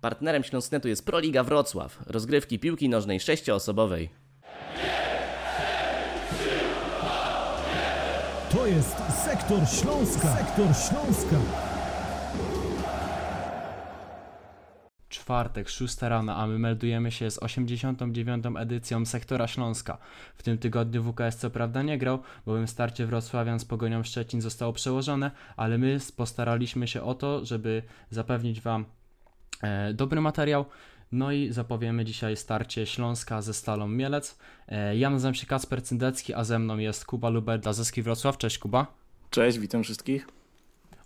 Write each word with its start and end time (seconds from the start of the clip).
Partnerem 0.00 0.44
Śląsknetu 0.44 0.88
jest 0.88 1.06
Proliga 1.06 1.42
Wrocław, 1.42 1.98
rozgrywki 2.06 2.58
piłki 2.58 2.88
nożnej 2.88 3.20
sześcioosobowej. 3.20 4.08
To 8.50 8.66
jest 8.66 8.96
Sektor 9.24 9.68
Śląska. 9.68 10.36
Sektor 10.36 10.66
Śląska. 10.66 11.36
Czwartek, 15.08 15.68
6 15.68 16.02
rano, 16.02 16.34
a 16.34 16.46
my 16.46 16.58
meldujemy 16.58 17.10
się 17.10 17.30
z 17.30 17.38
89. 17.38 18.44
edycją 18.58 19.06
Sektora 19.06 19.46
Śląska. 19.46 19.98
W 20.36 20.42
tym 20.42 20.58
tygodniu 20.58 21.02
WKS 21.02 21.36
co 21.36 21.50
prawda 21.50 21.82
nie 21.82 21.98
grał, 21.98 22.18
bowiem 22.46 22.68
starcie 22.68 23.06
Wrocławian 23.06 23.60
z 23.60 23.64
Pogonią 23.64 24.02
Szczecin 24.02 24.40
zostało 24.40 24.72
przełożone, 24.72 25.30
ale 25.56 25.78
my 25.78 25.98
postaraliśmy 26.16 26.88
się 26.88 27.02
o 27.02 27.14
to, 27.14 27.44
żeby 27.44 27.82
zapewnić 28.10 28.60
Wam 28.60 28.84
dobry 29.94 30.20
materiał. 30.20 30.64
No 31.12 31.32
i 31.32 31.52
zapowiemy 31.52 32.04
dzisiaj 32.04 32.36
starcie 32.36 32.86
Śląska 32.86 33.42
ze 33.42 33.54
Stalą 33.54 33.88
Mielec. 33.88 34.38
E, 34.68 34.96
ja 34.96 35.10
nazywam 35.10 35.34
się 35.34 35.46
Kasper 35.46 35.82
Cyndecki, 35.82 36.34
a 36.34 36.44
ze 36.44 36.58
mną 36.58 36.78
jest 36.78 37.04
Kuba 37.04 37.28
Lubel 37.28 37.60
ze 37.70 37.84
Ski 37.84 38.02
Wrocław. 38.02 38.38
Cześć 38.38 38.58
Kuba. 38.58 38.86
Cześć, 39.30 39.58
witam 39.58 39.82
wszystkich. 39.82 40.28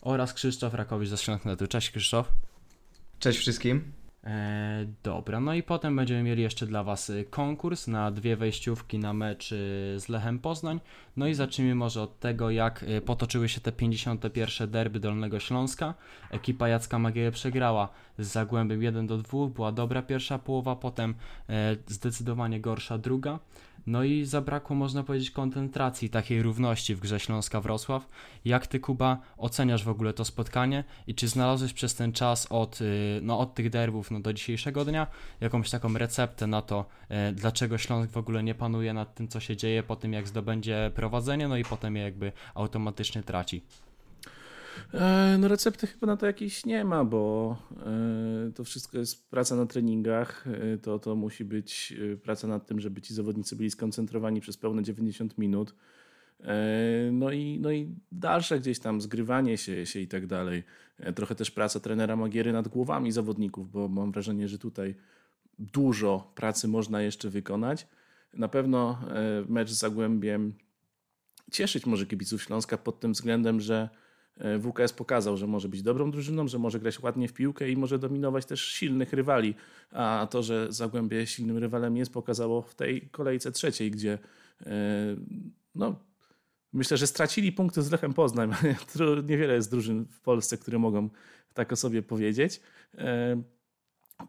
Oraz 0.01 0.35
Krzysztof 0.35 0.75
Rakowicz 0.75 1.09
ze 1.09 1.17
Śląsknetu. 1.17 1.67
Cześć 1.67 1.91
Krzysztof. 1.91 2.33
Cześć 3.19 3.39
wszystkim. 3.39 4.02
E, 4.25 4.87
dobra, 5.03 5.41
no 5.41 5.55
i 5.55 5.63
potem 5.63 5.97
będziemy 5.97 6.23
mieli 6.23 6.43
jeszcze 6.43 6.67
dla 6.67 6.85
Was 6.85 7.11
y, 7.11 7.25
konkurs 7.31 7.89
na 7.89 8.11
dwie 8.11 8.37
wejściówki 8.37 8.99
na 8.99 9.13
mecz 9.13 9.53
y, 9.53 9.57
z 10.01 10.09
Lechem 10.09 10.39
Poznań. 10.39 10.81
No 11.17 11.27
i 11.27 11.35
zacznijmy 11.35 11.75
może 11.75 12.03
od 12.03 12.19
tego, 12.19 12.51
jak 12.51 12.83
y, 12.83 13.01
potoczyły 13.01 13.49
się 13.49 13.61
te 13.61 13.73
51. 13.73 14.71
derby 14.71 15.01
Dolnego 15.01 15.41
Śląska. 15.41 15.95
Ekipa 16.31 16.69
Jacka 16.69 16.99
Magiery 16.99 17.31
przegrała 17.31 17.89
z 18.19 18.27
Zagłębiem 18.27 18.83
1 18.83 19.07
do 19.07 19.19
2, 19.19 19.47
była 19.47 19.73
dobra 19.73 20.03
pierwsza 20.03 20.39
połowa, 20.39 20.77
potem 20.77 21.15
e, 21.49 21.77
zdecydowanie 21.87 22.61
gorsza 22.61 22.99
druga. 22.99 23.39
No 23.87 24.05
i 24.05 24.25
zabrakło, 24.25 24.77
można 24.77 25.03
powiedzieć, 25.03 25.31
koncentracji, 25.31 26.11
takiej 26.11 26.43
równości 26.43 26.95
w 26.95 27.01
grze 27.01 27.17
Śląska-Wrocław. 27.17 28.01
Jak 28.45 28.67
ty, 28.67 28.81
Kuba, 28.81 29.19
oceniasz 29.37 29.85
w 29.85 29.89
ogóle 29.89 30.13
to 30.13 30.25
spotkanie 30.25 30.85
i 31.07 31.15
czy 31.15 31.29
znalazłeś 31.29 31.73
przez 31.73 31.95
ten 31.95 32.13
czas 32.13 32.47
od, 32.51 32.81
y, 32.81 33.21
no, 33.23 33.39
od 33.39 33.55
tych 33.55 33.71
derbów 33.71 34.11
no, 34.11 34.21
do 34.21 34.33
dzisiejszego 34.33 34.85
dnia 34.85 35.07
jakąś 35.41 35.71
taką 35.71 35.99
receptę 35.99 36.47
na 36.47 36.63
to, 36.63 36.85
y, 37.31 37.33
dlaczego 37.33 37.79
Śląsk 37.79 38.13
w 38.13 38.17
ogóle 38.17 38.43
nie 38.43 38.55
panuje 38.55 38.93
nad 38.95 39.15
tym, 39.15 39.29
co 39.29 39.41
się 39.41 39.57
dzieje 39.57 39.83
po 39.83 39.97
tym, 39.97 40.13
jak 40.13 40.29
zdobędzie 40.29 40.91
prowadzenie, 40.95 41.49
no 41.49 41.57
i 41.57 41.65
potem 41.65 41.97
je 41.97 42.03
jakby 42.03 42.33
automatycznie 42.55 43.23
traci? 43.23 43.63
E, 44.95 45.37
no 45.39 45.49
recepty 45.49 45.87
chyba 45.87 46.07
na 46.07 46.17
to 46.17 46.27
jakiejś 46.27 46.67
nie 46.67 46.85
ma, 46.85 47.05
bo 47.05 47.57
e, 47.87 48.53
to 48.53 48.65
wszystko 48.65 48.99
jest 48.99 49.31
praca 49.31 49.57
na 49.57 49.67
treningach. 49.67 50.47
E, 50.47 50.79
to, 50.79 50.99
to 50.99 51.17
musi 51.17 51.45
być 51.45 51.95
praca 52.23 52.49
nad 52.49 52.67
tym, 52.67 52.81
żeby 52.81 53.03
ci 53.03 53.15
zawodnicy 53.15 53.57
byli 53.57 53.71
skoncentrowani 53.71 54.41
przez 54.41 54.57
pełne 54.57 54.83
90 54.83 55.39
minut. 55.39 55.75
No 57.13 57.33
i, 57.33 57.59
no 57.61 57.73
i 57.73 57.95
dalsze 58.13 58.61
gdzieś 58.61 58.79
tam 58.79 59.01
zgrywanie 59.01 59.59
się, 59.59 59.87
się 59.87 60.01
i 60.01 60.09
tak 60.09 60.27
dalej. 60.27 60.63
Trochę 61.15 61.35
też 61.35 61.51
praca 61.51 61.81
trenera 61.81 62.17
Magiery 62.17 62.53
nad 62.53 62.69
głowami 62.69 63.13
zawodników, 63.13 63.71
bo 63.71 63.89
mam 63.89 64.13
wrażenie, 64.13 64.49
że 64.49 64.59
tutaj 64.59 64.95
dużo 65.59 66.33
pracy 66.35 66.69
można 66.69 67.03
jeszcze 67.03 67.31
wykonać. 67.31 67.87
Na 68.35 68.49
pewno 68.49 68.99
mecz 69.49 69.71
z 69.71 69.79
Zagłębiem 69.79 70.55
cieszyć 71.53 71.87
może 71.87 72.07
kibiców 72.07 72.43
Śląska 72.43 72.79
pod 72.79 73.01
tym 73.01 73.13
względem, 73.13 73.61
że 73.61 73.89
WKS 74.37 74.93
pokazał, 74.93 75.37
że 75.37 75.47
może 75.47 75.69
być 75.69 75.83
dobrą 75.83 76.11
drużyną, 76.11 76.49
że 76.49 76.59
może 76.59 76.81
grać 76.81 77.01
ładnie 77.01 77.29
w 77.29 77.33
piłkę 77.33 77.71
i 77.71 77.77
może 77.77 77.99
dominować 77.99 78.47
też 78.47 78.65
silnych 78.65 79.13
rywali. 79.13 79.55
A 79.91 80.29
to, 80.31 80.43
że 80.43 80.73
Zagłębie 80.73 81.27
silnym 81.27 81.59
rywalem 81.59 81.97
jest, 81.97 82.13
pokazało 82.13 82.63
w 82.63 82.75
tej 82.75 83.01
kolejce 83.01 83.53
trzeciej, 83.53 83.91
gdzie 83.91 84.19
e, 84.67 84.71
no, 85.75 86.01
myślę, 86.73 86.97
że 86.97 87.07
stracili 87.07 87.53
punkty 87.53 87.83
z 87.83 87.91
Lechem 87.91 88.15
Poznań. 88.15 88.51
Niewiele 89.29 89.55
jest 89.55 89.71
drużyn 89.71 90.07
w 90.07 90.21
Polsce, 90.21 90.59
które 90.59 90.79
mogą 90.79 91.09
tak 91.55 91.73
o 91.73 91.77
sobie 91.77 92.03
powiedzieć. 92.03 92.61
E, 92.95 93.43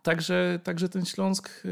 także, 0.04 0.60
także 0.64 0.90
ten 0.90 1.06
Śląsk 1.06 1.64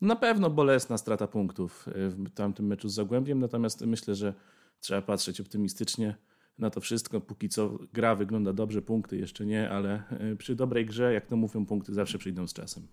na 0.00 0.16
pewno 0.16 0.50
bolesna 0.50 0.98
strata 0.98 1.26
punktów 1.26 1.86
w 1.94 2.30
tamtym 2.30 2.66
meczu 2.66 2.88
z 2.88 2.94
Zagłębiem, 2.94 3.38
natomiast 3.38 3.80
myślę, 3.80 4.14
że 4.14 4.34
trzeba 4.80 5.02
patrzeć 5.02 5.40
optymistycznie 5.40 6.16
na 6.58 6.70
to 6.70 6.80
wszystko. 6.80 7.20
Póki 7.20 7.48
co 7.48 7.78
gra 7.92 8.14
wygląda 8.14 8.52
dobrze, 8.52 8.82
punkty 8.82 9.16
jeszcze 9.16 9.46
nie, 9.46 9.70
ale 9.70 10.02
e, 10.10 10.36
przy 10.36 10.54
dobrej 10.56 10.86
grze, 10.86 11.12
jak 11.12 11.26
to 11.26 11.36
mówią, 11.36 11.66
punkty 11.66 11.94
zawsze 11.94 12.18
przyjdą 12.18 12.46
z 12.46 12.52
czasem. 12.52 12.86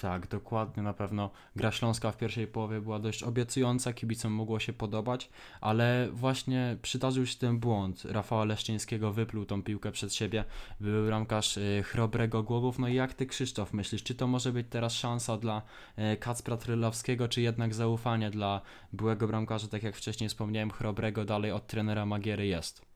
Tak, 0.00 0.28
dokładnie, 0.28 0.82
na 0.82 0.92
pewno 0.92 1.30
gra 1.56 1.72
Śląska 1.72 2.12
w 2.12 2.16
pierwszej 2.16 2.46
połowie 2.46 2.80
była 2.80 2.98
dość 2.98 3.22
obiecująca, 3.22 3.92
kibicom 3.92 4.32
mogło 4.32 4.60
się 4.60 4.72
podobać, 4.72 5.30
ale 5.60 6.08
właśnie 6.12 6.76
przydarzył 6.82 7.26
się 7.26 7.38
ten 7.38 7.58
błąd. 7.58 8.04
Rafała 8.04 8.44
Leszczyńskiego 8.44 9.12
wypluł 9.12 9.44
tą 9.44 9.62
piłkę 9.62 9.92
przed 9.92 10.14
siebie, 10.14 10.44
był 10.80 11.06
bramkarz 11.06 11.56
y, 11.56 11.82
Chrobrego 11.86 12.42
Głogów, 12.42 12.78
no 12.78 12.88
i 12.88 12.94
jak 12.94 13.14
Ty 13.14 13.26
Krzysztof 13.26 13.72
myślisz, 13.72 14.02
czy 14.02 14.14
to 14.14 14.26
może 14.26 14.52
być 14.52 14.66
teraz 14.70 14.92
szansa 14.92 15.36
dla 15.36 15.62
y, 15.98 16.16
Kacpra 16.16 16.56
Trylowskiego, 16.56 17.28
czy 17.28 17.42
jednak 17.42 17.74
zaufanie 17.74 18.30
dla 18.30 18.60
byłego 18.92 19.26
bramkarza, 19.28 19.68
tak 19.68 19.82
jak 19.82 19.96
wcześniej 19.96 20.28
wspomniałem, 20.28 20.70
Chrobrego 20.70 21.24
dalej 21.24 21.52
od 21.52 21.66
trenera 21.66 22.06
Magiery 22.06 22.46
jest? 22.46 22.89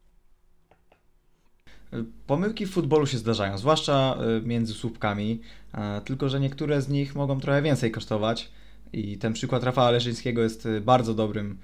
Pomyłki 2.27 2.67
w 2.67 2.71
futbolu 2.71 3.07
się 3.07 3.19
zdarzają, 3.19 3.59
zwłaszcza 3.59 4.17
e, 4.17 4.47
między 4.47 4.75
słupkami, 4.75 5.41
e, 5.75 6.01
tylko 6.01 6.29
że 6.29 6.41
niektóre 6.41 6.83
z 6.83 6.89
nich 6.89 7.15
mogą 7.15 7.41
trochę 7.41 7.63
więcej 7.63 7.91
kosztować. 7.91 8.51
I 8.93 9.19
ten 9.19 9.33
przykład 9.33 9.65
Rafała 9.65 9.91
Leszyńskiego 9.91 10.43
jest 10.43 10.67
e, 10.67 10.81
bardzo 10.81 11.15
dobrym 11.15 11.59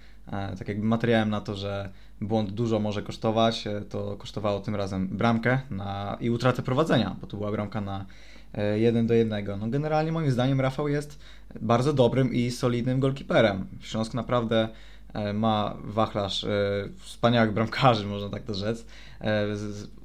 tak 0.59 0.69
jakby 0.69 0.87
materiałem 0.87 1.31
na 1.31 1.41
to, 1.41 1.55
że 1.55 1.89
błąd 2.21 2.51
dużo 2.51 2.79
może 2.79 3.03
kosztować. 3.03 3.65
To 3.89 4.17
kosztowało 4.17 4.61
tym 4.61 4.75
razem 4.75 5.09
bramkę 5.09 5.61
na, 5.71 6.17
i 6.21 6.31
utratę 6.31 6.63
prowadzenia, 6.63 7.17
bo 7.21 7.27
to 7.27 7.37
była 7.37 7.51
bramka 7.51 7.81
na 7.81 8.07
1 8.77 9.07
do 9.07 9.15
1. 9.15 9.47
No 9.61 9.69
generalnie 9.69 10.13
moim 10.13 10.31
zdaniem 10.31 10.61
Rafał 10.61 10.89
jest 10.89 11.19
bardzo 11.61 11.93
dobrym 11.93 12.33
i 12.33 12.51
solidnym 12.51 13.01
golkiperem. 13.01 13.67
Śląsk 13.81 14.15
naprawdę 14.15 14.69
ma 15.35 15.77
wachlarz 15.85 16.47
wspaniałych 16.99 17.53
bramkarzy, 17.53 18.07
można 18.07 18.29
tak 18.29 18.43
to 18.43 18.55
rzec. 18.55 18.87
E, 19.21 19.47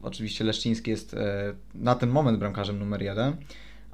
oczywiście 0.01 0.43
Leszczyński 0.43 0.91
jest 0.91 1.13
e, 1.13 1.53
na 1.75 1.95
ten 1.95 2.09
moment 2.09 2.39
bramkarzem 2.39 2.79
numer 2.79 3.01
jeden, 3.01 3.35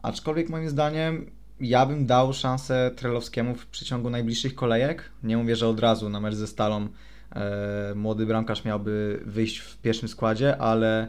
aczkolwiek 0.02 0.50
moim 0.50 0.70
zdaniem 0.70 1.32
ja 1.60 1.86
bym 1.86 2.06
dał 2.06 2.34
szansę 2.34 2.92
Trelowskiemu 2.96 3.56
w 3.56 3.66
przeciągu 3.68 4.10
najbliższych 4.10 4.56
kolejek. 4.56 5.12
Nie 5.24 5.38
mówię, 5.38 5.56
że 5.56 5.68
od 5.68 5.80
razu 5.80 6.10
na 6.10 6.20
mecz 6.20 6.36
ze 6.36 6.48
Stalą 6.48 6.88
e, 7.36 7.96
młody 7.96 8.26
bramkarz 8.26 8.66
miałby 8.66 9.22
wyjść 9.26 9.58
w 9.58 9.78
pierwszym 9.78 10.10
składzie, 10.10 10.58
ale 10.58 11.08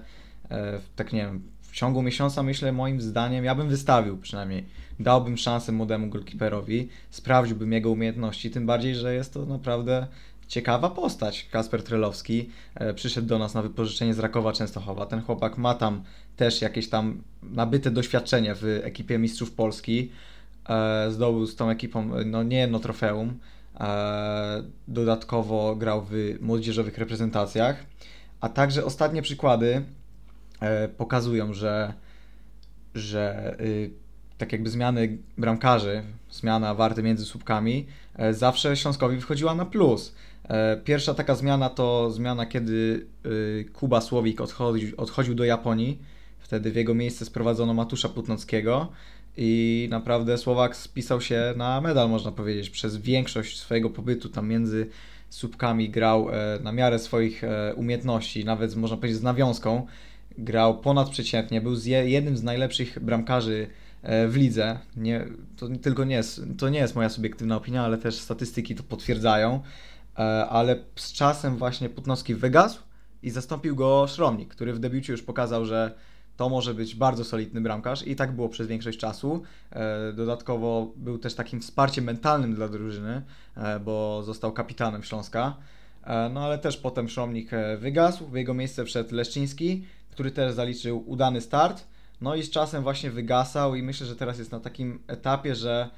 tak 0.97 1.13
nie 1.13 1.21
wiem, 1.21 1.43
w 1.73 1.75
ciągu 1.75 2.03
miesiąca 2.03 2.43
myślę 2.43 2.73
moim 2.73 3.01
zdaniem 3.01 3.45
ja 3.45 3.55
bym 3.55 3.69
wystawił 3.69 4.19
przynajmniej. 4.19 4.65
Dałbym 5.01 5.37
szansę 5.37 5.73
młodemu 5.73 6.09
golkiperowi, 6.09 6.89
sprawdziłbym 7.11 7.73
jego 7.73 7.91
umiejętności, 7.91 8.51
tym 8.51 8.67
bardziej, 8.67 8.95
że 8.95 9.15
jest 9.15 9.35
to 9.35 9.47
naprawdę 9.47 10.07
ciekawa 10.49 10.91
postać. 10.91 11.49
Kasper 11.51 11.83
Trelowski 11.83 12.51
e, 12.75 12.95
przyszedł 12.95 13.29
do 13.29 13.39
nas 13.39 13.55
na 13.55 13.63
wypożyczenie 13.63 14.15
z 14.15 14.19
Rakowa 14.19 14.53
Częstochowa. 14.53 15.07
Ten 15.07 15.23
chłopak 15.23 15.59
ma 15.59 15.75
tam 15.75 16.03
też 16.37 16.63
jakieś 16.63 16.89
tam 16.89 17.23
nabyte 17.43 17.91
doświadczenie 17.91 18.55
w 18.55 18.65
ekipie 18.65 19.19
Mistrzów 19.19 19.53
Polski. 19.53 20.11
E, 20.69 21.11
zdobył 21.11 21.47
z 21.47 21.57
tą 21.57 21.71
ekipą 21.71 22.11
no, 22.27 22.43
nie 22.43 22.59
jedno 22.59 22.79
trofeum. 22.79 23.39
E, 23.81 24.63
dodatkowo 24.89 25.77
grał 25.77 26.07
w 26.11 26.13
młodzieżowych 26.41 26.99
reprezentacjach. 26.99 27.87
A 28.41 28.49
także 28.49 28.85
ostatnie 28.85 29.23
przykłady 29.23 29.85
pokazują, 30.97 31.53
że, 31.53 31.93
że 32.95 33.57
y, 33.61 33.91
tak 34.39 34.53
jakby 34.53 34.71
zmiany 34.71 35.19
bramkarzy, 35.39 36.03
zmiana 36.31 36.75
warty 36.75 37.03
między 37.03 37.25
słupkami, 37.25 37.87
zawsze 38.31 38.77
Śląskowi 38.77 39.17
wychodziła 39.17 39.55
na 39.55 39.65
plus. 39.65 40.15
E, 40.49 40.77
pierwsza 40.77 41.15
taka 41.15 41.35
zmiana 41.35 41.71
to 41.71 42.11
zmiana, 42.11 42.47
kiedy 42.47 43.07
y, 43.27 43.71
Kuba 43.73 44.01
Słowik 44.01 44.41
odchodził, 44.41 44.97
odchodził 44.97 45.35
do 45.35 45.45
Japonii. 45.45 45.99
Wtedy 46.39 46.71
w 46.71 46.77
jego 46.77 46.95
miejsce 46.95 47.25
sprowadzono 47.25 47.75
Matusza 47.75 48.09
Putnockiego 48.09 48.89
i 49.37 49.89
naprawdę 49.91 50.39
Słowak 50.39 50.77
spisał 50.77 51.21
się 51.21 51.55
na 51.57 51.81
medal, 51.81 52.11
można 52.11 52.33
powiedzieć. 52.33 52.71
Przez 52.71 52.97
większość 52.97 53.59
swojego 53.59 53.91
pobytu 53.91 54.29
tam 54.29 54.49
między 54.49 54.87
słupkami 55.31 55.91
grał 55.91 56.31
e, 56.31 56.59
na 56.63 56.73
miarę 56.73 56.99
swoich 56.99 57.45
e, 57.45 57.75
umiejętności, 57.75 58.45
nawet 58.45 58.77
można 58.77 58.97
powiedzieć 58.97 59.19
z 59.19 59.23
nawiązką. 59.23 59.87
Grał 60.39 60.79
ponadprzeciętnie, 60.79 61.61
był 61.61 61.75
jednym 62.05 62.37
z 62.37 62.43
najlepszych 62.43 62.99
bramkarzy 62.99 63.69
w 64.29 64.37
lidze. 64.37 64.79
Nie, 64.97 65.27
to 65.57 65.69
tylko 65.83 66.05
nie 66.05 66.15
jest, 66.15 66.43
to 66.59 66.69
nie 66.69 66.79
jest 66.79 66.95
moja 66.95 67.09
subiektywna 67.09 67.57
opinia, 67.57 67.85
ale 67.85 67.99
też 67.99 68.15
statystyki 68.15 68.75
to 68.75 68.83
potwierdzają. 68.83 69.63
E, 70.19 70.47
ale 70.47 70.77
z 70.97 71.13
czasem 71.13 71.57
właśnie 71.57 71.89
Putnowski 71.89 72.35
wygasł 72.35 72.83
i 73.23 73.31
zastąpił 73.31 73.77
go 73.77 74.07
Szromnik, 74.09 74.49
który 74.49 74.73
w 74.73 74.79
debiucie 74.79 75.13
już 75.13 75.23
pokazał, 75.23 75.65
że 75.65 75.95
to 76.37 76.49
może 76.49 76.75
być 76.75 76.95
bardzo 76.95 77.25
solidny 77.25 77.61
bramkarz 77.61 78.07
i 78.07 78.17
tak 78.17 78.33
było 78.33 78.49
przez 78.49 78.67
większość 78.67 78.99
czasu. 78.99 79.43
E, 79.71 80.13
dodatkowo 80.13 80.93
był 80.97 81.19
też 81.19 81.35
takim 81.35 81.61
wsparciem 81.61 82.05
mentalnym 82.05 82.55
dla 82.55 82.69
drużyny, 82.69 83.23
e, 83.57 83.81
bo 83.81 84.23
został 84.23 84.53
kapitanem 84.53 85.03
Śląska. 85.03 85.57
E, 86.05 86.29
no 86.29 86.45
ale 86.45 86.59
też 86.59 86.77
potem 86.77 87.09
Szromnik 87.09 87.51
wygasł, 87.79 88.27
w 88.27 88.35
jego 88.35 88.55
miejsce 88.55 88.85
wszedł 88.85 89.15
Leszczyński, 89.15 89.85
który 90.13 90.31
też 90.31 90.55
zaliczył 90.55 91.11
udany 91.11 91.41
start. 91.41 91.87
No 92.21 92.35
i 92.35 92.43
z 92.43 92.51
czasem 92.51 92.83
właśnie 92.83 93.11
wygasał 93.11 93.75
i 93.75 93.83
myślę, 93.83 94.07
że 94.07 94.17
teraz 94.17 94.39
jest 94.39 94.53
na 94.53 94.61
takim 94.61 95.03
etapie, 95.07 95.55
że, 95.55 95.91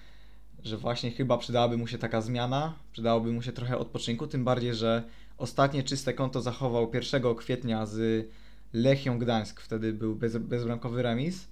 że 0.65 0.77
właśnie 0.77 1.11
chyba 1.11 1.39
przydałaby 1.39 1.77
mu 1.77 1.87
się 1.87 1.99
taka 1.99 2.21
zmiana, 2.21 2.75
przydałoby 2.93 3.33
mu 3.33 3.43
się 3.43 3.53
trochę 3.53 3.79
odpoczynku, 3.79 4.27
tym 4.27 4.45
bardziej, 4.45 4.75
że 4.75 5.03
ostatnie 5.39 5.83
czyste 5.83 6.13
konto 6.13 6.41
zachował 6.41 6.91
1 6.95 7.35
kwietnia 7.35 7.87
z 7.87 8.29
Lechią 8.73 9.19
Gdańsk, 9.19 9.61
wtedy 9.61 9.93
był 9.93 10.15
bez, 10.15 10.37
bezbramkowy 10.37 11.03
remis. 11.03 11.49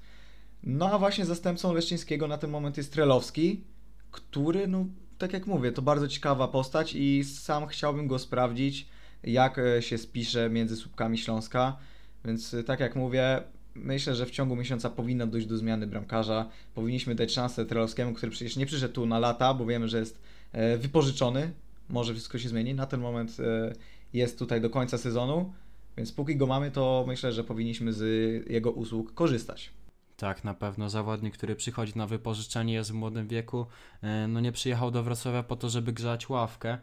No 0.63 0.91
a 0.91 0.99
właśnie 0.99 1.25
zastępcą 1.25 1.73
Leszczyńskiego 1.73 2.29
na 2.29 2.39
ten 2.39 2.51
moment 2.51 2.77
jest 2.77 2.93
Trelowski, 2.93 3.65
który, 4.11 4.69
no 4.69 4.87
tak 5.19 5.33
jak 5.33 5.47
mówię, 5.47 5.73
to 5.73 5.83
bardzo 5.83 6.09
ciekawa 6.09 6.49
postać 6.49 6.95
i 6.95 7.25
sam 7.25 7.67
chciałbym 7.67 8.07
go 8.07 8.19
sprawdzić, 8.19 8.89
jak 9.23 9.59
e, 9.59 9.83
się 9.83 9.99
spisze 9.99 10.51
między 10.51 10.77
słupkami 10.77 11.19
Śląska. 11.19 11.77
Więc 12.25 12.55
e, 12.55 12.65
tak 12.65 12.81
jak 12.81 12.97
mówię, 12.97 13.43
myślę, 13.75 14.15
że 14.15 14.27
w 14.27 14.31
ciągu 14.31 14.57
miesiąca 14.57 14.91
powinno 14.91 15.27
dojść 15.27 15.47
do 15.47 15.57
zmiany 15.57 15.87
bramkarza. 15.87 16.49
Powinniśmy 16.75 17.15
dać 17.15 17.33
szansę 17.33 17.67
Trelowskiemu, 17.67 18.15
który 18.15 18.33
przecież 18.33 18.57
nie 18.57 18.67
przyszedł 18.67 18.95
tu 18.95 19.07
na 19.07 19.19
lata, 19.19 19.55
bo 19.55 19.67
wiemy, 19.67 19.89
że 19.89 19.99
jest 19.99 20.23
e, 20.53 20.79
wypożyczony. 20.79 21.53
Może 21.89 22.13
wszystko 22.13 22.39
się 22.39 22.49
zmieni. 22.49 22.75
Na 22.75 22.87
ten 22.87 23.01
moment 23.01 23.37
jest 24.13 24.39
tutaj 24.39 24.61
do 24.61 24.71
końca 24.71 24.99
sezonu. 24.99 25.53
Więc 25.97 26.13
póki 26.13 26.37
go 26.37 26.47
mamy, 26.47 26.71
to 26.71 27.05
myślę, 27.09 27.33
że 27.33 27.45
powinniśmy 27.45 27.93
z 27.93 28.03
jego 28.51 28.71
usług 28.71 29.15
korzystać. 29.15 29.71
Tak, 30.17 30.45
na 30.45 30.55
pewno 30.55 30.91
zawodnik, 30.91 31.35
który 31.35 31.57
przychodzi 31.57 31.93
na 31.97 32.07
wypożyczenie, 32.07 32.75
jest 32.75 32.91
w 32.91 32.95
młodym 32.95 33.29
wieku, 33.29 33.67
e, 34.03 34.29
no 34.29 34.41
nie 34.41 34.53
przyjechał 34.53 34.91
do 34.91 35.03
Wrocławia 35.03 35.43
po 35.43 35.57
to, 35.57 35.69
żeby 35.69 35.93
grzać 35.93 36.29
ławkę. 36.29 36.79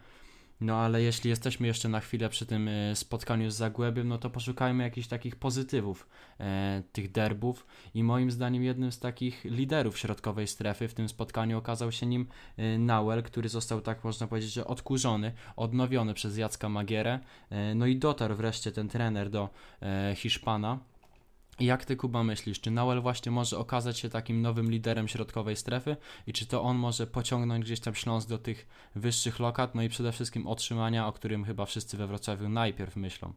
No 0.60 0.76
ale 0.76 1.02
jeśli 1.02 1.30
jesteśmy 1.30 1.66
jeszcze 1.66 1.88
na 1.88 2.00
chwilę 2.00 2.28
przy 2.28 2.46
tym 2.46 2.68
e, 2.68 2.96
spotkaniu 2.96 3.50
z 3.50 3.54
Zagłębiem, 3.54 4.08
no 4.08 4.18
to 4.18 4.30
poszukajmy 4.30 4.84
jakichś 4.84 5.08
takich 5.08 5.36
pozytywów 5.36 6.08
e, 6.40 6.82
tych 6.92 7.12
derbów. 7.12 7.66
I 7.94 8.04
moim 8.04 8.30
zdaniem 8.30 8.64
jednym 8.64 8.92
z 8.92 8.98
takich 8.98 9.44
liderów 9.44 9.98
środkowej 9.98 10.46
strefy 10.46 10.88
w 10.88 10.94
tym 10.94 11.08
spotkaniu 11.08 11.58
okazał 11.58 11.92
się 11.92 12.06
nim 12.06 12.26
e, 12.56 12.78
Nauel, 12.78 13.22
który 13.22 13.48
został 13.48 13.80
tak 13.80 14.04
można 14.04 14.26
powiedzieć, 14.26 14.52
że 14.52 14.66
odkurzony, 14.66 15.32
odnowiony 15.56 16.14
przez 16.14 16.36
Jacka 16.36 16.68
Magierę, 16.68 17.20
e, 17.50 17.74
no 17.74 17.86
i 17.86 17.96
dotarł 17.96 18.34
wreszcie 18.34 18.72
ten 18.72 18.88
trener 18.88 19.30
do 19.30 19.48
e, 19.82 20.14
Hiszpana 20.16 20.78
jak 21.60 21.84
ty, 21.84 21.96
Kuba, 21.96 22.24
myślisz, 22.24 22.60
czy 22.60 22.70
Noel 22.70 23.00
właśnie 23.00 23.32
może 23.32 23.58
okazać 23.58 23.98
się 23.98 24.08
takim 24.08 24.42
nowym 24.42 24.70
liderem 24.70 25.08
środkowej 25.08 25.56
strefy 25.56 25.96
i 26.26 26.32
czy 26.32 26.46
to 26.46 26.62
on 26.62 26.76
może 26.76 27.06
pociągnąć 27.06 27.64
gdzieś 27.64 27.80
tam 27.80 27.94
Śląsk 27.94 28.28
do 28.28 28.38
tych 28.38 28.66
wyższych 28.94 29.38
lokat, 29.40 29.74
no 29.74 29.82
i 29.82 29.88
przede 29.88 30.12
wszystkim 30.12 30.46
otrzymania, 30.46 31.06
o 31.06 31.12
którym 31.12 31.44
chyba 31.44 31.66
wszyscy 31.66 31.96
we 31.96 32.06
Wrocławiu 32.06 32.48
najpierw 32.48 32.96
myślą? 32.96 33.32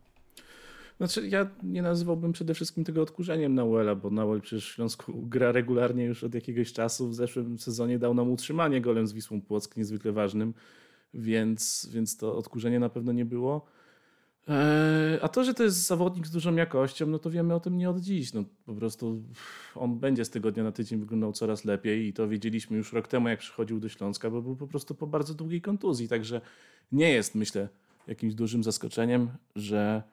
Znaczy, 0.98 1.28
ja 1.28 1.48
nie 1.64 1.82
nazywałbym 1.82 2.32
przede 2.32 2.54
wszystkim 2.54 2.84
tego 2.84 3.02
odkurzeniem 3.02 3.56
Nauela, 3.56 3.96
bo 3.96 4.10
Nauel 4.10 4.42
przecież 4.42 4.72
w 4.72 4.76
Śląsku 4.76 5.22
gra 5.22 5.52
regularnie 5.52 6.04
już 6.04 6.24
od 6.24 6.36
jakiegoś 6.36 6.74
czasu. 6.74 7.10
W 7.10 7.16
zeszłym 7.16 7.60
sezonie 7.60 8.00
dał 8.00 8.14
nam 8.14 8.32
utrzymanie 8.32 8.82
golem 8.82 9.08
z 9.08 9.14
Wisłą 9.14 9.42
Płock, 9.42 9.78
niezwykle 9.78 10.12
ważnym, 10.12 10.54
więc, 11.14 11.90
więc 11.92 12.18
to 12.18 12.38
odkurzenie 12.38 12.80
na 12.80 12.90
pewno 12.90 13.12
nie 13.12 13.26
było. 13.26 13.66
E, 14.50 15.20
a 15.22 15.28
to, 15.28 15.44
że 15.44 15.54
to 15.54 15.64
jest 15.64 15.88
zawodnik 15.88 16.28
z 16.28 16.32
dużą 16.32 16.56
jakością, 16.56 17.08
no 17.08 17.20
to 17.20 17.30
wiemy 17.30 17.56
o 17.56 17.60
tym 17.60 17.78
nie 17.78 17.90
od 17.90 18.00
dziś. 18.00 18.34
No, 18.34 18.44
po 18.66 18.74
prostu 18.74 19.24
on 19.76 20.00
będzie 20.00 20.26
z 20.26 20.30
tygodnia 20.30 20.64
na 20.64 20.72
tydzień 20.72 21.00
wyglądał 21.00 21.34
coraz 21.34 21.66
lepiej 21.66 22.08
i 22.08 22.14
to 22.14 22.28
wiedzieliśmy 22.28 22.78
już 22.78 22.94
rok 22.94 23.08
temu, 23.08 23.30
jak 23.30 23.40
przychodził 23.40 23.80
do 23.80 23.90
Śląska, 23.90 24.30
bo 24.30 24.42
był 24.42 24.56
po 24.56 24.68
prostu 24.68 24.96
po 24.96 25.08
bardzo 25.08 25.34
długiej 25.34 25.62
kontuzji. 25.62 26.08
Także 26.08 26.42
nie 26.92 27.12
jest, 27.12 27.36
myślę, 27.36 27.70
jakimś 28.08 28.36
dużym 28.36 28.64
zaskoczeniem, 28.64 29.30
że 29.56 30.04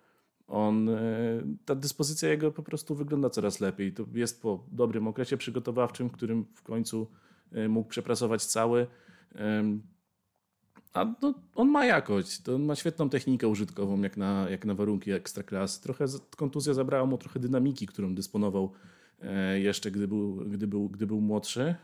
on, 0.48 0.88
e, 0.88 0.98
ta 1.64 1.74
dyspozycja 1.74 2.28
jego 2.28 2.52
po 2.52 2.62
prostu 2.62 2.94
wygląda 2.94 3.30
coraz 3.30 3.60
lepiej. 3.60 3.92
To 3.92 4.04
jest 4.14 4.42
po 4.42 4.64
dobrym 4.72 5.08
okresie 5.08 5.36
przygotowawczym, 5.36 6.08
w 6.08 6.12
którym 6.12 6.46
w 6.54 6.62
końcu 6.62 7.10
e, 7.52 7.68
mógł 7.68 7.88
przepracować 7.88 8.44
cały. 8.44 8.86
A 10.92 11.14
no, 11.22 11.34
on 11.54 11.68
ma 11.68 11.86
jakość, 11.86 12.40
to 12.40 12.54
on 12.54 12.62
ma 12.62 12.76
świetną 12.76 13.10
technikę 13.10 13.48
użytkową, 13.48 14.02
jak 14.02 14.16
na, 14.16 14.50
jak 14.50 14.64
na 14.64 14.74
warunki 14.74 15.12
ekstraklasy. 15.12 15.82
Trochę 15.82 16.04
kontuzja 16.36 16.74
zabrała 16.74 17.06
mu 17.06 17.18
trochę 17.18 17.40
dynamiki, 17.40 17.86
którą 17.86 18.14
dysponował 18.14 18.72
e, 19.22 19.60
jeszcze, 19.60 19.90
gdy 19.90 20.08
był, 20.08 20.36
gdy 20.36 20.66
był, 20.66 20.88
gdy 20.88 21.06
był 21.06 21.20
młodszy. 21.20 21.60
E, 21.60 21.74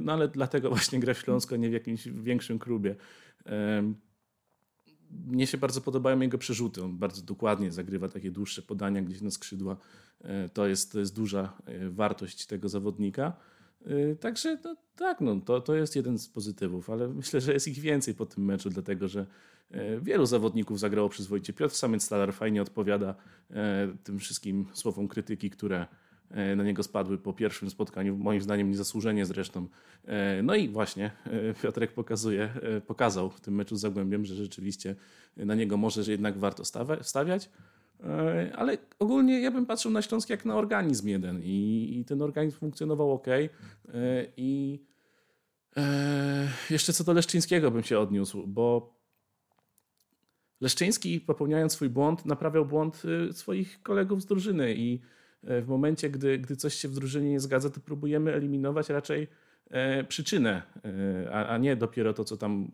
no 0.00 0.12
ale 0.12 0.28
dlatego 0.28 0.70
właśnie 0.74 1.00
gra 1.00 1.14
w 1.14 1.18
Śląsko, 1.18 1.56
nie 1.56 1.70
w 1.70 1.72
jakimś 1.72 2.08
większym 2.08 2.58
klubie. 2.58 2.96
E, 3.46 3.92
mnie 5.26 5.46
się 5.46 5.58
bardzo 5.58 5.80
podobają 5.80 6.20
jego 6.20 6.38
przerzuty. 6.38 6.84
On 6.84 6.98
bardzo 6.98 7.22
dokładnie 7.22 7.72
zagrywa 7.72 8.08
takie 8.08 8.30
dłuższe 8.30 8.62
podania 8.62 9.02
gdzieś 9.02 9.20
na 9.20 9.30
skrzydła. 9.30 9.76
To 10.52 10.66
jest, 10.66 10.92
to 10.92 10.98
jest 10.98 11.16
duża 11.16 11.52
wartość 11.90 12.46
tego 12.46 12.68
zawodnika. 12.68 13.36
Y, 13.86 14.16
także 14.20 14.58
no, 14.64 14.76
tak, 14.96 15.20
no, 15.20 15.40
to, 15.40 15.60
to 15.60 15.74
jest 15.74 15.96
jeden 15.96 16.18
z 16.18 16.28
pozytywów, 16.28 16.90
ale 16.90 17.08
myślę, 17.22 17.40
że 17.40 17.52
jest 17.52 17.68
ich 17.68 17.78
więcej 17.78 18.14
po 18.14 18.26
tym 18.26 18.44
meczu, 18.44 18.70
dlatego 18.70 19.08
że 19.08 19.26
y, 19.74 20.00
wielu 20.02 20.26
zawodników 20.26 20.80
zagrało 20.80 21.08
przyzwoicie. 21.08 21.52
Piotr 21.52 21.74
Samiec-Stalar 21.74 22.32
fajnie 22.32 22.62
odpowiada 22.62 23.14
y, 23.50 23.54
tym 24.04 24.18
wszystkim 24.18 24.66
słowom 24.72 25.08
krytyki, 25.08 25.50
które 25.50 25.86
na 26.56 26.64
niego 26.64 26.82
spadły 26.82 27.18
po 27.18 27.32
pierwszym 27.32 27.70
spotkaniu, 27.70 28.16
moim 28.16 28.40
zdaniem 28.40 28.70
niezasłużenie 28.70 29.26
zresztą. 29.26 29.68
No 30.42 30.54
i 30.54 30.68
właśnie 30.68 31.10
Piotrek 31.62 31.92
pokazuje, 31.92 32.48
pokazał 32.86 33.30
w 33.30 33.40
tym 33.40 33.54
meczu 33.54 33.76
z 33.76 33.80
Zagłębiem, 33.80 34.24
że 34.24 34.34
rzeczywiście 34.34 34.96
na 35.36 35.54
niego 35.54 35.76
może 35.76 36.02
że 36.04 36.12
jednak 36.12 36.38
warto 36.38 36.64
stawiać. 37.02 37.50
E, 38.04 38.52
ale 38.56 38.78
ogólnie 38.98 39.40
ja 39.40 39.50
bym 39.50 39.66
patrzył 39.66 39.90
na 39.90 40.02
Śląsk 40.02 40.30
jak 40.30 40.44
na 40.44 40.56
organizm 40.56 41.08
jeden 41.08 41.42
i, 41.42 41.88
i 41.98 42.04
ten 42.04 42.22
organizm 42.22 42.58
funkcjonował 42.58 43.12
ok. 43.12 43.26
E, 43.28 43.48
I 44.36 44.82
e, 45.76 46.48
jeszcze 46.70 46.92
co 46.92 47.04
do 47.04 47.12
Leszczyńskiego 47.12 47.70
bym 47.70 47.82
się 47.82 47.98
odniósł, 47.98 48.46
bo 48.46 48.94
Leszczyński 50.60 51.20
popełniając 51.20 51.72
swój 51.72 51.88
błąd 51.88 52.26
naprawiał 52.26 52.66
błąd 52.66 53.02
swoich 53.32 53.82
kolegów 53.82 54.22
z 54.22 54.26
drużyny 54.26 54.74
i 54.74 55.00
w 55.42 55.64
momencie, 55.66 56.10
gdy, 56.10 56.38
gdy 56.38 56.56
coś 56.56 56.74
się 56.74 56.88
w 56.88 56.94
drużynie 56.94 57.30
nie 57.30 57.40
zgadza, 57.40 57.70
to 57.70 57.80
próbujemy 57.80 58.34
eliminować 58.34 58.88
raczej 58.88 59.28
przyczynę, 60.08 60.62
e, 61.24 61.32
a, 61.32 61.46
a 61.46 61.58
nie 61.58 61.76
dopiero 61.76 62.12
to, 62.12 62.24
co 62.24 62.36
tam, 62.36 62.70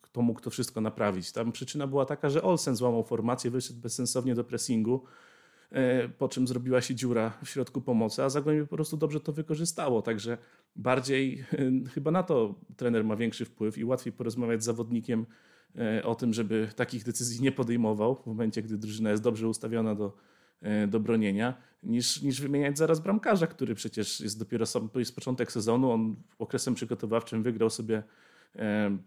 kto 0.00 0.22
mógł 0.22 0.40
to 0.40 0.50
wszystko 0.50 0.80
naprawić. 0.80 1.32
Tam 1.32 1.52
przyczyna 1.52 1.86
była 1.86 2.04
taka, 2.04 2.30
że 2.30 2.42
Olsen 2.42 2.76
złamał 2.76 3.04
formację, 3.04 3.50
wyszedł 3.50 3.80
bezsensownie 3.80 4.34
do 4.34 4.44
pressingu, 4.44 5.04
e, 5.70 6.08
po 6.08 6.28
czym 6.28 6.48
zrobiła 6.48 6.80
się 6.80 6.94
dziura 6.94 7.38
w 7.44 7.48
środku 7.48 7.80
pomocy, 7.80 8.24
a 8.24 8.28
Zagłębie 8.28 8.66
po 8.66 8.76
prostu 8.76 8.96
dobrze 8.96 9.20
to 9.20 9.32
wykorzystało. 9.32 10.02
Także 10.02 10.38
bardziej 10.76 11.44
chyba 11.94 12.10
na 12.10 12.22
to 12.22 12.54
trener 12.76 13.04
ma 13.04 13.16
większy 13.16 13.44
wpływ 13.44 13.78
i 13.78 13.84
łatwiej 13.84 14.12
porozmawiać 14.12 14.62
z 14.62 14.64
zawodnikiem 14.64 15.26
o 16.04 16.14
tym, 16.14 16.34
żeby 16.34 16.68
takich 16.76 17.04
decyzji 17.04 17.42
nie 17.42 17.52
podejmował 17.52 18.14
w 18.14 18.26
momencie, 18.26 18.62
gdy 18.62 18.78
drużyna 18.78 19.10
jest 19.10 19.22
dobrze 19.22 19.48
ustawiona 19.48 19.94
do, 19.94 20.16
do 20.88 21.00
bronienia 21.00 21.54
niż, 21.82 22.22
niż 22.22 22.40
wymieniać 22.40 22.78
zaraz 22.78 23.00
bramkarza, 23.00 23.46
który 23.46 23.74
przecież 23.74 24.20
jest 24.20 24.38
dopiero 24.38 24.66
sam, 24.66 24.90
jest 24.94 25.14
początek 25.14 25.52
sezonu, 25.52 25.90
on 25.90 26.16
okresem 26.38 26.74
przygotowawczym 26.74 27.42
wygrał 27.42 27.70
sobie 27.70 28.02
e, 28.56 28.98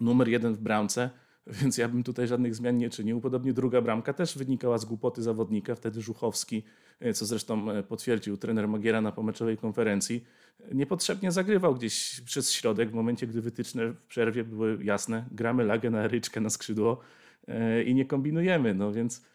numer 0.00 0.28
jeden 0.28 0.54
w 0.54 0.60
bramce, 0.60 1.10
więc 1.62 1.78
ja 1.78 1.88
bym 1.88 2.02
tutaj 2.02 2.26
żadnych 2.26 2.54
zmian 2.54 2.78
nie 2.78 2.90
czynił. 2.90 3.20
Podobnie 3.20 3.52
druga 3.52 3.80
bramka 3.80 4.12
też 4.12 4.38
wynikała 4.38 4.78
z 4.78 4.84
głupoty 4.84 5.22
zawodnika, 5.22 5.74
wtedy 5.74 6.02
Żuchowski, 6.02 6.62
e, 7.00 7.12
co 7.12 7.26
zresztą 7.26 7.70
e, 7.70 7.82
potwierdził 7.82 8.36
trener 8.36 8.68
Magiera 8.68 9.00
na 9.00 9.12
pomeczowej 9.12 9.56
konferencji, 9.56 10.24
niepotrzebnie 10.72 11.32
zagrywał 11.32 11.74
gdzieś 11.74 12.20
przez 12.20 12.52
środek 12.52 12.90
w 12.90 12.94
momencie, 12.94 13.26
gdy 13.26 13.40
wytyczne 13.40 13.92
w 13.92 14.02
przerwie 14.06 14.44
były 14.44 14.84
jasne. 14.84 15.26
Gramy 15.30 15.64
lagę 15.64 15.90
na 15.90 16.08
ryczkę 16.08 16.40
na 16.40 16.50
skrzydło 16.50 17.00
e, 17.48 17.82
i 17.82 17.94
nie 17.94 18.04
kombinujemy, 18.04 18.74
no 18.74 18.92
więc 18.92 19.22
E, 19.22 19.33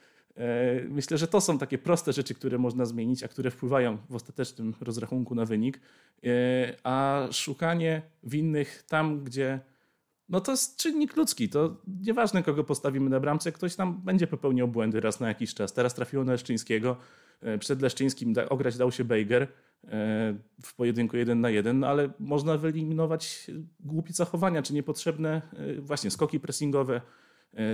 myślę, 0.90 1.18
że 1.18 1.28
to 1.28 1.42
są 1.42 1.58
takie 1.58 1.78
proste 1.78 2.14
rzeczy, 2.14 2.34
które 2.34 2.58
można 2.58 2.86
zmienić, 2.86 3.24
a 3.24 3.28
które 3.28 3.52
wpływają 3.52 3.98
w 4.10 4.16
ostatecznym 4.16 4.74
rozrachunku 4.82 5.36
na 5.36 5.46
wynik. 5.46 5.80
E, 6.24 6.30
a 6.84 7.28
szukanie 7.32 8.02
winnych 8.24 8.84
tam, 8.88 9.24
gdzie. 9.24 9.60
No 10.30 10.42
to 10.42 10.52
jest 10.52 10.78
czynnik 10.78 11.16
ludzki. 11.18 11.50
To 11.50 11.78
nieważne, 12.02 12.44
kogo 12.44 12.64
postawimy 12.64 13.10
na 13.10 13.20
bramce, 13.20 13.52
ktoś 13.52 13.76
tam 13.76 14.02
będzie 14.02 14.28
popełniał 14.28 14.68
błędy 14.68 15.00
raz 15.00 15.20
na 15.20 15.28
jakiś 15.28 15.54
czas. 15.54 15.74
Teraz 15.74 15.94
trafiło 15.94 16.24
na 16.24 16.32
Leszczyńskiego. 16.32 16.98
E, 17.42 17.58
przed 17.58 17.82
Leszczyńskim 17.82 18.34
ograć 18.50 18.78
dał 18.78 18.92
się 18.92 19.04
Bejger 19.04 19.48
w 20.64 20.76
pojedynku 20.76 21.18
jeden 21.18 21.42
na 21.42 21.50
jeden, 21.50 21.80
no 21.80 21.88
ale 21.88 22.10
można 22.20 22.58
wyeliminować 22.58 23.52
głupie 23.80 24.14
zachowania, 24.14 24.62
czy 24.62 24.74
niepotrzebne 24.74 25.42
właśnie 25.80 26.12
skoki 26.12 26.40
pressingowe, 26.40 27.02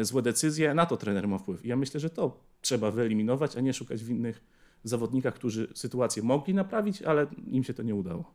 złe 0.01 0.21
decyzje. 0.21 0.73
Na 0.73 0.85
to 0.85 0.97
trener 0.97 1.27
ma 1.27 1.37
wpływ. 1.37 1.65
I 1.65 1.67
ja 1.67 1.75
myślę, 1.75 1.99
że 1.99 2.09
to 2.09 2.39
trzeba 2.61 2.91
wyeliminować, 2.91 3.57
a 3.57 3.61
nie 3.61 3.73
szukać 3.73 4.03
winnych 4.03 4.43
zawodnikach, 4.83 5.33
którzy 5.33 5.67
sytuację 5.75 6.23
mogli 6.23 6.53
naprawić, 6.53 7.01
ale 7.01 7.27
im 7.47 7.63
się 7.63 7.73
to 7.73 7.83
nie 7.83 7.95
udało. 7.95 8.33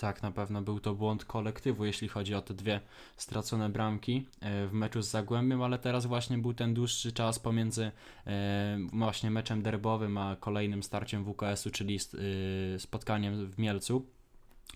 Tak, 0.00 0.22
na 0.22 0.30
pewno 0.30 0.62
był 0.62 0.80
to 0.80 0.94
błąd 0.94 1.24
kolektywu, 1.24 1.84
jeśli 1.84 2.08
chodzi 2.08 2.34
o 2.34 2.42
te 2.42 2.54
dwie 2.54 2.80
stracone 3.16 3.68
bramki 3.68 4.26
e, 4.40 4.66
w 4.66 4.72
meczu 4.72 5.02
z 5.02 5.10
Zagłębiem, 5.10 5.62
ale 5.62 5.78
teraz 5.78 6.06
właśnie 6.06 6.38
był 6.38 6.54
ten 6.54 6.74
dłuższy 6.74 7.12
czas 7.12 7.38
pomiędzy 7.38 7.92
e, 8.26 8.78
właśnie 8.92 9.30
meczem 9.30 9.62
derbowym 9.62 10.18
a 10.18 10.36
kolejnym 10.36 10.82
starciem 10.82 11.24
WKS-u, 11.24 11.70
czyli 11.70 11.96
e, 11.96 12.78
spotkaniem 12.78 13.50
w 13.50 13.58
Mielcu. 13.58 14.06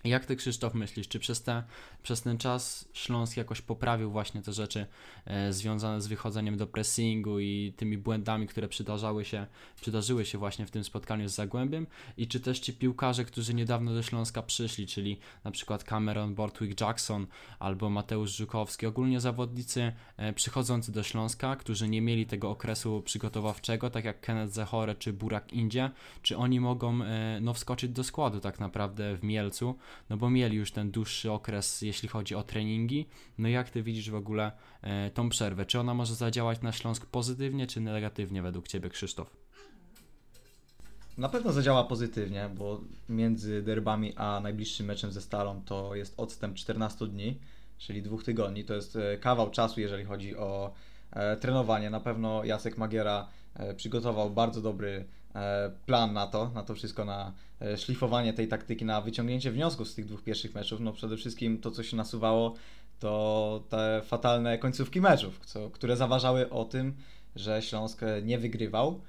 Jak 0.03 0.25
ty, 0.25 0.35
Krzysztof, 0.35 0.73
myślisz, 0.73 1.07
czy 1.07 1.19
przez, 1.19 1.43
te, 1.43 1.63
przez 2.03 2.21
ten 2.21 2.37
czas 2.37 2.87
Śląsk 2.93 3.37
jakoś 3.37 3.61
poprawił 3.61 4.11
właśnie 4.11 4.41
te 4.41 4.53
rzeczy 4.53 4.85
e, 5.25 5.53
związane 5.53 6.01
z 6.01 6.07
wychodzeniem 6.07 6.57
do 6.57 6.67
pressingu 6.67 7.39
i 7.39 7.73
tymi 7.77 7.97
błędami, 7.97 8.47
które 8.47 8.67
przydarzały 8.67 9.25
się, 9.25 9.45
przydarzyły 9.81 10.25
się 10.25 10.37
właśnie 10.37 10.65
w 10.65 10.71
tym 10.71 10.83
spotkaniu 10.83 11.29
z 11.29 11.35
Zagłębiem? 11.35 11.87
I 12.17 12.27
czy 12.27 12.39
też 12.39 12.59
ci 12.59 12.73
piłkarze, 12.73 13.25
którzy 13.25 13.53
niedawno 13.53 13.93
do 13.93 14.03
Śląska 14.03 14.41
przyszli, 14.41 14.87
czyli 14.87 15.19
na 15.43 15.51
przykład 15.51 15.83
Cameron 15.83 16.35
Bortwick 16.35 16.81
Jackson 16.81 17.27
albo 17.59 17.89
Mateusz 17.89 18.35
Żukowski, 18.35 18.85
ogólnie 18.85 19.19
zawodnicy 19.19 19.93
e, 20.17 20.33
przychodzący 20.33 20.91
do 20.91 21.03
Śląska, 21.03 21.55
którzy 21.55 21.89
nie 21.89 22.01
mieli 22.01 22.25
tego 22.25 22.49
okresu 22.49 23.01
przygotowawczego, 23.05 23.89
tak 23.89 24.05
jak 24.05 24.21
Kenneth 24.21 24.53
Zachore 24.53 24.95
czy 24.95 25.13
Burak 25.13 25.53
Indzie, 25.53 25.91
czy 26.21 26.37
oni 26.37 26.59
mogą 26.59 27.03
e, 27.03 27.39
no, 27.41 27.53
wskoczyć 27.53 27.91
do 27.91 28.03
składu 28.03 28.39
tak 28.39 28.59
naprawdę 28.59 29.17
w 29.17 29.23
Mielcu? 29.23 29.75
No 30.09 30.17
bo 30.17 30.29
mieli 30.29 30.57
już 30.57 30.71
ten 30.71 30.91
dłuższy 30.91 31.31
okres, 31.31 31.81
jeśli 31.81 32.09
chodzi 32.09 32.35
o 32.35 32.43
treningi. 32.43 33.07
No 33.37 33.49
jak 33.49 33.69
ty 33.69 33.83
widzisz 33.83 34.09
w 34.09 34.15
ogóle 34.15 34.51
e, 34.81 35.09
tą 35.09 35.29
przerwę? 35.29 35.65
Czy 35.65 35.79
ona 35.79 35.93
może 35.93 36.15
zadziałać 36.15 36.61
na 36.61 36.71
Śląsk 36.71 37.05
pozytywnie, 37.05 37.67
czy 37.67 37.81
negatywnie 37.81 38.41
według 38.41 38.67
ciebie, 38.67 38.89
Krzysztof? 38.89 39.37
Na 41.17 41.29
pewno 41.29 41.51
zadziała 41.51 41.83
pozytywnie, 41.83 42.49
bo 42.57 42.81
między 43.09 43.61
derbami 43.61 44.13
a 44.15 44.39
najbliższym 44.39 44.85
meczem 44.85 45.11
ze 45.11 45.21
Stalą 45.21 45.61
to 45.65 45.95
jest 45.95 46.13
odstęp 46.19 46.55
14 46.55 47.07
dni, 47.07 47.39
czyli 47.77 48.01
dwóch 48.01 48.23
tygodni. 48.23 48.65
To 48.65 48.73
jest 48.73 48.95
e, 48.95 49.17
kawał 49.17 49.51
czasu, 49.51 49.79
jeżeli 49.79 50.03
chodzi 50.03 50.35
o 50.35 50.73
e, 51.11 51.37
trenowanie. 51.37 51.89
Na 51.89 51.99
pewno 51.99 52.43
Jacek 52.43 52.77
Magiera 52.77 53.27
przygotował 53.75 54.29
bardzo 54.29 54.61
dobry 54.61 55.05
plan 55.85 56.13
na 56.13 56.27
to, 56.27 56.51
na 56.55 56.63
to 56.63 56.75
wszystko, 56.75 57.05
na 57.05 57.33
e, 57.61 57.77
szlifowanie 57.77 58.33
tej 58.33 58.47
taktyki, 58.47 58.85
na 58.85 59.01
wyciągnięcie 59.01 59.51
wniosków 59.51 59.89
z 59.89 59.95
tych 59.95 60.05
dwóch 60.05 60.23
pierwszych 60.23 60.55
meczów. 60.55 60.79
No 60.79 60.93
przede 60.93 61.17
wszystkim 61.17 61.57
to, 61.57 61.71
co 61.71 61.83
się 61.83 61.97
nasuwało, 61.97 62.55
to 62.99 63.63
te 63.69 64.01
fatalne 64.05 64.57
końcówki 64.57 65.01
meczów, 65.01 65.39
co, 65.45 65.69
które 65.69 65.97
zaważały 65.97 66.49
o 66.49 66.65
tym, 66.65 66.95
że 67.35 67.61
Śląsk 67.61 68.01
nie 68.23 68.39
wygrywał 68.39 69.01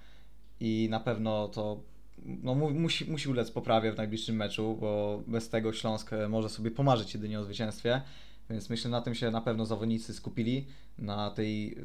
i 0.61 0.89
na 0.91 1.01
pewno 1.01 1.49
to 1.49 1.81
no, 2.25 2.55
musi, 2.55 3.11
musi 3.11 3.29
ulec 3.29 3.51
poprawie 3.51 3.93
w 3.93 3.97
najbliższym 3.97 4.37
meczu, 4.37 4.77
bo 4.81 5.23
bez 5.27 5.49
tego 5.49 5.73
Śląsk 5.73 6.11
może 6.29 6.49
sobie 6.49 6.71
pomarzyć 6.71 7.15
jedynie 7.15 7.41
o 7.41 7.45
zwycięstwie. 7.45 8.03
Więc 8.51 8.71
myślę, 8.71 8.91
na 8.91 9.01
tym 9.01 9.15
się 9.15 9.31
na 9.31 9.41
pewno 9.41 9.67
zawodnicy 9.67 10.15
skupili, 10.15 10.67
na 10.99 11.31
tej, 11.31 11.79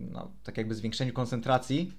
tak 0.44 0.58
jakby 0.58 0.76
zwiększeniu 0.76 1.14
koncentracji 1.14 1.92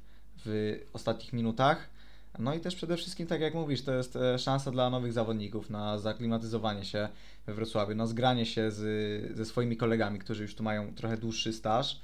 w 0.44 0.78
ostatnich 0.92 1.32
minutach. 1.32 1.90
No 2.38 2.54
i 2.54 2.60
też 2.60 2.74
przede 2.74 2.96
wszystkim, 2.96 3.26
tak 3.26 3.40
jak 3.40 3.54
mówisz, 3.54 3.82
to 3.82 3.92
jest 3.92 4.16
e, 4.16 4.38
szansa 4.38 4.70
dla 4.70 4.90
nowych 4.90 5.12
zawodników 5.12 5.70
na 5.70 5.98
zaklimatyzowanie 5.98 6.84
się 6.84 7.08
we 7.46 7.54
Wrocławiu, 7.54 7.94
na 7.94 8.06
zgranie 8.06 8.46
się 8.46 8.70
z, 8.70 9.36
ze 9.36 9.44
swoimi 9.44 9.76
kolegami, 9.76 10.18
którzy 10.18 10.42
już 10.42 10.54
tu 10.54 10.62
mają 10.62 10.94
trochę 10.94 11.16
dłuższy 11.16 11.52
staż. 11.52 12.00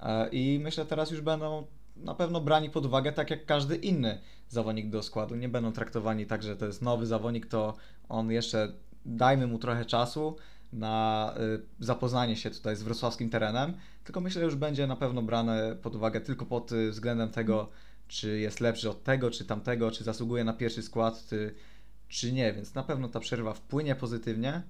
E, 0.00 0.28
I 0.28 0.60
myślę, 0.62 0.84
teraz 0.84 1.10
już 1.10 1.20
będą 1.20 1.66
na 1.96 2.14
pewno 2.14 2.40
brani 2.40 2.70
pod 2.70 2.86
uwagę 2.86 3.12
tak 3.12 3.30
jak 3.30 3.46
każdy 3.46 3.76
inny 3.76 4.18
zawodnik 4.48 4.90
do 4.90 5.02
składu. 5.02 5.34
Nie 5.34 5.48
będą 5.48 5.72
traktowani 5.72 6.26
tak, 6.26 6.42
że 6.42 6.56
to 6.56 6.66
jest 6.66 6.82
nowy 6.82 7.06
zawodnik, 7.06 7.46
to 7.46 7.74
on 8.08 8.30
jeszcze 8.30 8.72
dajmy 9.04 9.46
mu 9.46 9.58
trochę 9.58 9.84
czasu 9.84 10.36
na 10.72 11.34
e, 11.36 11.40
zapoznanie 11.80 12.36
się 12.36 12.50
tutaj 12.50 12.76
z 12.76 12.82
wrocławskim 12.82 13.30
terenem, 13.30 13.76
tylko 14.04 14.20
myślę, 14.20 14.40
że 14.40 14.44
już 14.44 14.56
będzie 14.56 14.86
na 14.86 14.96
pewno 14.96 15.22
brane 15.22 15.76
pod 15.82 15.96
uwagę 15.96 16.20
tylko 16.20 16.46
pod 16.46 16.70
względem 16.90 17.28
tego, 17.30 17.68
czy 18.10 18.38
jest 18.38 18.60
lepszy 18.60 18.90
od 18.90 19.04
tego, 19.04 19.30
czy 19.30 19.44
tamtego, 19.44 19.90
czy 19.90 20.04
zasługuje 20.04 20.44
na 20.44 20.52
pierwszy 20.52 20.82
skład, 20.82 21.28
czy, 22.08 22.32
nie, 22.32 22.52
więc 22.52 22.74
na 22.74 22.82
pewno 22.82 23.08
ta 23.08 23.20
przerwa 23.20 23.52
wpłynie 23.52 23.94
pozytywnie. 23.94 24.62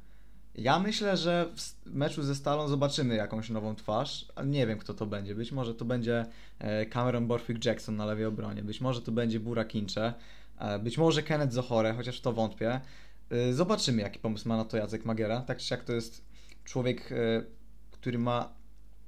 Ja 0.55 0.79
myślę, 0.79 1.17
że 1.17 1.49
w 1.57 1.95
meczu 1.95 2.23
ze 2.23 2.35
Stalą 2.35 2.69
zobaczymy 2.69 3.17
jakąś 3.17 3.51
nową 3.51 3.75
twarz, 3.75 4.27
ale 4.35 4.47
nie 4.47 4.67
wiem 4.67 4.79
kto 4.79 4.95
to 4.95 5.07
będzie. 5.07 5.35
Być 5.35 5.53
może 5.53 5.75
to 5.75 5.85
będzie 5.85 6.27
e, 6.59 6.87
Cameron 6.87 7.27
Borthwick 7.27 7.65
Jackson 7.65 7.97
na 7.97 8.07
lewej 8.07 8.25
obronie, 8.25 8.63
być 8.63 8.81
może 8.81 9.03
to 9.03 9.13
będzie 9.13 9.41
Bura 9.41 9.65
Kincze, 9.65 10.15
e, 10.59 10.79
być 10.79 10.99
może 10.99 11.23
Kenneth 11.23 11.53
Zohore, 11.53 11.95
chociaż 11.95 12.19
w 12.19 12.21
to 12.21 12.33
wątpię. 12.33 12.81
E, 13.31 13.53
zobaczymy 13.53 14.03
jaki 14.03 14.19
pomysł 14.19 14.49
ma 14.49 14.57
na 14.57 14.65
to 14.65 14.77
Jacek 14.77 15.05
Magiera. 15.05 15.41
Tak 15.41 15.59
czy 15.59 15.75
jak 15.75 15.85
to 15.85 15.93
jest 15.93 16.25
człowiek, 16.65 17.11
który 17.91 18.19
ma 18.19 18.53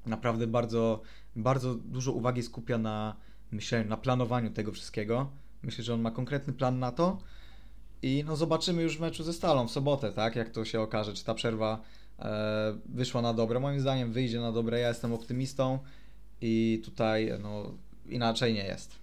naprawdę 0.06 0.46
bardzo, 0.46 1.02
bardzo 1.36 1.74
dużo 1.74 2.12
uwagi 2.12 2.42
skupia 2.42 2.78
na 2.78 3.16
myślę, 3.52 3.84
na 3.84 3.96
planowaniu 3.96 4.50
tego 4.50 4.72
wszystkiego. 4.72 5.30
Myślę, 5.62 5.84
że 5.84 5.94
on 5.94 6.00
ma 6.00 6.10
konkretny 6.10 6.52
plan 6.52 6.78
na 6.78 6.92
to. 6.92 7.18
I 8.02 8.24
no 8.26 8.36
zobaczymy 8.36 8.82
już 8.82 8.96
w 8.96 9.00
meczu 9.00 9.24
ze 9.24 9.32
Stalą 9.32 9.68
w 9.68 9.70
sobotę, 9.70 10.12
tak? 10.12 10.36
Jak 10.36 10.50
to 10.50 10.64
się 10.64 10.80
okaże, 10.80 11.14
czy 11.14 11.24
ta 11.24 11.34
przerwa 11.34 11.80
e, 12.18 12.78
wyszła 12.86 13.22
na 13.22 13.34
dobre. 13.34 13.60
Moim 13.60 13.80
zdaniem 13.80 14.12
wyjdzie 14.12 14.40
na 14.40 14.52
dobre. 14.52 14.80
Ja 14.80 14.88
jestem 14.88 15.12
optymistą 15.12 15.78
i 16.40 16.82
tutaj 16.84 17.32
no, 17.42 17.74
inaczej 18.06 18.54
nie 18.54 18.64
jest. 18.64 19.02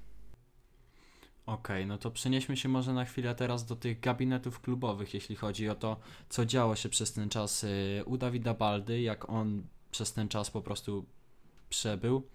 Okej, 1.46 1.78
okay, 1.78 1.86
no 1.86 1.98
to 1.98 2.12
przenieśmy 2.12 2.58
się 2.58 2.70
może 2.70 2.94
na 2.94 3.06
chwilę 3.06 3.36
teraz 3.36 3.66
do 3.66 3.76
tych 3.76 4.00
gabinetów 4.00 4.62
klubowych, 4.62 5.14
jeśli 5.14 5.36
chodzi 5.36 5.70
o 5.70 5.76
to, 5.76 5.98
co 6.30 6.46
działo 6.46 6.76
się 6.76 6.90
przez 6.90 7.14
ten 7.14 7.30
czas 7.30 7.64
y, 7.64 8.04
u 8.06 8.18
Dawida 8.18 8.54
Baldy, 8.54 9.02
jak 9.02 9.30
on 9.30 9.64
przez 9.92 10.14
ten 10.14 10.28
czas 10.28 10.52
po 10.52 10.62
prostu 10.62 11.06
przebył. 11.70 12.28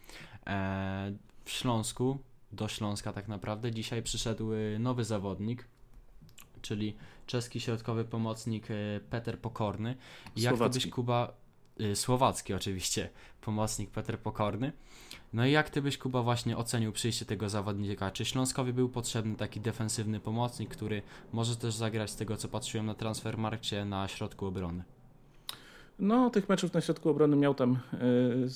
E, 0.47 1.12
w 1.45 1.51
Śląsku, 1.51 2.19
do 2.53 2.69
Śląska 2.69 3.13
tak 3.13 3.29
naprawdę, 3.29 3.73
dzisiaj 3.73 4.03
przyszedł 4.03 4.53
y, 4.53 4.77
nowy 4.81 5.05
zawodnik, 5.05 5.69
czyli 6.63 6.97
czeski 7.27 7.61
środkowy 7.61 8.05
pomocnik 8.05 8.71
y, 8.71 9.01
Peter 9.11 9.39
Pokorny. 9.39 9.97
Jak 10.37 10.57
Słowacki. 10.57 10.81
ty 10.81 10.87
byś, 10.87 10.95
Kuba, 10.95 11.33
y, 11.81 11.97
słowacki 11.97 12.55
oczywiście, 12.55 13.11
pomocnik 13.41 13.91
Peter 13.91 14.19
Pokorny. 14.19 14.73
No 15.33 15.47
i 15.47 15.53
jak 15.53 15.71
ty 15.71 15.83
byś, 15.83 15.99
Kuba, 15.99 16.23
właśnie 16.23 16.57
ocenił 16.57 16.93
przyjście 16.93 17.27
tego 17.27 17.49
zawodnika? 17.49 18.11
Czy 18.11 18.25
Śląskowi 18.25 18.73
był 18.73 18.89
potrzebny 18.89 19.37
taki 19.37 19.61
defensywny 19.61 20.21
pomocnik, 20.21 20.71
który 20.71 21.03
może 21.33 21.57
też 21.57 21.75
zagrać 21.75 22.11
z 22.11 22.17
tego, 22.17 22.37
co 22.37 22.49
patrzyłem 22.49 22.87
na 22.87 22.95
transfermarkcie 22.95 23.85
na 23.85 24.09
środku 24.09 24.47
obrony? 24.47 24.85
No, 25.99 26.31
tych 26.31 26.49
meczów 26.49 26.73
na 26.73 26.81
środku 26.81 27.11
obrony 27.11 27.37
miał 27.37 27.55
tam 27.55 27.79
yy, 27.93 28.51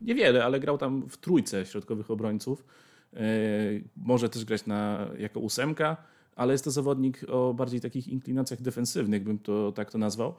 niewiele, 0.00 0.44
ale 0.44 0.60
grał 0.60 0.78
tam 0.78 1.08
w 1.08 1.16
trójce 1.16 1.66
środkowych 1.66 2.10
obrońców. 2.10 2.64
E, 3.14 3.20
może 3.96 4.28
też 4.28 4.44
grać 4.44 4.66
na, 4.66 5.08
jako 5.18 5.40
ósemka, 5.40 5.96
ale 6.36 6.54
jest 6.54 6.64
to 6.64 6.70
zawodnik 6.70 7.24
o 7.28 7.54
bardziej 7.54 7.80
takich 7.80 8.08
inklinacjach 8.08 8.62
defensywnych, 8.62 9.24
bym 9.24 9.38
to 9.38 9.72
tak 9.72 9.90
to 9.90 9.98
nazwał. 9.98 10.34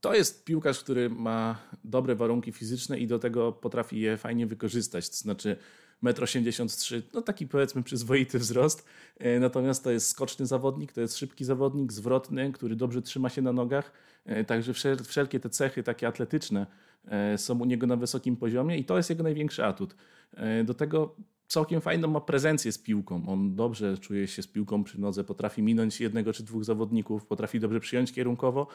To 0.00 0.14
jest 0.14 0.44
piłkarz, 0.44 0.80
który 0.80 1.10
ma 1.10 1.58
dobre 1.84 2.14
warunki 2.14 2.52
fizyczne 2.52 2.98
i 2.98 3.06
do 3.06 3.18
tego 3.18 3.52
potrafi 3.52 4.00
je 4.00 4.16
fajnie 4.16 4.46
wykorzystać. 4.46 5.08
To 5.10 5.16
znaczy 5.16 5.56
1,83 6.02 6.94
m, 6.96 7.02
no 7.14 7.22
taki 7.22 7.46
powiedzmy 7.46 7.82
przyzwoity 7.82 8.38
wzrost. 8.38 8.84
E, 9.18 9.40
natomiast 9.40 9.84
to 9.84 9.90
jest 9.90 10.08
skoczny 10.08 10.46
zawodnik, 10.46 10.92
to 10.92 11.00
jest 11.00 11.18
szybki 11.18 11.44
zawodnik, 11.44 11.92
zwrotny, 11.92 12.52
który 12.52 12.76
dobrze 12.76 13.02
trzyma 13.02 13.28
się 13.28 13.42
na 13.42 13.52
nogach. 13.52 13.92
E, 14.24 14.44
także 14.44 14.74
wszelkie 15.04 15.40
te 15.40 15.50
cechy 15.50 15.82
takie 15.82 16.08
atletyczne 16.08 16.66
są 17.36 17.58
u 17.58 17.64
niego 17.64 17.86
na 17.86 17.96
wysokim 17.96 18.36
poziomie 18.36 18.78
i 18.78 18.84
to 18.84 18.96
jest 18.96 19.10
jego 19.10 19.22
największy 19.22 19.64
atut. 19.64 19.96
E, 20.34 20.64
do 20.64 20.74
tego 20.74 21.16
całkiem 21.46 21.80
fajną 21.80 22.08
ma 22.08 22.20
prezencję 22.20 22.72
z 22.72 22.78
piłką. 22.78 23.24
On 23.28 23.54
dobrze 23.54 23.98
czuje 23.98 24.26
się 24.28 24.42
z 24.42 24.46
piłką 24.46 24.84
przy 24.84 25.00
nodze, 25.00 25.24
potrafi 25.24 25.62
minąć 25.62 26.00
jednego 26.00 26.32
czy 26.32 26.42
dwóch 26.42 26.64
zawodników, 26.64 27.26
potrafi 27.26 27.60
dobrze 27.60 27.80
przyjąć 27.80 28.12
kierunkowo. 28.12 28.66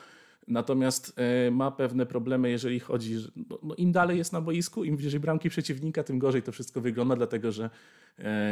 Natomiast 0.47 1.13
e, 1.17 1.51
ma 1.51 1.71
pewne 1.71 2.05
problemy, 2.05 2.49
jeżeli 2.49 2.79
chodzi, 2.79 3.17
że 3.17 3.29
no, 3.49 3.59
no 3.63 3.75
im 3.75 3.91
dalej 3.91 4.17
jest 4.17 4.33
na 4.33 4.41
boisku, 4.41 4.83
im 4.83 4.97
bliżej 4.97 5.19
bramki 5.19 5.49
przeciwnika, 5.49 6.03
tym 6.03 6.19
gorzej 6.19 6.43
to 6.43 6.51
wszystko 6.51 6.81
wygląda, 6.81 7.15
dlatego 7.15 7.51
że 7.51 7.69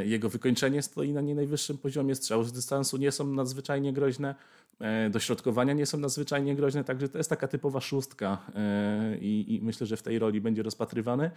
jego 0.05 0.29
wykończenie 0.29 0.81
stoi 0.81 1.13
na 1.13 1.21
nie 1.21 1.35
najwyższym 1.35 1.77
poziomie, 1.77 2.15
strzały 2.15 2.45
z 2.45 2.51
dystansu 2.51 2.97
nie 2.97 3.11
są 3.11 3.27
nadzwyczajnie 3.27 3.93
groźne, 3.93 4.35
E, 4.79 5.09
dośrodkowania 5.09 5.73
nie 5.73 5.85
są 5.85 5.97
nadzwyczajnie 5.97 6.55
groźne, 6.55 6.83
także 6.83 7.09
to 7.09 7.17
jest 7.17 7.29
taka 7.29 7.47
typowa 7.47 7.81
szóstka 7.81 8.37
e, 8.55 9.17
i 9.21 9.59
myślę, 9.63 9.87
że 9.87 9.97
w 9.97 10.03
tej 10.03 10.19
roli 10.19 10.41
będzie 10.41 10.63
rozpatrywany. 10.63 11.31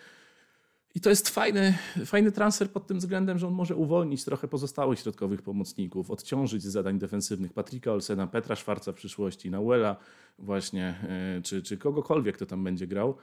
I 0.98 1.00
to 1.00 1.10
jest 1.10 1.28
fajny, 1.28 1.74
fajny 2.04 2.32
transfer 2.32 2.70
pod 2.70 2.86
tym 2.86 2.98
względem, 2.98 3.38
że 3.38 3.46
on 3.46 3.54
może 3.54 3.76
uwolnić 3.76 4.24
trochę 4.24 4.48
pozostałych 4.48 4.98
środkowych 4.98 5.42
pomocników, 5.42 6.10
odciążyć 6.10 6.62
z 6.62 6.66
zadań 6.66 6.98
defensywnych 6.98 7.52
Patryka 7.52 7.92
Olsena, 7.92 8.26
Petra 8.26 8.56
Szwarca 8.56 8.92
w 8.92 8.94
przyszłości, 8.94 9.50
Nauela 9.50 9.96
właśnie, 10.38 10.94
e, 11.08 11.42
czy, 11.42 11.62
czy 11.62 11.78
kogokolwiek, 11.78 12.36
kto 12.36 12.46
tam 12.46 12.64
będzie 12.64 12.86
grał. 12.86 13.16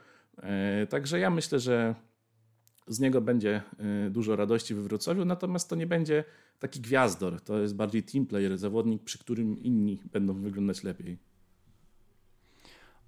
Także 0.88 1.18
ja 1.18 1.30
myślę, 1.30 1.60
że 1.60 1.94
z 2.88 3.00
niego 3.00 3.20
będzie 3.20 3.62
y, 4.06 4.10
dużo 4.10 4.36
radości 4.36 4.74
we 4.74 4.82
Wrocławiu, 4.82 5.24
natomiast 5.24 5.68
to 5.70 5.76
nie 5.76 5.86
będzie 5.86 6.24
taki 6.58 6.80
gwiazdor. 6.80 7.40
To 7.40 7.58
jest 7.58 7.74
bardziej 7.74 8.02
team 8.02 8.26
player, 8.26 8.58
zawodnik, 8.58 9.02
przy 9.02 9.18
którym 9.18 9.62
inni 9.62 10.02
będą 10.12 10.34
wyglądać 10.34 10.82
lepiej. 10.82 11.18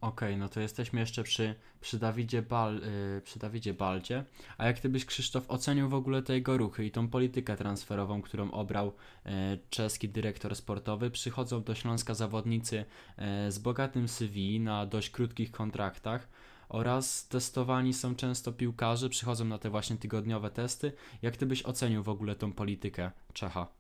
Okej, 0.01 0.37
no 0.37 0.49
to 0.49 0.61
jesteśmy 0.61 1.01
jeszcze 1.01 1.23
przy, 1.23 1.55
przy, 1.81 1.99
Dawidzie 1.99 2.43
Bal, 2.43 2.75
yy, 2.75 3.21
przy 3.25 3.39
Dawidzie 3.39 3.75
Baldzie. 3.75 4.25
A 4.59 4.67
jak 4.67 4.79
ty 4.79 4.89
byś, 4.89 5.05
Krzysztof, 5.05 5.45
ocenił 5.49 5.89
w 5.89 5.95
ogóle 5.95 6.23
te 6.23 6.35
jego 6.35 6.59
ruchy 6.59 6.87
i 6.87 6.91
tą 6.91 7.09
politykę 7.09 7.57
transferową, 7.57 8.23
którą 8.23 8.51
obrał 8.51 8.93
yy, 9.25 9.33
czeski 9.71 10.09
dyrektor 10.09 10.57
sportowy? 10.57 11.11
Przychodzą 11.11 11.63
do 11.63 11.75
Śląska 11.75 12.15
zawodnicy 12.15 12.77
yy, 13.19 13.53
z 13.53 13.59
bogatym 13.59 14.09
CV 14.09 14.61
na 14.61 14.87
dość 14.87 15.11
krótkich 15.11 15.51
kontraktach 15.51 16.29
oraz 16.69 17.29
testowani 17.29 17.95
są 17.95 18.15
często 18.15 18.53
piłkarze, 18.53 19.09
przychodzą 19.09 19.45
na 19.45 19.59
te 19.59 19.71
właśnie 19.71 19.97
tygodniowe 19.97 20.51
testy. 20.51 20.93
Jak 21.23 21.37
ty 21.37 21.47
byś 21.47 21.63
ocenił 21.63 22.03
w 22.03 22.09
ogóle 22.09 22.35
tą 22.35 22.53
politykę 22.53 23.11
Czecha? 23.33 23.78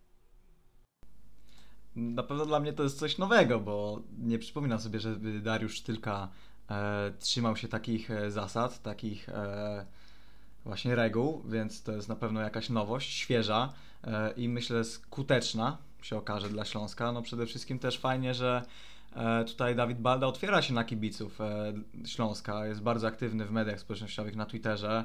Na 1.98 2.22
pewno 2.22 2.46
dla 2.46 2.60
mnie 2.60 2.72
to 2.72 2.82
jest 2.82 2.98
coś 2.98 3.18
nowego, 3.18 3.60
bo 3.60 4.00
nie 4.18 4.38
przypominam 4.38 4.80
sobie, 4.80 5.00
żeby 5.00 5.40
Dariusz 5.40 5.80
Tylka 5.80 6.28
e, 6.70 7.12
trzymał 7.18 7.56
się 7.56 7.68
takich 7.68 8.10
e, 8.10 8.30
zasad, 8.30 8.82
takich 8.82 9.28
e, 9.28 9.86
właśnie 10.64 10.94
reguł, 10.94 11.42
więc 11.48 11.82
to 11.82 11.92
jest 11.92 12.08
na 12.08 12.16
pewno 12.16 12.40
jakaś 12.40 12.70
nowość, 12.70 13.12
świeża 13.12 13.72
e, 14.04 14.32
i 14.32 14.48
myślę 14.48 14.84
skuteczna 14.84 15.78
się 16.02 16.16
okaże 16.16 16.48
dla 16.48 16.64
Śląska. 16.64 17.12
No 17.12 17.22
przede 17.22 17.46
wszystkim 17.46 17.78
też 17.78 17.98
fajnie, 17.98 18.34
że 18.34 18.62
e, 19.16 19.44
tutaj 19.44 19.76
Dawid 19.76 19.98
Balda 19.98 20.26
otwiera 20.26 20.62
się 20.62 20.74
na 20.74 20.84
kibiców 20.84 21.40
e, 21.40 21.72
Śląska, 22.06 22.66
jest 22.66 22.82
bardzo 22.82 23.06
aktywny 23.06 23.46
w 23.46 23.50
mediach 23.50 23.80
społecznościowych, 23.80 24.36
na 24.36 24.46
Twitterze. 24.46 25.04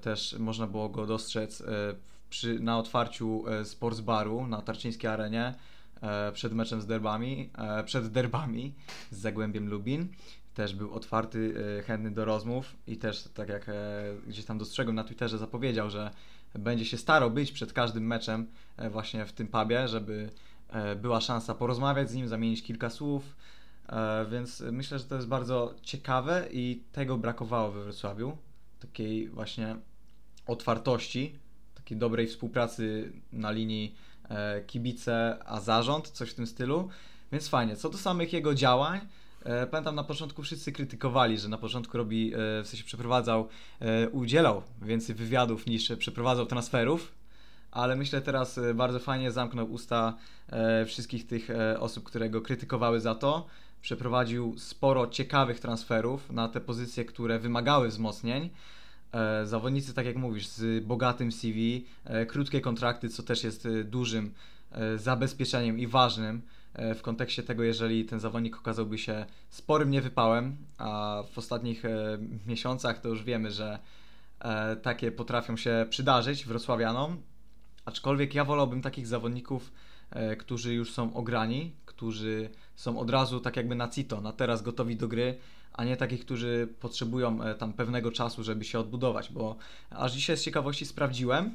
Też 0.00 0.36
można 0.38 0.66
było 0.66 0.88
go 0.88 1.06
dostrzec 1.06 1.62
przy, 2.30 2.60
na 2.60 2.78
otwarciu 2.78 3.44
e, 3.48 3.64
Sports 3.64 4.00
Baru 4.00 4.46
na 4.46 4.62
Tarczyńskiej 4.62 5.10
Arenie 5.10 5.54
e, 6.02 6.32
przed 6.32 6.52
meczem 6.52 6.80
z 6.80 6.86
derbami, 6.86 7.50
e, 7.58 7.84
przed 7.84 8.08
derbami 8.08 8.74
z 9.10 9.18
Zagłębiem 9.18 9.68
Lubin. 9.68 10.08
Też 10.54 10.74
był 10.74 10.94
otwarty, 10.94 11.54
chętny 11.86 12.10
do 12.10 12.24
rozmów 12.24 12.76
i 12.86 12.96
też, 12.96 13.28
tak 13.34 13.48
jak 13.48 13.70
gdzieś 14.26 14.44
tam 14.44 14.58
dostrzegłem 14.58 14.96
na 14.96 15.04
Twitterze, 15.04 15.38
zapowiedział, 15.38 15.90
że 15.90 16.10
będzie 16.54 16.84
się 16.84 16.96
starał 16.96 17.30
być 17.30 17.52
przed 17.52 17.72
każdym 17.72 18.06
meczem 18.06 18.46
właśnie 18.90 19.26
w 19.26 19.32
tym 19.32 19.48
pubie, 19.48 19.88
żeby 19.88 20.30
była 20.96 21.20
szansa 21.20 21.54
porozmawiać 21.54 22.10
z 22.10 22.14
nim, 22.14 22.28
zamienić 22.28 22.62
kilka 22.62 22.90
słów. 22.90 23.36
Więc 24.30 24.60
myślę, 24.60 24.98
że 24.98 25.04
to 25.04 25.14
jest 25.14 25.28
bardzo 25.28 25.74
ciekawe 25.82 26.48
i 26.52 26.82
tego 26.92 27.18
brakowało 27.18 27.72
we 27.72 27.82
Wrocławiu. 27.82 28.36
Takiej 28.80 29.28
właśnie 29.28 29.76
otwartości 30.46 31.38
takiej 31.88 31.98
dobrej 31.98 32.26
współpracy 32.26 33.12
na 33.32 33.50
linii 33.50 33.94
e, 34.28 34.60
kibice 34.60 35.38
a 35.46 35.60
zarząd, 35.60 36.08
coś 36.08 36.30
w 36.30 36.34
tym 36.34 36.46
stylu. 36.46 36.88
Więc 37.32 37.48
fajnie. 37.48 37.76
Co 37.76 37.88
do 37.90 37.98
samych 37.98 38.32
jego 38.32 38.54
działań, 38.54 39.00
e, 39.44 39.66
pamiętam 39.66 39.94
na 39.94 40.04
początku 40.04 40.42
wszyscy 40.42 40.72
krytykowali, 40.72 41.38
że 41.38 41.48
na 41.48 41.58
początku 41.58 41.98
robi, 41.98 42.34
e, 42.34 42.36
w 42.62 42.66
sensie 42.66 42.84
przeprowadzał, 42.84 43.48
udzielał 44.12 44.62
więcej 44.82 45.14
wywiadów 45.14 45.66
niż 45.66 45.92
przeprowadzał 45.98 46.46
transferów, 46.46 47.12
ale 47.70 47.96
myślę 47.96 48.20
teraz 48.20 48.60
bardzo 48.74 48.98
fajnie 48.98 49.32
zamknął 49.32 49.72
usta 49.72 50.14
wszystkich 50.86 51.26
tych 51.26 51.48
osób, 51.78 52.04
które 52.04 52.30
go 52.30 52.40
krytykowały 52.40 53.00
za 53.00 53.14
to. 53.14 53.46
Przeprowadził 53.82 54.58
sporo 54.58 55.06
ciekawych 55.06 55.60
transferów 55.60 56.30
na 56.30 56.48
te 56.48 56.60
pozycje, 56.60 57.04
które 57.04 57.38
wymagały 57.38 57.88
wzmocnień. 57.88 58.50
E, 59.12 59.46
zawodnicy, 59.46 59.94
tak 59.94 60.06
jak 60.06 60.16
mówisz, 60.16 60.46
z 60.46 60.84
bogatym 60.84 61.32
CV, 61.32 61.86
e, 62.04 62.26
krótkie 62.26 62.60
kontrakty, 62.60 63.08
co 63.08 63.22
też 63.22 63.44
jest 63.44 63.66
e, 63.66 63.84
dużym 63.84 64.34
zabezpieczeniem 64.96 65.78
i 65.78 65.86
ważnym 65.86 66.42
w 66.74 67.02
kontekście 67.02 67.42
tego, 67.42 67.62
jeżeli 67.62 68.04
ten 68.04 68.20
zawodnik 68.20 68.58
okazałby 68.58 68.98
się 68.98 69.26
sporym 69.50 69.90
niewypałem, 69.90 70.56
a 70.78 71.22
w 71.32 71.38
ostatnich 71.38 71.82
miesiącach 72.46 73.00
to 73.00 73.08
już 73.08 73.24
wiemy, 73.24 73.50
że 73.50 73.78
takie 74.82 75.12
potrafią 75.12 75.56
się 75.56 75.86
przydarzyć 75.90 76.46
wrocławianom, 76.46 77.22
aczkolwiek 77.84 78.34
ja 78.34 78.44
wolałbym 78.44 78.82
takich 78.82 79.06
zawodników, 79.06 79.72
którzy 80.38 80.74
już 80.74 80.92
są 80.92 81.14
ograni, 81.14 81.72
którzy 81.84 82.50
są 82.76 82.98
od 82.98 83.10
razu 83.10 83.40
tak 83.40 83.56
jakby 83.56 83.74
na 83.74 83.88
cito, 83.88 84.20
na 84.20 84.32
teraz 84.32 84.62
gotowi 84.62 84.96
do 84.96 85.08
gry, 85.08 85.38
a 85.78 85.84
nie 85.84 85.96
takich, 85.96 86.20
którzy 86.20 86.68
potrzebują 86.80 87.42
e, 87.42 87.54
tam 87.54 87.72
pewnego 87.72 88.12
czasu, 88.12 88.44
żeby 88.44 88.64
się 88.64 88.78
odbudować, 88.78 89.32
bo 89.32 89.56
aż 89.90 90.12
dzisiaj 90.12 90.36
z 90.36 90.42
ciekawości 90.42 90.86
sprawdziłem, 90.86 91.54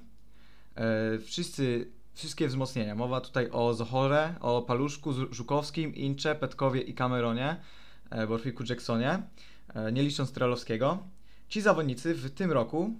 e, 0.75 1.19
wszyscy, 1.19 1.91
wszystkie 2.13 2.47
wzmocnienia, 2.47 2.95
mowa 2.95 3.21
tutaj 3.21 3.49
o 3.51 3.73
Zohore, 3.73 4.35
o 4.39 4.61
Paluszku, 4.61 5.13
Żukowskim, 5.31 5.95
Incze, 5.95 6.35
Petkowie 6.35 6.81
i 6.81 6.93
Cameronie, 6.93 7.55
e, 8.09 8.27
Borfiku 8.27 8.63
Jacksonie, 8.69 9.23
nie 9.93 10.03
licząc 10.03 10.31
Trelowskiego, 10.31 11.03
Ci 11.49 11.61
zawodnicy 11.61 12.13
w 12.13 12.31
tym 12.31 12.51
roku, 12.51 12.99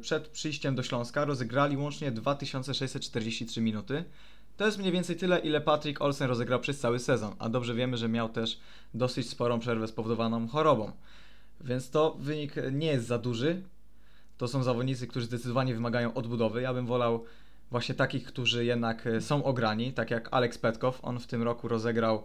przed 0.00 0.28
przyjściem 0.28 0.74
do 0.74 0.82
Śląska, 0.82 1.24
rozegrali 1.24 1.76
łącznie 1.76 2.12
2643 2.12 3.60
minuty, 3.60 4.04
to 4.56 4.66
jest 4.66 4.78
mniej 4.78 4.92
więcej 4.92 5.16
tyle, 5.16 5.38
ile 5.38 5.60
Patrick 5.60 6.00
Olsen 6.02 6.28
rozegrał 6.28 6.60
przez 6.60 6.80
cały 6.80 6.98
sezon, 6.98 7.34
a 7.38 7.48
dobrze 7.48 7.74
wiemy, 7.74 7.96
że 7.96 8.08
miał 8.08 8.28
też 8.28 8.60
dosyć 8.94 9.28
sporą 9.28 9.58
przerwę 9.58 9.88
spowodowaną 9.88 10.48
chorobą. 10.48 10.92
Więc 11.60 11.90
to 11.90 12.16
wynik 12.20 12.54
nie 12.72 12.86
jest 12.86 13.06
za 13.06 13.18
duży. 13.18 13.62
To 14.38 14.48
są 14.48 14.62
zawodnicy, 14.62 15.06
którzy 15.06 15.26
zdecydowanie 15.26 15.74
wymagają 15.74 16.14
odbudowy. 16.14 16.62
Ja 16.62 16.74
bym 16.74 16.86
wolał 16.86 17.24
właśnie 17.70 17.94
takich, 17.94 18.24
którzy 18.24 18.64
jednak 18.64 19.06
e, 19.06 19.20
są 19.20 19.44
ograni, 19.44 19.92
tak 19.92 20.10
jak 20.10 20.28
Alex 20.30 20.58
Petkow. 20.58 20.98
On 21.02 21.20
w 21.20 21.26
tym 21.26 21.42
roku 21.42 21.68
rozegrał 21.68 22.24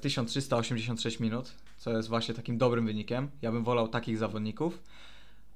1386 0.00 1.20
e, 1.20 1.24
minut, 1.24 1.52
co 1.76 1.90
jest 1.90 2.08
właśnie 2.08 2.34
takim 2.34 2.58
dobrym 2.58 2.86
wynikiem. 2.86 3.30
Ja 3.42 3.52
bym 3.52 3.64
wolał 3.64 3.88
takich 3.88 4.18
zawodników. 4.18 4.82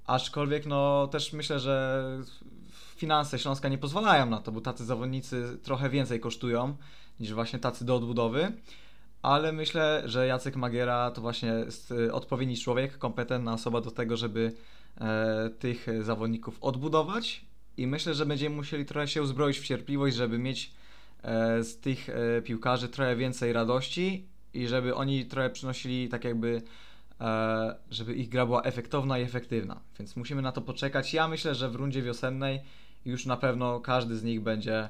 Aczkolwiek 0.07 0.67
no 0.67 1.07
też 1.07 1.33
myślę, 1.33 1.61
że 1.61 2.05
finanse 3.03 3.39
Śląska 3.39 3.69
nie 3.69 3.79
pozwalają 3.79 4.27
na 4.27 4.41
to, 4.41 4.53
bo 4.53 4.61
tacy 4.61 4.85
zawodnicy 4.85 5.59
trochę 5.63 5.91
więcej 5.91 6.21
kosztują 6.21 6.77
niż 7.21 7.33
właśnie 7.33 7.59
tacy 7.59 7.85
do 7.85 7.97
odbudowy. 7.97 8.53
Ale 9.23 9.53
myślę, 9.53 10.03
że 10.05 10.27
Jacek 10.27 10.57
Magiera 10.57 11.11
to 11.11 11.21
właśnie 11.21 11.49
jest 11.49 11.91
y, 11.91 12.13
odpowiedni 12.13 12.57
człowiek, 12.57 12.99
kompetentna 12.99 13.53
osoba 13.53 13.81
do 13.81 13.91
tego, 13.91 14.17
żeby 14.17 14.53
e, 15.01 15.51
tych 15.59 15.87
zawodników 16.01 16.59
odbudować. 16.61 17.45
I 17.77 17.87
myślę, 17.87 18.15
że 18.15 18.27
będziemy 18.27 18.57
musieli 18.57 18.85
trochę 18.85 19.09
się 19.09 19.23
uzbroić 19.23 19.59
w 19.59 19.67
cierpliwość, 19.67 20.17
żeby 20.17 20.39
mieć 20.39 20.73
e, 21.23 21.65
z 21.65 21.81
tych 21.81 22.09
e, 22.09 22.43
piłkarzy 22.43 22.89
trochę 22.89 23.17
więcej 23.17 23.53
radości 23.53 24.27
i 24.55 24.69
żeby 24.69 24.95
oni 24.95 25.27
trochę 25.27 25.51
przynosili 25.51 26.09
tak 26.09 26.25
jakby 26.25 26.63
żeby 27.91 28.15
ich 28.15 28.29
gra 28.29 28.47
była 28.47 28.63
efektowna 28.63 29.19
i 29.19 29.23
efektywna. 29.23 29.81
Więc 29.99 30.17
musimy 30.17 30.43
na 30.43 30.53
to 30.53 30.61
poczekać. 30.61 31.15
Ja 31.15 31.29
myślę, 31.29 31.55
że 31.55 31.69
w 31.69 31.75
rundzie 31.75 32.03
wiosennej 32.03 32.61
już 33.05 33.27
na 33.27 33.37
pewno 33.37 33.81
każdy 33.81 34.17
z 34.17 34.23
nich 34.23 34.41
będzie 34.41 34.89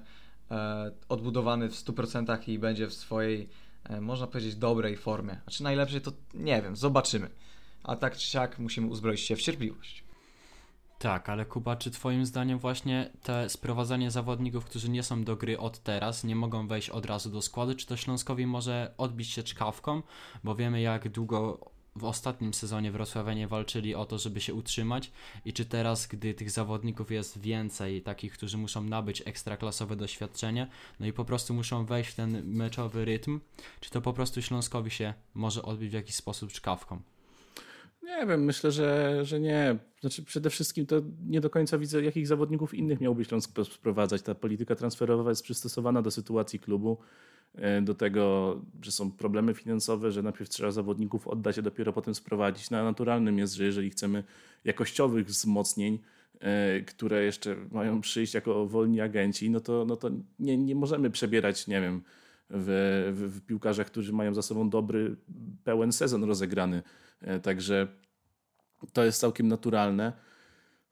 e, 0.51 0.93
odbudowany 1.09 1.69
w 1.69 1.75
100% 1.75 2.49
i 2.49 2.59
będzie 2.59 2.87
w 2.87 2.95
swojej, 2.95 3.49
e, 3.85 4.01
można 4.01 4.27
powiedzieć, 4.27 4.57
dobrej 4.57 4.97
formie. 4.97 5.41
A 5.47 5.51
czy 5.51 5.63
najlepszej, 5.63 6.01
to 6.01 6.13
nie 6.35 6.63
wiem, 6.63 6.77
zobaczymy. 6.77 7.31
A 7.85 7.97
tak 7.97 8.17
czy 8.17 8.27
siak 8.27 8.59
musimy 8.59 8.87
uzbroić 8.87 9.21
się 9.21 9.37
w 9.37 9.43
cierpliwość. 9.43 10.05
Tak, 10.99 11.29
ale 11.29 11.45
Kuba, 11.45 11.77
czy 11.77 11.91
Twoim 11.91 12.27
zdaniem 12.27 12.59
właśnie 12.59 13.11
te 13.23 13.49
sprowadzanie 13.49 14.11
zawodników, 14.11 14.65
którzy 14.65 14.91
nie 14.91 15.03
są 15.03 15.25
do 15.25 15.37
gry 15.37 15.59
od 15.59 15.79
teraz, 15.79 16.25
nie 16.25 16.37
mogą 16.37 16.69
wejść 16.69 16.91
od 16.91 17.07
razu 17.07 17.31
do 17.31 17.43
składu, 17.43 17.75
czy 17.75 17.87
to 17.87 17.97
Śląskowi 17.97 18.47
może 18.47 18.95
odbić 18.99 19.29
się 19.29 19.43
czkawką, 19.43 20.03
bo 20.45 20.55
wiemy 20.55 20.81
jak 20.81 21.09
długo 21.09 21.71
w 21.97 22.05
ostatnim 22.05 22.55
sezonie 22.55 22.93
Wrocławianie 22.93 23.49
walczyli 23.49 23.95
o 23.95 24.05
to, 24.05 24.19
żeby 24.19 24.41
się 24.41 24.55
utrzymać 24.55 25.11
i 25.45 25.53
czy 25.53 25.65
teraz, 25.65 26.07
gdy 26.07 26.35
tych 26.35 26.51
zawodników 26.51 27.11
jest 27.11 27.39
więcej, 27.39 28.03
takich, 28.03 28.33
którzy 28.33 28.59
muszą 28.59 28.85
nabyć 28.85 29.23
ekstraklasowe 29.27 29.97
doświadczenie, 29.97 30.67
no 31.01 31.07
i 31.07 31.13
po 31.13 31.25
prostu 31.25 31.55
muszą 31.55 31.85
wejść 31.85 32.11
w 32.11 32.15
ten 32.15 32.55
meczowy 32.55 33.05
rytm, 33.05 33.41
czy 33.81 33.91
to 33.91 34.03
po 34.03 34.13
prostu 34.13 34.43
Śląskowi 34.43 34.91
się 34.91 35.15
może 35.35 35.63
odbić 35.63 35.91
w 35.91 35.95
jakiś 35.95 36.15
sposób 36.15 36.53
czkawką? 36.53 37.03
Nie 38.03 38.27
wiem, 38.27 38.45
myślę, 38.45 38.73
że, 38.73 39.21
że 39.25 39.41
nie. 39.41 39.77
Znaczy 40.01 40.25
przede 40.25 40.51
wszystkim 40.51 40.87
to 40.87 41.03
nie 41.27 41.41
do 41.41 41.51
końca 41.51 41.79
widzę, 41.79 42.03
jakich 42.03 42.27
zawodników 42.27 42.75
innych 42.75 43.01
miałby 43.01 43.25
Śląsk 43.25 43.51
sprowadzać. 43.73 44.23
Ta 44.23 44.35
polityka 44.35 44.75
transferowa 44.75 45.31
jest 45.31 45.43
przystosowana 45.43 46.03
do 46.03 46.11
sytuacji 46.11 46.59
klubu. 46.59 46.99
E, 47.55 47.83
do 47.83 47.95
tego, 47.95 48.57
że 48.83 48.93
są 48.93 49.11
problemy 49.11 49.55
finansowe, 49.55 50.13
że 50.13 50.23
najpierw 50.23 50.51
trzeba 50.51 50.71
zawodników 50.71 51.29
oddać, 51.29 51.59
a 51.59 51.63
dopiero 51.63 51.93
potem 51.93 52.15
sprowadzić. 52.15 52.71
No, 52.71 52.85
naturalnym 52.85 53.39
jest, 53.39 53.55
że 53.55 53.65
jeżeli 53.65 53.91
chcemy 53.91 54.25
jakościowych 54.65 55.27
wzmocnień, 55.27 55.99
e, 56.41 56.81
które 56.81 57.25
jeszcze 57.25 57.57
mają 57.71 58.01
przyjść 58.01 58.35
jako 58.35 58.67
wolni 58.67 59.01
agenci, 59.01 59.51
no 59.51 59.61
to, 59.61 59.85
no 59.85 59.97
to 59.97 60.11
nie, 60.39 60.57
nie 60.57 60.75
możemy 60.75 61.11
przebierać, 61.11 61.67
nie 61.67 61.81
wiem, 61.81 62.03
w, 62.53 63.13
w, 63.15 63.37
w 63.37 63.47
piłkarzach, 63.47 63.87
którzy 63.87 64.13
mają 64.13 64.35
za 64.35 64.43
sobą 64.43 64.71
dobry, 64.71 65.17
pełen 65.65 65.93
sezon 65.93 66.25
rozegrany. 66.25 66.83
E, 67.21 67.41
także 67.41 67.89
to 68.93 69.05
jest 69.05 69.21
całkiem 69.21 69.49
naturalne. 69.49 70.13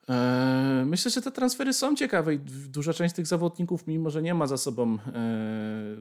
E, 0.08 0.84
myślę, 0.86 1.10
że 1.10 1.22
te 1.22 1.30
transfery 1.30 1.72
są 1.72 1.96
ciekawe 1.96 2.34
i 2.34 2.38
duża 2.68 2.92
część 2.92 3.14
tych 3.14 3.26
zawodników, 3.26 3.86
mimo 3.86 4.10
że 4.10 4.22
nie 4.22 4.34
ma 4.34 4.46
za 4.46 4.56
sobą 4.56 4.98
e, 5.14 5.96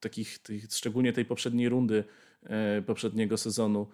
takich, 0.00 0.38
tych, 0.38 0.64
szczególnie 0.72 1.12
tej 1.12 1.24
poprzedniej 1.24 1.68
rundy, 1.68 2.04
poprzedniego 2.86 3.36
sezonu, 3.36 3.86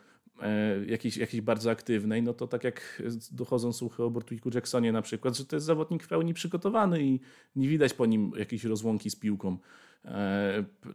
jakiejś, 0.87 1.17
jakiejś 1.17 1.41
bardzo 1.41 1.71
aktywnej, 1.71 2.23
no 2.23 2.35
to 2.35 2.47
tak 2.47 2.65
jak 2.65 3.03
dochodzą 3.33 3.73
słuchy 3.73 4.03
o 4.03 4.11
Bortwiku 4.11 4.51
Jacksonie 4.55 4.93
na 4.93 5.03
przykład, 5.03 5.37
że 5.37 5.45
to 5.45 5.57
jest 5.57 5.67
zawodnik 5.67 6.03
w 6.03 6.09
pełni 6.09 6.35
przygotowany 6.35 7.03
i 7.03 7.21
nie 7.57 7.69
widać 7.69 7.95
po 7.95 8.07
nim 8.07 8.33
jakiejś 8.39 8.65
rozłąki 8.65 9.11
z 9.11 9.17
piłką. 9.17 9.59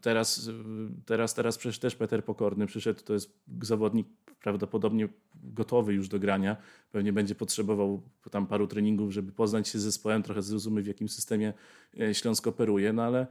Teraz, 0.01 0.49
teraz, 1.05 1.33
teraz 1.33 1.57
przecież 1.57 1.79
też 1.79 1.95
Peter 1.95 2.25
Pokorny 2.25 2.65
przyszedł, 2.65 3.01
to 3.03 3.13
jest 3.13 3.39
zawodnik 3.61 4.07
prawdopodobnie 4.41 5.09
gotowy 5.43 5.93
już 5.93 6.07
do 6.07 6.19
grania. 6.19 6.57
Pewnie 6.91 7.13
będzie 7.13 7.35
potrzebował 7.35 8.01
tam 8.31 8.47
paru 8.47 8.67
treningów, 8.67 9.11
żeby 9.11 9.31
poznać 9.31 9.67
się 9.67 9.79
z 9.79 9.81
zespołem, 9.81 10.23
trochę 10.23 10.41
zrozumieć 10.41 10.85
w 10.85 10.87
jakim 10.87 11.09
systemie 11.09 11.53
e, 11.99 12.13
Śląsk 12.13 12.47
operuje, 12.47 12.93
no 12.93 13.03
ale 13.03 13.27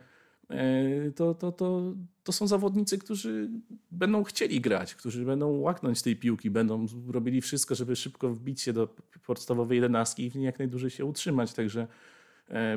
e, 0.51 1.11
to, 1.11 1.35
to, 1.35 1.53
to, 1.53 1.95
to 2.25 2.33
są 2.33 2.47
zawodnicy, 2.47 2.99
którzy 2.99 3.51
będą 3.91 4.25
chcieli 4.25 4.61
grać, 4.61 4.95
którzy 4.95 5.25
będą 5.25 5.51
łaknąć 5.51 6.03
tej 6.03 6.17
piłki, 6.17 6.51
będą 6.51 6.87
robili 7.09 7.41
wszystko, 7.41 7.75
żeby 7.75 7.97
szybko 7.97 8.31
wbić 8.31 8.61
się 8.61 8.73
do 8.73 8.95
podstawowej 9.27 9.77
jedenastki 9.77 10.25
i 10.25 10.31
w 10.31 10.35
niej 10.35 10.45
jak 10.45 10.59
najdłużej 10.59 10.91
się 10.91 11.05
utrzymać. 11.05 11.53
Także 11.53 11.81
E, 11.81 11.87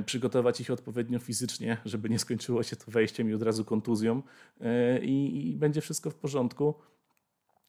przygotować 0.05 0.61
ich 0.61 0.71
odpowiednio 0.71 1.19
fizycznie, 1.19 1.77
żeby 1.85 2.09
nie 2.09 2.19
skończyło 2.19 2.63
się 2.63 2.75
to 2.75 2.91
wejściem 2.91 3.29
i 3.29 3.33
od 3.33 3.41
razu 3.41 3.65
kontuzją 3.65 4.21
e, 4.61 4.99
i, 4.99 5.49
i 5.51 5.55
będzie 5.57 5.81
wszystko 5.81 6.09
w 6.09 6.15
porządku. 6.15 6.73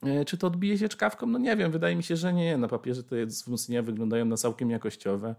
E, 0.03 0.25
czy 0.25 0.39
to 0.39 0.47
odbije 0.47 0.79
się 0.79 0.89
czkawką? 0.89 1.27
No 1.27 1.39
nie 1.39 1.57
wiem, 1.57 1.73
wydaje 1.73 1.97
mi 1.97 2.03
się, 2.03 2.17
że 2.17 2.33
nie. 2.33 2.57
Na 2.57 2.69
papierze 2.69 3.03
te 3.03 3.27
wzmocnienia 3.27 3.83
wyglądają 3.83 4.25
na 4.25 4.37
całkiem 4.37 4.71
jakościowe. 4.71 5.35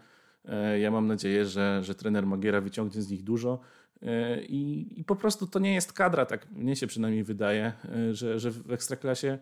Ja 0.79 0.91
mam 0.91 1.07
nadzieję, 1.07 1.45
że, 1.45 1.83
że 1.83 1.95
trener 1.95 2.25
Magiera 2.25 2.61
wyciągnie 2.61 3.01
z 3.01 3.09
nich 3.09 3.23
dużo 3.23 3.59
i, 4.49 4.93
i 4.97 5.03
po 5.03 5.15
prostu 5.15 5.47
to 5.47 5.59
nie 5.59 5.73
jest 5.73 5.93
kadra, 5.93 6.25
tak 6.25 6.51
mnie 6.51 6.75
się 6.75 6.87
przynajmniej 6.87 7.23
wydaje, 7.23 7.73
że, 8.11 8.39
że 8.39 8.51
w 8.51 8.71
Ekstraklasie 8.71 9.39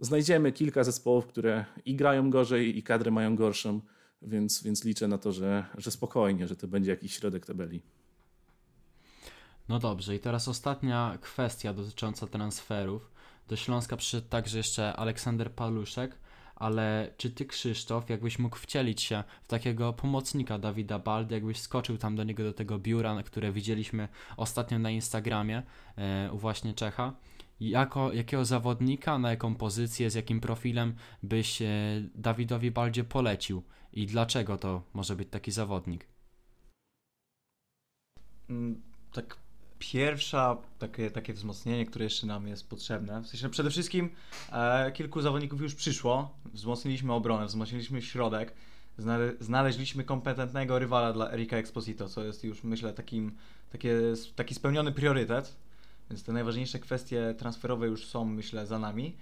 znajdziemy 0.00 0.52
kilka 0.52 0.84
zespołów, 0.84 1.26
które 1.26 1.64
i 1.84 1.96
grają 1.96 2.30
gorzej 2.30 2.78
i 2.78 2.82
kadry 2.82 3.10
mają 3.10 3.36
gorszą 3.36 3.80
więc, 4.22 4.62
więc 4.62 4.84
liczę 4.84 5.08
na 5.08 5.18
to, 5.18 5.32
że, 5.32 5.66
że 5.78 5.90
spokojnie, 5.90 6.46
że 6.46 6.56
to 6.56 6.68
będzie 6.68 6.90
jakiś 6.90 7.16
środek 7.16 7.46
tabeli. 7.46 7.82
No 9.68 9.78
dobrze, 9.78 10.14
i 10.14 10.18
teraz 10.20 10.48
ostatnia 10.48 11.18
kwestia 11.20 11.74
dotycząca 11.74 12.26
transferów. 12.26 13.10
Do 13.48 13.56
Śląska 13.56 13.96
przyszedł 13.96 14.28
także 14.28 14.58
jeszcze 14.58 14.96
Aleksander 14.96 15.52
Paluszek, 15.52 16.18
ale 16.56 17.10
czy 17.16 17.30
ty, 17.30 17.44
Krzysztof, 17.44 18.10
jakbyś 18.10 18.38
mógł 18.38 18.56
wcielić 18.56 19.02
się 19.02 19.24
w 19.42 19.48
takiego 19.48 19.92
pomocnika 19.92 20.58
Dawida 20.58 20.98
Baldy, 20.98 21.34
jakbyś 21.34 21.60
skoczył 21.60 21.98
tam 21.98 22.16
do 22.16 22.24
niego, 22.24 22.42
do 22.42 22.52
tego 22.52 22.78
biura, 22.78 23.22
które 23.22 23.52
widzieliśmy 23.52 24.08
ostatnio 24.36 24.78
na 24.78 24.90
Instagramie 24.90 25.62
e, 25.96 26.32
u 26.32 26.38
właśnie 26.38 26.74
Czecha, 26.74 27.12
jako, 27.60 28.12
jakiego 28.12 28.44
zawodnika, 28.44 29.18
na 29.18 29.30
jaką 29.30 29.54
pozycję, 29.54 30.10
z 30.10 30.14
jakim 30.14 30.40
profilem 30.40 30.94
byś 31.22 31.62
e, 31.62 31.68
Dawidowi 32.14 32.70
Baldzie 32.70 33.04
polecił 33.04 33.62
i 33.92 34.06
dlaczego 34.06 34.58
to 34.58 34.82
może 34.94 35.16
być 35.16 35.28
taki 35.28 35.52
zawodnik? 35.52 36.06
Mm, 38.50 38.82
tak 39.12 39.36
pierwsza 39.78 40.56
takie, 40.78 41.10
takie 41.10 41.32
wzmocnienie, 41.32 41.86
które 41.86 42.04
jeszcze 42.04 42.26
nam 42.26 42.48
jest 42.48 42.68
potrzebne, 42.68 43.22
w 43.22 43.26
sensie 43.26 43.46
no 43.46 43.50
przede 43.50 43.70
wszystkim 43.70 44.10
e, 44.52 44.92
kilku 44.92 45.20
zawodników 45.20 45.60
już 45.60 45.74
przyszło, 45.74 46.34
wzmocniliśmy 46.44 47.12
obronę, 47.12 47.46
wzmocniliśmy 47.46 48.02
środek, 48.02 48.52
znale, 48.98 49.32
znaleźliśmy 49.40 50.04
kompetentnego 50.04 50.78
rywala 50.78 51.12
dla 51.12 51.32
Erika 51.32 51.56
Exposito, 51.56 52.08
co 52.08 52.24
jest 52.24 52.44
już 52.44 52.64
myślę 52.64 52.92
takim, 52.92 53.36
takie, 53.72 53.94
taki 54.36 54.54
spełniony 54.54 54.92
priorytet, 54.92 55.56
więc 56.10 56.24
te 56.24 56.32
najważniejsze 56.32 56.78
kwestie 56.78 57.34
transferowe 57.38 57.86
już 57.86 58.06
są 58.06 58.24
myślę 58.24 58.66
za 58.66 58.78
nami, 58.78 59.16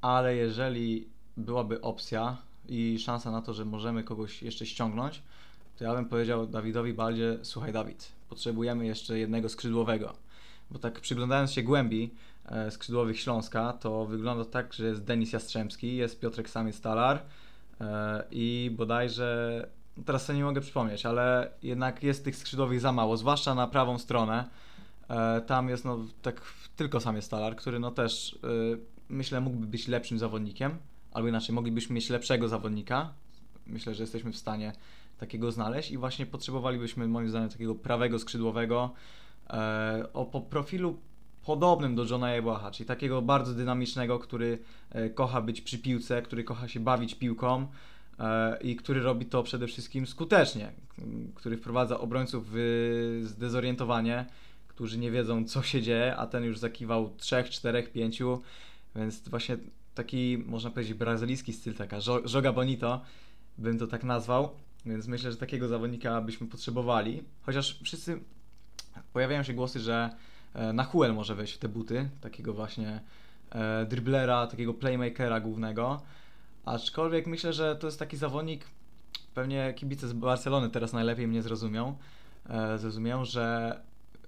ale 0.00 0.36
jeżeli 0.36 1.08
byłaby 1.36 1.80
opcja, 1.80 2.36
i 2.70 2.98
szansa 2.98 3.30
na 3.30 3.42
to, 3.42 3.54
że 3.54 3.64
możemy 3.64 4.04
kogoś 4.04 4.42
jeszcze 4.42 4.66
ściągnąć, 4.66 5.22
to 5.78 5.84
ja 5.84 5.94
bym 5.94 6.04
powiedział 6.04 6.46
Dawidowi 6.46 6.94
Baldzie, 6.94 7.38
słuchaj 7.42 7.72
Dawid, 7.72 8.12
potrzebujemy 8.28 8.86
jeszcze 8.86 9.18
jednego 9.18 9.48
skrzydłowego. 9.48 10.12
Bo 10.70 10.78
tak 10.78 11.00
przyglądając 11.00 11.52
się 11.52 11.62
głębi 11.62 12.10
e, 12.46 12.70
skrzydłowych 12.70 13.20
Śląska, 13.20 13.72
to 13.72 14.06
wygląda 14.06 14.44
tak, 14.44 14.72
że 14.72 14.86
jest 14.86 15.04
Denis 15.04 15.32
Jastrzębski, 15.32 15.96
jest 15.96 16.20
Piotrek 16.20 16.50
Samiec-Talar 16.50 17.18
e, 17.80 18.24
i 18.30 18.70
bodajże, 18.76 19.68
teraz 20.06 20.24
sobie 20.24 20.38
nie 20.38 20.44
mogę 20.44 20.60
przypomnieć, 20.60 21.06
ale 21.06 21.50
jednak 21.62 22.02
jest 22.02 22.24
tych 22.24 22.36
skrzydłowych 22.36 22.80
za 22.80 22.92
mało, 22.92 23.16
zwłaszcza 23.16 23.54
na 23.54 23.66
prawą 23.66 23.98
stronę. 23.98 24.44
E, 25.08 25.40
tam 25.40 25.68
jest 25.68 25.84
no 25.84 25.98
tak 26.22 26.42
tylko 26.76 26.98
Samiec-Talar, 26.98 27.54
który 27.56 27.78
no 27.78 27.90
też 27.90 28.38
e, 28.44 28.48
myślę 29.08 29.40
mógłby 29.40 29.66
być 29.66 29.88
lepszym 29.88 30.18
zawodnikiem 30.18 30.78
albo 31.12 31.28
inaczej, 31.28 31.54
moglibyśmy 31.54 31.94
mieć 31.94 32.10
lepszego 32.10 32.48
zawodnika. 32.48 33.12
Myślę, 33.66 33.94
że 33.94 34.02
jesteśmy 34.02 34.32
w 34.32 34.36
stanie 34.36 34.72
takiego 35.18 35.52
znaleźć 35.52 35.90
i 35.90 35.98
właśnie 35.98 36.26
potrzebowalibyśmy 36.26 37.08
moim 37.08 37.28
zdaniem 37.28 37.48
takiego 37.48 37.74
prawego 37.74 38.18
skrzydłowego 38.18 38.90
e, 39.50 40.06
o 40.12 40.24
po 40.24 40.40
profilu 40.40 40.98
podobnym 41.44 41.94
do 41.94 42.04
Johna 42.04 42.34
Jebłacha, 42.34 42.70
czyli 42.70 42.86
takiego 42.86 43.22
bardzo 43.22 43.54
dynamicznego, 43.54 44.18
który 44.18 44.58
e, 44.90 45.10
kocha 45.10 45.40
być 45.40 45.60
przy 45.60 45.78
piłce, 45.78 46.22
który 46.22 46.44
kocha 46.44 46.68
się 46.68 46.80
bawić 46.80 47.14
piłką 47.14 47.66
e, 48.18 48.58
i 48.62 48.76
który 48.76 49.00
robi 49.02 49.26
to 49.26 49.42
przede 49.42 49.66
wszystkim 49.66 50.06
skutecznie, 50.06 50.72
który 51.34 51.56
wprowadza 51.56 52.00
obrońców 52.00 52.44
w 52.50 53.20
zdezorientowanie, 53.24 54.26
którzy 54.68 54.98
nie 54.98 55.10
wiedzą 55.10 55.44
co 55.44 55.62
się 55.62 55.82
dzieje, 55.82 56.16
a 56.16 56.26
ten 56.26 56.44
już 56.44 56.58
zakiwał 56.58 57.10
3, 57.16 57.44
4, 57.50 57.82
5, 57.82 58.22
więc 58.96 59.28
właśnie 59.28 59.56
taki, 59.94 60.38
można 60.46 60.70
powiedzieć, 60.70 60.94
brazylijski 60.94 61.52
styl, 61.52 61.74
taka 61.74 61.96
joga 62.34 62.52
bonito, 62.52 63.00
bym 63.58 63.78
to 63.78 63.86
tak 63.86 64.04
nazwał, 64.04 64.50
więc 64.86 65.06
myślę, 65.06 65.32
że 65.32 65.36
takiego 65.36 65.68
zawodnika 65.68 66.20
byśmy 66.20 66.46
potrzebowali, 66.46 67.22
chociaż 67.42 67.80
wszyscy 67.82 68.20
pojawiają 69.12 69.42
się 69.42 69.54
głosy, 69.54 69.80
że 69.80 70.10
e, 70.54 70.72
na 70.72 70.84
Huel 70.84 71.14
może 71.14 71.34
wejść 71.34 71.54
w 71.54 71.58
te 71.58 71.68
buty, 71.68 72.08
takiego 72.20 72.54
właśnie 72.54 73.00
e, 73.50 73.86
driblera, 73.86 74.46
takiego 74.46 74.74
playmakera 74.74 75.40
głównego, 75.40 76.02
aczkolwiek 76.64 77.26
myślę, 77.26 77.52
że 77.52 77.76
to 77.76 77.86
jest 77.86 77.98
taki 77.98 78.16
zawodnik, 78.16 78.64
pewnie 79.34 79.74
kibice 79.76 80.08
z 80.08 80.12
Barcelony 80.12 80.70
teraz 80.70 80.92
najlepiej 80.92 81.28
mnie 81.28 81.42
zrozumią, 81.42 81.96
e, 82.48 82.78
zrozumieją, 82.78 83.24
że 83.24 83.76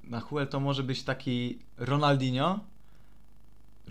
na 0.04 0.20
Huel 0.20 0.48
to 0.48 0.60
może 0.60 0.82
być 0.82 1.02
taki 1.02 1.58
Ronaldinho, 1.78 2.60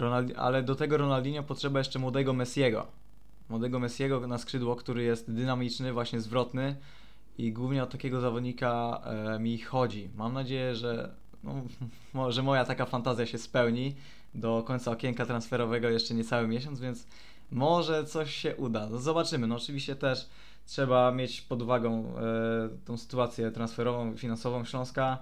Ronaldi 0.02 0.36
ale 0.36 0.64
do 0.64 0.76
tego 0.76 0.98
Ronaldinho 0.98 1.44
potrzeba 1.44 1.80
jeszcze 1.80 2.00
młodego 2.00 2.34
Messiego. 2.34 2.88
Młodego 3.50 3.80
Messiego 3.80 4.28
na 4.28 4.38
skrzydło, 4.38 4.76
który 4.76 5.04
jest 5.04 5.32
dynamiczny, 5.32 5.94
właśnie 5.94 6.22
zwrotny 6.22 6.76
i 7.38 7.54
głównie 7.54 7.84
o 7.84 7.88
takiego 7.88 8.22
zawodnika 8.22 9.02
e, 9.06 9.40
mi 9.40 9.58
chodzi. 9.58 10.10
Mam 10.16 10.34
nadzieję, 10.34 10.76
że, 10.76 11.10
no, 12.14 12.32
że 12.32 12.44
moja 12.44 12.66
taka 12.66 12.86
fantazja 12.86 13.26
się 13.26 13.38
spełni 13.38 13.96
do 14.36 14.64
końca 14.68 14.92
okienka 14.92 15.26
transferowego 15.26 15.90
jeszcze 15.90 16.14
niecały 16.14 16.48
miesiąc, 16.48 16.80
więc 16.80 17.08
może 17.52 18.06
coś 18.06 18.36
się 18.36 18.56
uda. 18.56 18.88
No, 18.90 19.00
zobaczymy. 19.00 19.48
No 19.48 19.56
oczywiście 19.56 19.96
też 19.96 20.30
trzeba 20.66 21.12
mieć 21.12 21.42
pod 21.42 21.62
uwagą 21.62 22.14
e, 22.18 22.70
tą 22.86 22.98
sytuację 22.98 23.52
transferową, 23.52 24.18
finansową 24.18 24.66
Śląska 24.66 25.18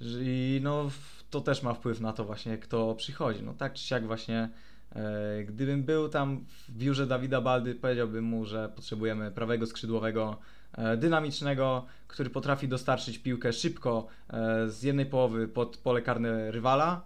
i 0.00 0.60
no 0.62 0.90
to 1.30 1.40
też 1.40 1.62
ma 1.62 1.74
wpływ 1.74 2.00
na 2.00 2.12
to 2.12 2.24
właśnie, 2.24 2.58
kto 2.58 2.94
przychodzi. 2.94 3.42
No 3.42 3.54
tak 3.54 3.72
czy 3.72 3.84
siak 3.84 4.06
właśnie, 4.06 4.48
e, 4.92 5.44
gdybym 5.44 5.82
był 5.82 6.08
tam 6.08 6.44
w 6.48 6.70
biurze 6.70 7.06
Dawida 7.06 7.40
Baldy, 7.40 7.74
powiedziałbym 7.74 8.24
mu, 8.24 8.44
że 8.44 8.68
potrzebujemy 8.68 9.30
prawego 9.30 9.66
skrzydłowego, 9.66 10.38
e, 10.72 10.96
dynamicznego, 10.96 11.84
który 12.08 12.30
potrafi 12.30 12.68
dostarczyć 12.68 13.18
piłkę 13.18 13.52
szybko 13.52 14.06
e, 14.30 14.68
z 14.68 14.82
jednej 14.82 15.06
połowy 15.06 15.48
pod 15.48 15.76
pole 15.76 16.02
karne 16.02 16.50
rywala 16.50 17.02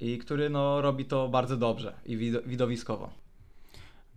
i 0.00 0.18
który 0.18 0.50
no, 0.50 0.80
robi 0.80 1.04
to 1.04 1.28
bardzo 1.28 1.56
dobrze 1.56 1.94
i 2.06 2.16
widowiskowo. 2.46 3.25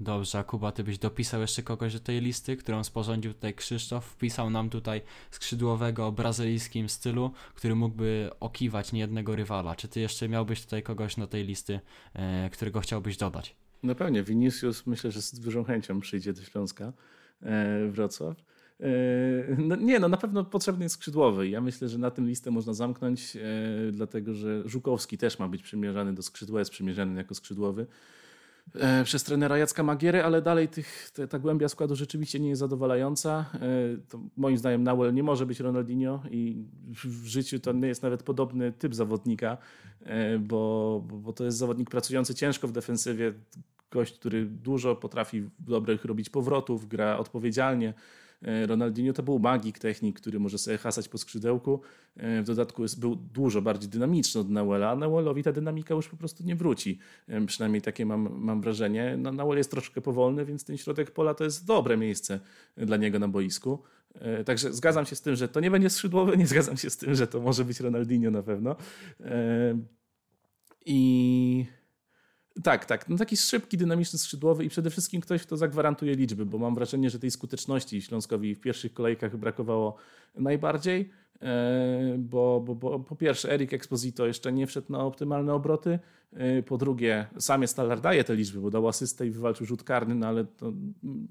Dobrze, 0.02 0.40
a 0.40 0.44
Kuba, 0.44 0.72
ty 0.72 0.84
byś 0.84 0.98
dopisał 0.98 1.42
jeszcze 1.42 1.64
kogoś 1.64 1.94
do 1.94 2.00
tej 2.00 2.22
listy, 2.22 2.58
którą 2.58 2.84
sporządził 2.84 3.34
tutaj 3.34 3.54
Krzysztof. 3.54 4.06
Wpisał 4.06 4.50
nam 4.50 4.70
tutaj 4.70 5.02
skrzydłowego 5.32 6.08
o 6.08 6.12
brazylijskim 6.12 6.90
stylu, 6.90 7.32
który 7.56 7.76
mógłby 7.76 8.30
okiwać 8.40 8.92
niejednego 8.92 9.36
rywala. 9.36 9.76
Czy 9.76 9.88
ty 9.88 10.00
jeszcze 10.00 10.30
miałbyś 10.30 10.64
tutaj 10.64 10.84
kogoś 10.84 11.18
na 11.18 11.28
tej 11.28 11.44
listy, 11.44 11.80
e, 12.14 12.50
którego 12.50 12.80
chciałbyś 12.80 13.18
dodać? 13.18 13.56
No 13.84 13.96
pewnie, 13.96 14.24
Vinicius 14.24 14.88
myślę, 14.88 15.12
że 15.12 15.22
z 15.22 15.40
dużą 15.40 15.64
chęcią 15.64 16.00
przyjdzie 16.00 16.34
do 16.34 16.42
Śląska, 16.42 16.94
e, 17.42 17.88
Wrocław. 17.88 18.38
E, 18.80 18.86
no, 19.58 19.76
nie, 19.76 20.00
no 20.00 20.10
na 20.10 20.18
pewno 20.18 20.46
potrzebny 20.46 20.86
jest 20.86 20.96
skrzydłowy. 20.96 21.50
Ja 21.50 21.62
myślę, 21.62 21.90
że 21.90 21.98
na 21.98 22.12
tym 22.12 22.28
listę 22.28 22.52
można 22.52 22.74
zamknąć, 22.74 23.38
dlatego 23.92 24.34
że 24.34 24.62
Żukowski 24.66 25.18
też 25.18 25.40
ma 25.40 25.48
być 25.48 25.64
przymierzany 25.64 26.14
do 26.14 26.22
skrzydła, 26.22 26.60
jest 26.60 26.72
przymierzany 26.72 27.16
jako 27.16 27.36
skrzydłowy. 27.36 27.88
E, 28.76 29.04
przez 29.04 29.24
trenera 29.24 29.58
Jacka 29.58 29.84
Magiery, 29.84 30.24
ale 30.24 30.42
dalej 30.42 30.68
tych, 30.68 31.12
te, 31.14 31.28
ta 31.28 31.40
głębia 31.40 31.70
składu 31.70 31.96
rzeczywiście 31.96 32.40
nie 32.40 32.50
jest 32.50 32.60
zadowalająca. 32.60 33.46
E, 33.54 33.60
to 34.10 34.20
moim 34.38 34.58
zdaniem 34.58 34.84
Nauel 34.84 35.14
nie 35.14 35.24
może 35.24 35.46
być 35.46 35.60
Ronaldinho 35.60 36.22
i 36.32 36.64
w 36.88 37.26
życiu 37.26 37.60
to 37.60 37.72
nie 37.72 37.88
jest 37.88 38.04
nawet 38.04 38.24
podobny 38.24 38.72
typ 38.72 38.96
zawodnika, 38.96 39.58
e, 40.04 40.40
bo, 40.40 41.04
bo 41.06 41.34
to 41.34 41.44
jest 41.44 41.58
zawodnik 41.58 41.90
pracujący 41.90 42.36
ciężko 42.36 42.68
w 42.68 42.72
defensywie, 42.72 43.34
gość, 43.92 44.14
który 44.14 44.46
dużo 44.46 44.96
potrafi 44.96 45.50
dobrych 45.60 46.06
robić 46.06 46.30
powrotów, 46.30 46.88
gra 46.88 47.18
odpowiedzialnie. 47.18 47.94
E, 48.42 48.66
Ronaldinho 48.68 49.14
to 49.14 49.24
był 49.24 49.40
magik, 49.40 49.80
technik, 49.80 50.20
który 50.20 50.40
może 50.40 50.58
sobie 50.58 50.78
hasać 50.78 51.10
po 51.10 51.18
skrzydełku. 51.18 51.82
E, 52.18 52.42
W 52.42 52.46
dodatku 52.46 52.82
jest, 52.82 53.00
był 53.00 53.16
dużo 53.16 53.62
bardziej 53.62 53.90
dynamiczny 53.90 54.42
od 54.42 54.50
Nauela, 54.50 54.90
a 54.90 54.96
Nauelowi 54.96 55.44
ta 55.44 55.52
dynamika 55.52 55.94
już 55.94 56.08
po 56.10 56.18
prostu 56.18 56.44
nie 56.44 56.56
wróci. 56.56 57.00
E, 57.28 57.46
Przynajmniej 57.46 57.82
takie 57.82 58.06
mam, 58.06 58.30
mam 58.40 58.62
wrażenie. 58.62 59.18
No, 59.18 59.54
jest 59.56 59.72
troszkę 59.72 60.02
powolny, 60.02 60.46
więc 60.46 60.66
ten 60.66 60.78
środek 60.78 61.12
pola 61.12 61.34
to 61.34 61.44
jest 61.44 61.66
dobre 61.66 61.98
miejsce 61.98 62.40
dla 62.78 62.98
niego 62.98 63.20
na 63.20 63.28
boisku. 63.28 63.84
Także 64.46 64.74
zgadzam 64.74 65.06
się 65.06 65.16
z 65.16 65.22
tym, 65.22 65.36
że 65.36 65.48
to 65.48 65.60
nie 65.60 65.72
będzie 65.72 65.90
skrzydłowy, 65.90 66.38
nie 66.38 66.48
zgadzam 66.48 66.78
się 66.78 66.90
z 66.90 66.98
tym, 66.98 67.16
że 67.16 67.28
to 67.28 67.42
może 67.42 67.66
być 67.66 67.80
Ronaldinho 67.80 68.32
na 68.32 68.44
pewno. 68.44 68.76
I 70.86 71.66
tak, 72.64 72.86
tak. 72.86 73.10
No 73.10 73.18
taki 73.18 73.38
szybki, 73.38 73.78
dynamiczny 73.78 74.20
skrzydłowy 74.20 74.66
i 74.66 74.70
przede 74.70 74.90
wszystkim 74.90 75.22
ktoś, 75.22 75.42
kto 75.42 75.58
zagwarantuje 75.58 76.16
liczby, 76.16 76.46
bo 76.46 76.58
mam 76.58 76.76
wrażenie, 76.76 77.10
że 77.10 77.20
tej 77.20 77.32
skuteczności 77.32 78.02
Śląskowi 78.02 78.56
w 78.56 78.60
pierwszych 78.60 78.94
kolejkach 78.94 79.38
brakowało 79.38 79.96
najbardziej, 80.36 81.10
e, 81.42 82.16
bo, 82.18 82.62
bo, 82.66 82.76
bo 82.76 83.00
po 83.00 83.16
pierwsze 83.16 83.54
Erik 83.54 83.74
Exposito 83.74 84.28
jeszcze 84.28 84.52
nie 84.52 84.68
wszedł 84.68 84.92
na 84.92 85.00
optymalne 85.00 85.54
obroty, 85.54 86.00
e, 86.34 86.64
po 86.64 86.78
drugie 86.78 87.28
sam 87.38 87.62
jest 87.62 87.78
daje 88.02 88.24
te 88.24 88.36
liczby, 88.36 88.62
bo 88.62 88.70
dał 88.70 88.88
asystę 88.88 89.28
i 89.28 89.32
wywalczył 89.32 89.66
rzut 89.66 89.84
karny, 89.84 90.16
no 90.16 90.28
ale 90.28 90.46
to 90.46 90.68
mm, 90.68 91.28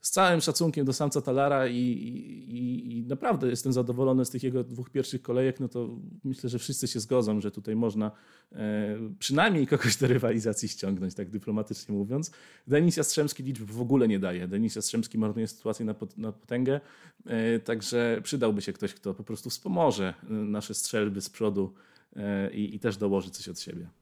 z 0.00 0.10
całym 0.10 0.40
szacunkiem 0.40 0.86
do 0.86 0.92
samca 0.92 1.20
Talara 1.20 1.68
i, 1.68 1.76
i, 1.76 2.98
i 2.98 3.06
naprawdę 3.06 3.48
jestem 3.48 3.72
zadowolony 3.72 4.24
z 4.24 4.30
tych 4.30 4.42
jego 4.42 4.64
dwóch 4.64 4.90
pierwszych 4.90 5.22
kolejek, 5.22 5.60
no 5.60 5.68
to 5.68 5.88
myślę, 6.24 6.50
że 6.50 6.58
wszyscy 6.58 6.88
się 6.88 7.00
zgodzą, 7.00 7.40
że 7.40 7.50
tutaj 7.50 7.76
można 7.76 8.10
e, 8.52 8.96
przynajmniej 9.18 9.66
kogoś 9.66 9.96
do 9.96 10.06
rywalizacji 10.06 10.68
ściągnąć, 10.68 11.14
tak 11.14 11.30
dyplomatycznie 11.30 11.94
mówiąc. 11.94 12.30
Denis 12.66 12.96
Jastrzębski 12.96 13.42
liczb 13.42 13.70
w 13.70 13.80
ogóle 13.80 14.08
nie 14.08 14.18
daje. 14.18 14.48
Denis 14.48 14.76
Jastrzębski 14.76 15.18
marnuje 15.18 15.48
sytuację 15.48 15.86
na, 15.86 15.94
pot, 15.94 16.18
na 16.18 16.32
potęgę, 16.32 16.80
e, 17.26 17.58
także 17.58 18.20
przydałby 18.22 18.62
się 18.62 18.72
ktoś, 18.72 18.94
kto 18.94 19.14
po 19.14 19.24
prostu 19.24 19.50
wspomoże 19.50 20.14
e, 20.22 20.32
nasze 20.32 20.74
strzelby 20.74 21.20
z 21.20 21.30
przodu 21.30 21.74
e, 22.16 22.50
i, 22.52 22.74
i 22.74 22.78
też 22.78 22.96
dołoży 22.96 23.30
coś 23.30 23.48
od 23.48 23.60
siebie. 23.60 23.99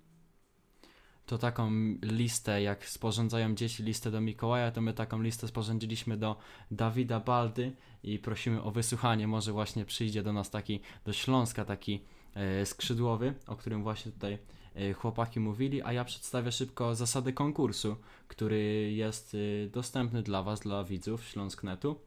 To 1.29 1.39
taką 1.39 1.71
listę, 2.03 2.63
jak 2.63 2.87
sporządzają 2.87 3.55
dzieci 3.55 3.83
listę 3.83 4.11
do 4.11 4.21
Mikołaja, 4.21 4.71
to 4.71 4.81
my 4.81 4.93
taką 4.93 5.23
listę 5.23 5.49
sporządziliśmy 5.49 6.17
do 6.17 6.37
Dawida 6.71 7.21
Baldy 7.21 7.73
i 8.03 8.19
prosimy 8.19 8.63
o 8.63 8.71
wysłuchanie. 8.71 9.27
Może 9.27 9.53
właśnie 9.53 9.85
przyjdzie 9.85 10.23
do 10.23 10.33
nas 10.33 10.51
taki, 10.51 10.81
do 11.05 11.13
Śląska 11.13 11.65
taki 11.65 12.01
e, 12.35 12.67
skrzydłowy, 12.67 13.35
o 13.47 13.57
którym 13.57 13.83
właśnie 13.83 14.13
tutaj 14.13 14.39
e, 14.75 14.93
chłopaki 14.93 15.41
mówili, 15.41 15.83
a 15.83 15.93
ja 15.93 16.05
przedstawię 16.05 16.53
szybko 16.53 16.95
zasady 16.95 17.33
konkursu, 17.33 17.97
który 18.29 18.93
jest 18.93 19.37
e, 19.65 19.69
dostępny 19.69 20.23
dla 20.23 20.43
Was, 20.43 20.61
dla 20.61 20.85
widzów 20.85 21.25
Śląsknetu. 21.25 22.01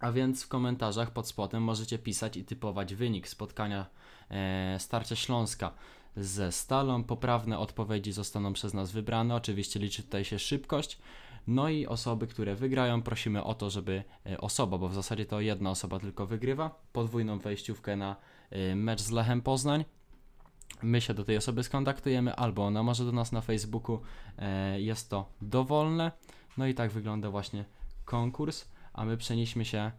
A 0.00 0.12
więc 0.12 0.44
w 0.44 0.48
komentarzach 0.48 1.10
pod 1.10 1.28
spodem 1.28 1.62
możecie 1.62 1.98
pisać 1.98 2.36
i 2.36 2.44
typować 2.44 2.94
wynik 2.94 3.28
spotkania 3.28 3.86
e, 4.30 4.76
Starcia 4.78 5.16
Śląska 5.16 5.72
ze 6.16 6.52
Stalą. 6.52 7.04
Poprawne 7.04 7.58
odpowiedzi 7.58 8.12
zostaną 8.12 8.52
przez 8.52 8.74
nas 8.74 8.92
wybrane. 8.92 9.34
Oczywiście 9.34 9.80
liczy 9.80 10.02
tutaj 10.02 10.24
się 10.24 10.38
szybkość. 10.38 10.98
No 11.46 11.68
i 11.68 11.86
osoby, 11.86 12.26
które 12.26 12.54
wygrają, 12.54 13.02
prosimy 13.02 13.44
o 13.44 13.54
to, 13.54 13.70
żeby 13.70 14.04
e, 14.26 14.40
osoba, 14.40 14.78
bo 14.78 14.88
w 14.88 14.94
zasadzie 14.94 15.26
to 15.26 15.40
jedna 15.40 15.70
osoba 15.70 15.98
tylko 15.98 16.26
wygrywa, 16.26 16.80
podwójną 16.92 17.38
wejściówkę 17.38 17.96
na 17.96 18.16
e, 18.50 18.76
mecz 18.76 19.00
z 19.00 19.10
Lechem 19.10 19.42
Poznań. 19.42 19.84
My 20.82 21.00
się 21.00 21.14
do 21.14 21.24
tej 21.24 21.36
osoby 21.36 21.62
skontaktujemy, 21.62 22.34
albo 22.34 22.66
ona 22.66 22.82
może 22.82 23.04
do 23.04 23.12
nas 23.12 23.32
na 23.32 23.40
Facebooku. 23.40 24.00
Jest 24.76 25.10
to 25.10 25.32
dowolne. 25.42 26.12
No 26.58 26.66
i 26.66 26.74
tak 26.74 26.90
wygląda 26.90 27.30
właśnie 27.30 27.64
konkurs. 28.04 28.68
A 28.92 29.04
my 29.04 29.16
przenieśmy 29.16 29.64
się 29.64 29.90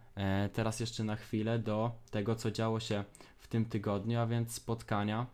teraz 0.52 0.80
jeszcze 0.80 1.04
na 1.04 1.16
chwilę 1.16 1.58
do 1.58 1.92
tego, 2.10 2.34
co 2.34 2.50
działo 2.50 2.80
się 2.80 3.04
w 3.48 3.50
tym 3.50 3.64
tygodniu, 3.64 4.20
a 4.20 4.26
więc 4.26 4.52
spotkania 4.52 5.26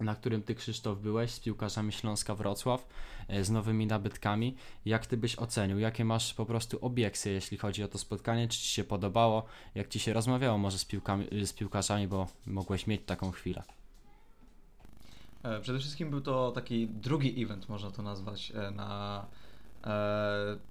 na 0.00 0.14
którym 0.14 0.42
ty 0.42 0.54
Krzysztof 0.54 0.98
byłeś 0.98 1.30
z 1.30 1.40
piłkarzami 1.40 1.92
Śląska 1.92 2.34
Wrocław, 2.34 2.86
e, 3.28 3.44
z 3.44 3.50
nowymi 3.50 3.86
nabytkami. 3.86 4.56
Jak 4.84 5.06
ty 5.06 5.16
byś 5.16 5.38
ocenił? 5.38 5.78
Jakie 5.78 6.04
masz 6.04 6.34
po 6.34 6.46
prostu 6.46 6.78
obiekcje, 6.80 7.32
jeśli 7.32 7.58
chodzi 7.58 7.82
o 7.82 7.88
to 7.88 7.98
spotkanie? 7.98 8.48
Czy 8.48 8.58
ci 8.58 8.68
się 8.68 8.84
podobało? 8.84 9.44
Jak 9.74 9.88
ci 9.88 10.00
się 10.00 10.12
rozmawiało 10.12 10.58
może 10.58 10.78
z, 10.78 10.84
piłkami, 10.84 11.28
z 11.44 11.52
piłkarzami, 11.52 12.08
bo 12.08 12.26
mogłeś 12.46 12.86
mieć 12.86 13.02
taką 13.06 13.30
chwilę? 13.30 13.62
E, 15.42 15.60
Przede 15.60 15.78
wszystkim 15.78 16.10
był 16.10 16.20
to 16.20 16.52
taki 16.52 16.88
drugi 16.88 17.42
event, 17.42 17.68
można 17.68 17.90
to 17.90 18.02
nazwać, 18.02 18.52
e, 18.54 18.70
na, 18.70 19.26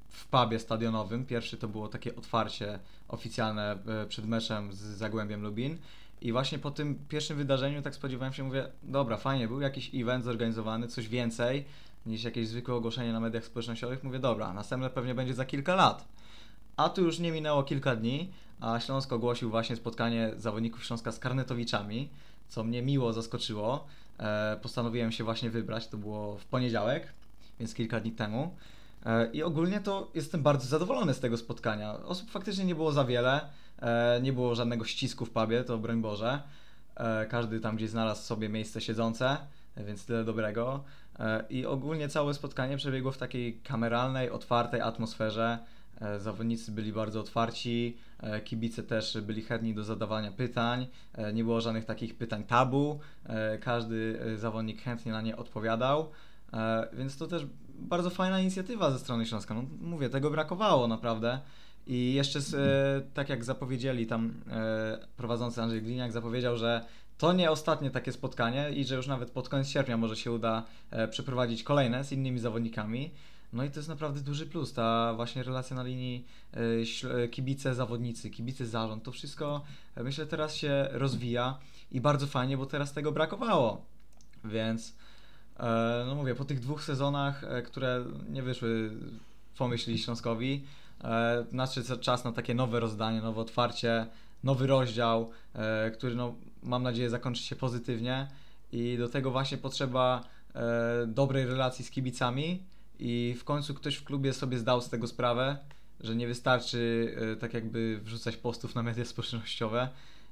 w 0.10 0.28
pubie 0.28 0.60
stadionowym. 0.60 1.26
Pierwszy 1.26 1.58
to 1.58 1.68
było 1.68 1.88
takie 1.88 2.16
otwarcie 2.16 2.80
oficjalne 3.08 3.78
przed 4.10 4.26
meczem 4.26 4.74
z 4.74 4.78
Zagłębiem 4.78 5.42
Lubin. 5.42 5.78
I 6.24 6.32
właśnie 6.32 6.60
po 6.60 6.72
tym 6.72 7.06
pierwszym 7.10 7.38
wydarzeniu 7.38 7.82
tak 7.82 7.96
spodziewałem 7.96 8.34
się, 8.34 8.44
mówię, 8.44 8.68
dobra, 8.84 9.18
fajnie, 9.18 9.48
był 9.48 9.62
jakiś 9.62 9.92
event 9.96 10.24
zorganizowany, 10.24 10.88
coś 10.88 11.08
więcej 11.08 11.66
niż 12.06 12.24
jakieś 12.24 12.48
zwykłe 12.48 12.76
ogłoszenie 12.76 13.14
na 13.14 13.20
mediach 13.20 13.46
społecznościowych. 13.46 14.04
Mówię, 14.04 14.20
dobra, 14.20 14.54
następne 14.54 14.90
pewnie 14.90 15.16
będzie 15.16 15.34
za 15.34 15.46
kilka 15.46 15.76
lat. 15.76 16.08
A 16.78 16.90
tu 16.90 17.04
już 17.04 17.20
nie 17.20 17.32
minęło 17.32 17.64
kilka 17.64 17.96
dni, 17.96 18.32
a 18.60 18.80
Śląsk 18.80 19.14
ogłosił 19.14 19.50
właśnie 19.50 19.76
spotkanie 19.76 20.32
zawodników 20.38 20.86
Śląska 20.86 21.12
z 21.12 21.20
Karnetowiczami, 21.20 22.10
co 22.50 22.64
mnie 22.64 22.82
miło 22.82 23.14
zaskoczyło. 23.14 23.88
E, 24.20 24.60
postanowiłem 24.62 25.12
się 25.12 25.24
właśnie 25.24 25.50
wybrać, 25.50 25.88
to 25.88 25.98
było 25.98 26.38
w 26.38 26.46
poniedziałek, 26.46 27.14
więc 27.60 27.74
kilka 27.74 28.00
dni 28.00 28.12
temu. 28.12 28.56
E, 29.06 29.32
I 29.32 29.44
ogólnie 29.44 29.80
to 29.80 30.12
jestem 30.14 30.44
bardzo 30.44 30.68
zadowolony 30.68 31.14
z 31.14 31.20
tego 31.20 31.38
spotkania. 31.38 31.94
Osób 31.94 32.32
faktycznie 32.32 32.66
nie 32.66 32.76
było 32.76 32.92
za 32.92 33.06
wiele, 33.06 33.50
nie 34.22 34.34
było 34.34 34.56
żadnego 34.56 34.86
ścisku 34.86 35.26
w 35.26 35.30
pubie, 35.32 35.64
to 35.64 35.78
broń 35.78 36.02
Boże. 36.02 36.42
E, 36.96 37.26
każdy 37.26 37.60
tam 37.60 37.76
gdzieś 37.76 37.90
znalazł 37.90 38.22
sobie 38.24 38.50
miejsce 38.50 38.82
siedzące, 38.82 39.38
e, 39.76 39.84
więc 39.84 40.06
tyle 40.06 40.24
dobrego. 40.24 40.84
E, 41.20 41.44
I 41.50 41.66
ogólnie 41.66 42.10
całe 42.10 42.34
spotkanie 42.34 42.78
przebiegło 42.78 43.12
w 43.12 43.18
takiej 43.18 43.58
kameralnej, 43.64 44.30
otwartej 44.30 44.82
atmosferze. 44.82 45.60
E, 46.02 46.20
Zawodnicy 46.20 46.72
byli 46.72 46.94
bardzo 46.94 47.20
otwarci, 47.20 47.98
e, 48.20 48.42
kibice 48.42 48.84
też 48.84 49.18
byli 49.22 49.42
chętni 49.42 49.74
do 49.74 49.84
zadawania 49.84 50.32
pytań. 50.32 50.88
E, 51.14 51.34
Nie 51.34 51.44
było 51.44 51.62
żadnych 51.62 51.86
takich 51.86 52.16
pytań 52.18 52.44
tabu. 52.44 53.00
E, 53.26 53.58
Każdy 53.58 54.20
e, 54.34 54.38
zawodnik 54.38 54.82
chętnie 54.82 55.12
na 55.12 55.22
nie 55.22 55.38
odpowiadał. 55.38 56.10
E, 56.54 56.88
Więc 56.94 57.18
to 57.18 57.28
też 57.28 57.46
bardzo 57.80 58.10
fajna 58.10 58.40
inicjatywa 58.40 58.92
ze 58.92 59.00
strony 59.00 59.26
Śląska. 59.26 59.54
No, 59.54 59.64
mówię, 59.82 60.10
tego 60.10 60.32
brakowało 60.32 60.88
naprawdę. 60.88 61.40
I 61.88 62.14
jeszcze, 62.14 62.42
z, 62.42 62.54
e, 62.54 63.14
tak 63.14 63.30
jak 63.30 63.44
zapowiedzieli 63.44 64.08
tam 64.08 64.34
e, 64.52 65.08
prowadzący 65.18 65.62
Andrzej 65.62 65.82
Gliniak, 65.82 66.12
zapowiedział, 66.12 66.58
że 66.58 66.86
to 67.18 67.34
nie 67.34 67.52
ostatnie 67.52 67.92
takie 67.92 68.12
spotkanie 68.12 68.72
i 68.72 68.86
że 68.86 68.96
już 68.96 69.08
nawet 69.08 69.32
pod 69.32 69.50
koniec 69.50 69.68
sierpnia 69.68 69.98
może 69.98 70.16
się 70.16 70.32
uda 70.32 70.64
e, 70.92 71.08
przeprowadzić 71.08 71.64
kolejne 71.64 72.04
z 72.04 72.12
innymi 72.12 72.40
zawodnikami. 72.40 73.12
No 73.54 73.64
i 73.64 73.70
to 73.70 73.80
jest 73.80 73.90
naprawdę 73.90 74.22
duży 74.22 74.46
plus, 74.46 74.74
ta 74.74 75.14
właśnie 75.16 75.44
relacja 75.44 75.76
na 75.76 75.84
linii 75.84 76.26
kibice, 77.32 77.76
zawodnicy, 77.76 78.30
kibice, 78.30 78.66
zarząd, 78.66 79.04
to 79.04 79.12
wszystko 79.12 79.64
myślę 79.96 80.26
teraz 80.26 80.56
się 80.56 80.88
rozwija 80.92 81.58
i 81.92 82.02
bardzo 82.02 82.28
fajnie, 82.28 82.58
bo 82.58 82.66
teraz 82.66 82.94
tego 82.94 83.12
brakowało. 83.12 83.86
Więc 84.44 84.96
no 86.06 86.16
mówię, 86.16 86.36
po 86.36 86.46
tych 86.46 86.60
dwóch 86.60 86.84
sezonach, 86.84 87.42
które 87.66 88.06
nie 88.30 88.44
wyszły 88.44 88.92
pomyśli 89.58 90.00
Śląskowi, 90.00 90.64
e, 91.04 91.46
nadszedł 91.52 92.00
czas 92.00 92.24
na 92.24 92.32
takie 92.32 92.54
nowe 92.54 92.80
rozdanie, 92.80 93.22
nowe 93.22 93.42
otwarcie, 93.42 94.06
nowy 94.44 94.68
rozdział, 94.68 95.30
e, 95.54 95.92
który 95.92 96.16
no, 96.16 96.36
mam 96.64 96.84
nadzieję 96.84 97.10
zakończy 97.10 97.44
się 97.44 97.56
pozytywnie 97.56 98.28
i 98.72 98.98
do 98.98 99.10
tego 99.10 99.32
właśnie 99.32 99.58
potrzeba 99.58 100.24
e, 100.56 101.08
dobrej 101.08 101.46
relacji 101.46 101.86
z 101.86 101.92
kibicami 101.92 102.64
i 103.00 103.36
w 103.40 103.44
końcu 103.44 103.74
ktoś 103.74 103.96
w 103.96 104.04
klubie 104.04 104.34
sobie 104.34 104.58
zdał 104.58 104.82
z 104.82 104.90
tego 104.90 105.08
sprawę, 105.08 105.58
że 106.00 106.16
nie 106.16 106.28
wystarczy 106.28 107.16
tak 107.40 107.54
jakby 107.54 108.00
wrzucać 108.04 108.38
postów 108.38 108.76
na 108.76 108.84
media 108.84 109.06
społecznościowe, 109.06 109.90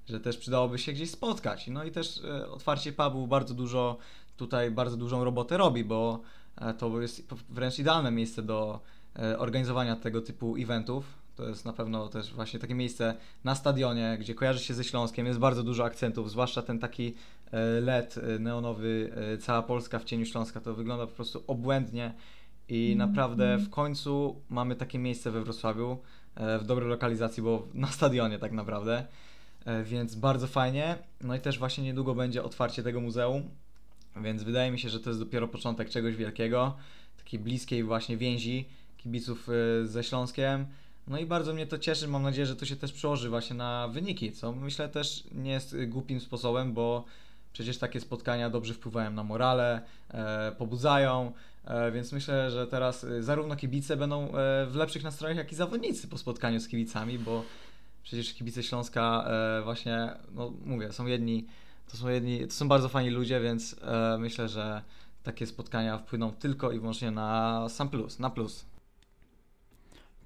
że 0.09 0.19
też 0.19 0.37
przydałoby 0.37 0.79
się 0.79 0.93
gdzieś 0.93 1.11
spotkać. 1.11 1.67
No 1.67 1.83
i 1.83 1.91
też 1.91 2.21
otwarcie 2.51 2.93
pubu 2.93 3.27
bardzo 3.27 3.53
dużo 3.53 3.97
tutaj 4.37 4.71
bardzo 4.71 4.97
dużą 4.97 5.23
robotę 5.23 5.57
robi, 5.57 5.83
bo 5.83 6.21
to 6.77 7.01
jest 7.01 7.33
wręcz 7.49 7.79
idealne 7.79 8.11
miejsce 8.11 8.43
do 8.43 8.79
organizowania 9.37 9.95
tego 9.95 10.21
typu 10.21 10.55
eventów. 10.55 11.21
To 11.35 11.47
jest 11.47 11.65
na 11.65 11.73
pewno 11.73 12.07
też 12.07 12.33
właśnie 12.33 12.59
takie 12.59 12.75
miejsce 12.75 13.15
na 13.43 13.55
stadionie, 13.55 14.17
gdzie 14.19 14.35
kojarzy 14.35 14.59
się 14.59 14.73
ze 14.73 14.83
Śląskiem, 14.83 15.25
jest 15.25 15.39
bardzo 15.39 15.63
dużo 15.63 15.85
akcentów, 15.85 16.31
zwłaszcza 16.31 16.61
ten 16.61 16.79
taki 16.79 17.13
e, 17.51 17.81
LED 17.81 18.15
e, 18.17 18.39
neonowy, 18.39 19.13
e, 19.33 19.37
cała 19.37 19.63
Polska 19.63 19.99
w 19.99 20.03
cieniu 20.03 20.25
Śląska, 20.25 20.61
to 20.61 20.73
wygląda 20.73 21.07
po 21.07 21.13
prostu 21.13 21.43
obłędnie 21.47 22.13
i 22.69 22.95
naprawdę 22.95 23.57
w 23.57 23.69
końcu 23.69 24.41
mamy 24.49 24.75
takie 24.75 24.99
miejsce 24.99 25.31
we 25.31 25.43
Wrocławiu, 25.43 25.97
e, 26.35 26.59
w 26.59 26.63
dobrej 26.63 26.89
lokalizacji, 26.89 27.43
bo 27.43 27.67
na 27.73 27.87
stadionie 27.87 28.39
tak 28.39 28.51
naprawdę, 28.51 29.05
e, 29.65 29.83
więc 29.83 30.15
bardzo 30.15 30.47
fajnie. 30.47 30.97
No 31.21 31.35
i 31.35 31.39
też 31.39 31.59
właśnie 31.59 31.83
niedługo 31.83 32.15
będzie 32.15 32.43
otwarcie 32.43 32.83
tego 32.83 33.01
muzeum, 33.01 33.43
więc 34.23 34.43
wydaje 34.43 34.71
mi 34.71 34.79
się, 34.79 34.89
że 34.89 34.99
to 34.99 35.09
jest 35.09 35.19
dopiero 35.19 35.47
początek 35.47 35.89
czegoś 35.89 36.15
wielkiego, 36.15 36.75
takiej 37.17 37.39
bliskiej 37.39 37.83
właśnie 37.83 38.17
więzi 38.17 38.69
kibiców 39.03 39.49
e, 39.49 39.87
ze 39.87 40.03
Śląskiem. 40.03 40.65
No 41.07 41.19
i 41.19 41.25
bardzo 41.25 41.53
mnie 41.53 41.67
to 41.67 41.77
cieszy, 41.77 42.07
mam 42.07 42.23
nadzieję, 42.23 42.45
że 42.45 42.55
to 42.55 42.65
się 42.65 42.75
też 42.75 42.93
przełoży 42.93 43.29
właśnie 43.29 43.55
na 43.55 43.87
wyniki, 43.87 44.31
co 44.31 44.51
myślę 44.51 44.89
też 44.89 45.23
nie 45.31 45.51
jest 45.51 45.75
głupim 45.85 46.19
sposobem, 46.19 46.73
bo 46.73 47.05
przecież 47.53 47.77
takie 47.77 47.99
spotkania 47.99 48.49
dobrze 48.49 48.73
wpływają 48.73 49.11
na 49.11 49.23
morale, 49.23 49.81
e, 50.09 50.51
pobudzają, 50.57 51.31
e, 51.65 51.91
więc 51.91 52.11
myślę, 52.11 52.51
że 52.51 52.67
teraz 52.67 53.03
e, 53.03 53.23
zarówno 53.23 53.55
kibice 53.55 53.97
będą 53.97 54.27
e, 54.27 54.31
w 54.65 54.75
lepszych 54.75 55.03
nastrojach, 55.03 55.37
jak 55.37 55.51
i 55.51 55.55
zawodnicy 55.55 56.07
po 56.07 56.17
spotkaniu 56.17 56.59
z 56.59 56.67
kibicami, 56.67 57.19
bo 57.19 57.43
przecież 58.03 58.33
kibice 58.33 58.63
Śląska 58.63 59.25
e, 59.27 59.61
właśnie, 59.63 60.09
no 60.35 60.53
mówię, 60.65 60.91
są 60.91 61.05
jedni, 61.05 61.45
to 61.91 61.97
są 61.97 62.09
jedni, 62.09 62.47
to 62.47 62.53
są 62.53 62.67
bardzo 62.67 62.89
fajni 62.89 63.09
ludzie, 63.09 63.39
więc 63.39 63.75
e, 63.81 64.17
myślę, 64.19 64.49
że 64.49 64.81
takie 65.23 65.47
spotkania 65.47 65.97
wpłyną 65.97 66.31
tylko 66.31 66.71
i 66.71 66.79
wyłącznie 66.79 67.11
na 67.11 67.69
sam 67.69 67.89
plus, 67.89 68.19
na 68.19 68.29
plus. 68.29 68.65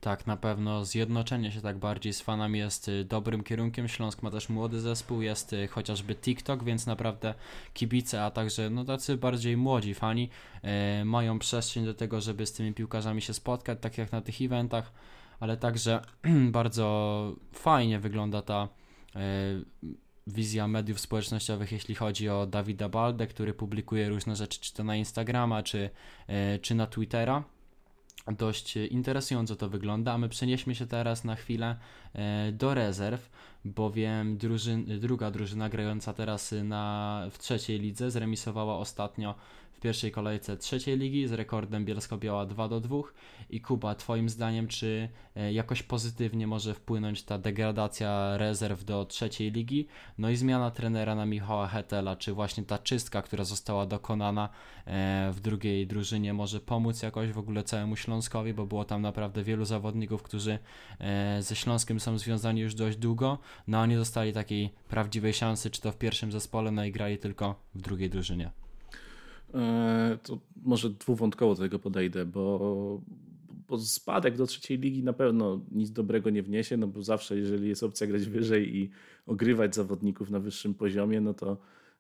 Tak, 0.06 0.28
na 0.28 0.38
pewno 0.38 0.86
zjednoczenie 0.86 1.52
się 1.52 1.62
tak 1.62 1.78
bardziej 1.78 2.14
z 2.14 2.22
fanami 2.22 2.60
jest 2.60 2.88
y, 2.88 3.06
dobrym 3.06 3.44
kierunkiem. 3.44 3.88
Śląsk 3.88 4.24
ma 4.24 4.32
też 4.32 4.50
młody 4.50 4.82
zespół, 4.82 5.22
jest 5.22 5.54
y, 5.54 5.68
chociażby 5.68 6.16
TikTok, 6.16 6.64
więc 6.64 6.88
naprawdę 6.88 7.34
kibice, 7.74 8.24
a 8.24 8.32
także 8.32 8.70
no 8.70 8.86
tacy 8.86 9.18
bardziej 9.18 9.58
młodzi 9.58 9.94
fani 9.94 10.30
e, 10.62 11.06
mają 11.06 11.40
przestrzeń 11.40 11.86
do 11.86 11.94
tego, 11.94 12.22
żeby 12.22 12.46
z 12.46 12.54
tymi 12.54 12.74
piłkarzami 12.74 13.22
się 13.22 13.34
spotkać, 13.34 13.78
tak 13.82 13.98
jak 13.98 14.12
na 14.12 14.22
tych 14.22 14.42
eventach, 14.42 14.92
ale 15.40 15.58
także 15.58 16.02
bardzo 16.60 17.36
fajnie 17.54 18.00
wygląda 18.00 18.42
ta 18.42 18.68
wizja 20.28 20.68
mediów 20.68 21.00
społecznościowych, 21.00 21.72
jeśli 21.72 21.96
chodzi 21.96 22.30
o 22.30 22.48
Dawida 22.48 22.90
Balde, 22.90 23.28
który 23.28 23.54
publikuje 23.54 24.10
różne 24.10 24.36
rzeczy, 24.36 24.60
czy 24.60 24.74
to 24.74 24.84
na 24.84 24.96
Instagrama, 24.96 25.64
czy, 25.64 25.90
czy 26.62 26.76
na 26.76 26.88
Twittera 26.88 27.44
dość 28.32 28.76
interesująco 28.76 29.56
to 29.56 29.70
wygląda, 29.70 30.14
a 30.14 30.18
my 30.18 30.30
przenieśmy 30.30 30.76
się 30.76 30.88
teraz 30.88 31.24
na 31.24 31.36
chwilę 31.36 31.76
e, 32.14 32.52
do 32.52 32.74
rezerw, 32.74 33.30
bowiem 33.66 34.38
drużyn, 34.38 35.00
druga 35.00 35.32
drużyna 35.32 35.70
grająca 35.70 36.14
teraz 36.14 36.54
na, 36.64 37.28
w 37.32 37.38
trzeciej 37.38 37.80
lidze 37.80 38.12
zremisowała 38.12 38.78
ostatnio 38.78 39.36
w 39.78 39.80
pierwszej 39.80 40.12
kolejce 40.12 40.58
trzeciej 40.58 40.98
ligi 40.98 41.28
z 41.28 41.32
rekordem 41.32 41.86
Bielsko-Biała 41.86 42.46
2 42.46 42.68
do 42.68 42.80
2 42.80 42.98
i 43.50 43.62
Kuba, 43.62 43.96
twoim 43.96 44.30
zdaniem 44.30 44.68
czy 44.68 45.10
e, 45.36 45.54
jakoś 45.54 45.84
pozytywnie 45.84 46.48
może 46.48 46.74
wpłynąć 46.74 47.24
ta 47.24 47.38
degradacja 47.38 48.38
rezerw 48.38 48.84
do 48.84 49.06
trzeciej 49.06 49.52
ligi, 49.52 49.88
no 50.18 50.30
i 50.30 50.36
zmiana 50.36 50.72
trenera 50.72 51.16
na 51.16 51.26
Michała 51.26 51.68
Hetela, 51.68 52.16
czy 52.16 52.34
właśnie 52.34 52.64
ta 52.64 52.78
czystka, 52.78 53.22
która 53.22 53.44
została 53.44 53.86
dokonana 53.86 54.50
e, 54.86 55.32
w 55.34 55.40
drugiej 55.40 55.88
drużynie 55.88 56.34
może 56.34 56.60
pomóc 56.60 57.02
jakoś 57.02 57.32
w 57.32 57.38
ogóle 57.38 57.64
całemu 57.64 57.96
Śląskowi, 57.96 58.54
bo 58.54 58.66
było 58.66 58.86
tam 58.86 59.02
naprawdę 59.02 59.44
wielu 59.44 59.66
zawodników, 59.66 60.24
którzy 60.24 60.60
e, 61.00 61.42
ze 61.42 61.56
Śląskiem 61.56 62.00
są 62.00 62.18
związani 62.18 62.62
już 62.62 62.76
dość 62.76 62.98
długo, 62.98 63.38
no 63.68 63.80
a 63.80 63.86
nie 63.86 63.98
dostali 63.98 64.34
takiej 64.34 64.70
prawdziwej 64.90 65.34
szansy, 65.34 65.70
czy 65.70 65.82
to 65.82 65.92
w 65.92 65.98
pierwszym 65.98 66.32
zespole, 66.32 66.72
no 66.72 66.86
i 66.86 66.92
grali 66.92 67.18
tylko 67.18 67.56
w 67.76 67.82
drugiej 67.82 68.10
drużynie. 68.10 68.65
E, 69.54 70.18
to 70.24 70.40
może 70.64 70.90
dwuwątkowo 70.90 71.56
do 71.56 71.62
tego 71.62 71.80
podejdę, 71.80 72.26
bo, 72.26 73.02
bo 73.68 73.80
spadek 73.80 74.38
do 74.38 74.48
trzeciej 74.48 74.78
ligi 74.78 75.04
na 75.04 75.14
pewno 75.14 75.62
nic 75.72 75.92
dobrego 75.92 76.30
nie 76.30 76.44
wniesie, 76.44 76.78
no 76.78 76.88
bo 76.88 77.04
zawsze 77.04 77.38
jeżeli 77.38 77.70
jest 77.70 77.84
opcja 77.84 78.08
grać 78.08 78.26
wyżej 78.26 78.78
i 78.78 78.90
ogrywać 79.26 79.76
zawodników 79.76 80.30
na 80.30 80.40
wyższym 80.40 80.74
poziomie, 80.74 81.22
no 81.22 81.34
to, 81.34 81.58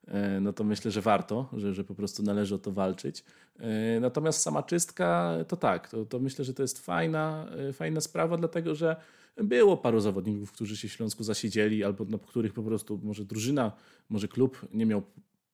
e, 0.08 0.39
no 0.39 0.53
to 0.53 0.63
myślę, 0.63 0.91
że 0.91 1.01
warto, 1.01 1.49
że, 1.53 1.73
że 1.73 1.84
po 1.84 1.95
prostu 1.95 2.23
należy 2.23 2.55
o 2.55 2.58
to 2.58 2.71
walczyć. 2.71 3.23
E, 3.60 3.99
natomiast 3.99 4.41
sama 4.41 4.63
czystka, 4.63 5.38
to 5.47 5.58
tak, 5.58 5.89
to, 5.89 6.05
to 6.05 6.19
myślę, 6.19 6.45
że 6.45 6.53
to 6.53 6.62
jest 6.62 6.86
fajna, 6.86 7.47
fajna 7.73 8.01
sprawa, 8.01 8.38
dlatego 8.38 8.75
że 8.75 8.95
było 9.38 9.77
paru 9.77 9.99
zawodników, 9.99 10.51
którzy 10.51 10.77
się 10.77 10.89
Śląsku 10.89 11.23
zasiedzieli, 11.23 11.84
albo 11.84 12.05
na 12.05 12.17
których 12.17 12.53
po 12.53 12.63
prostu 12.63 12.99
może 13.03 13.25
drużyna, 13.25 13.71
może 14.10 14.27
klub 14.27 14.67
nie 14.73 14.86
miał 14.86 15.03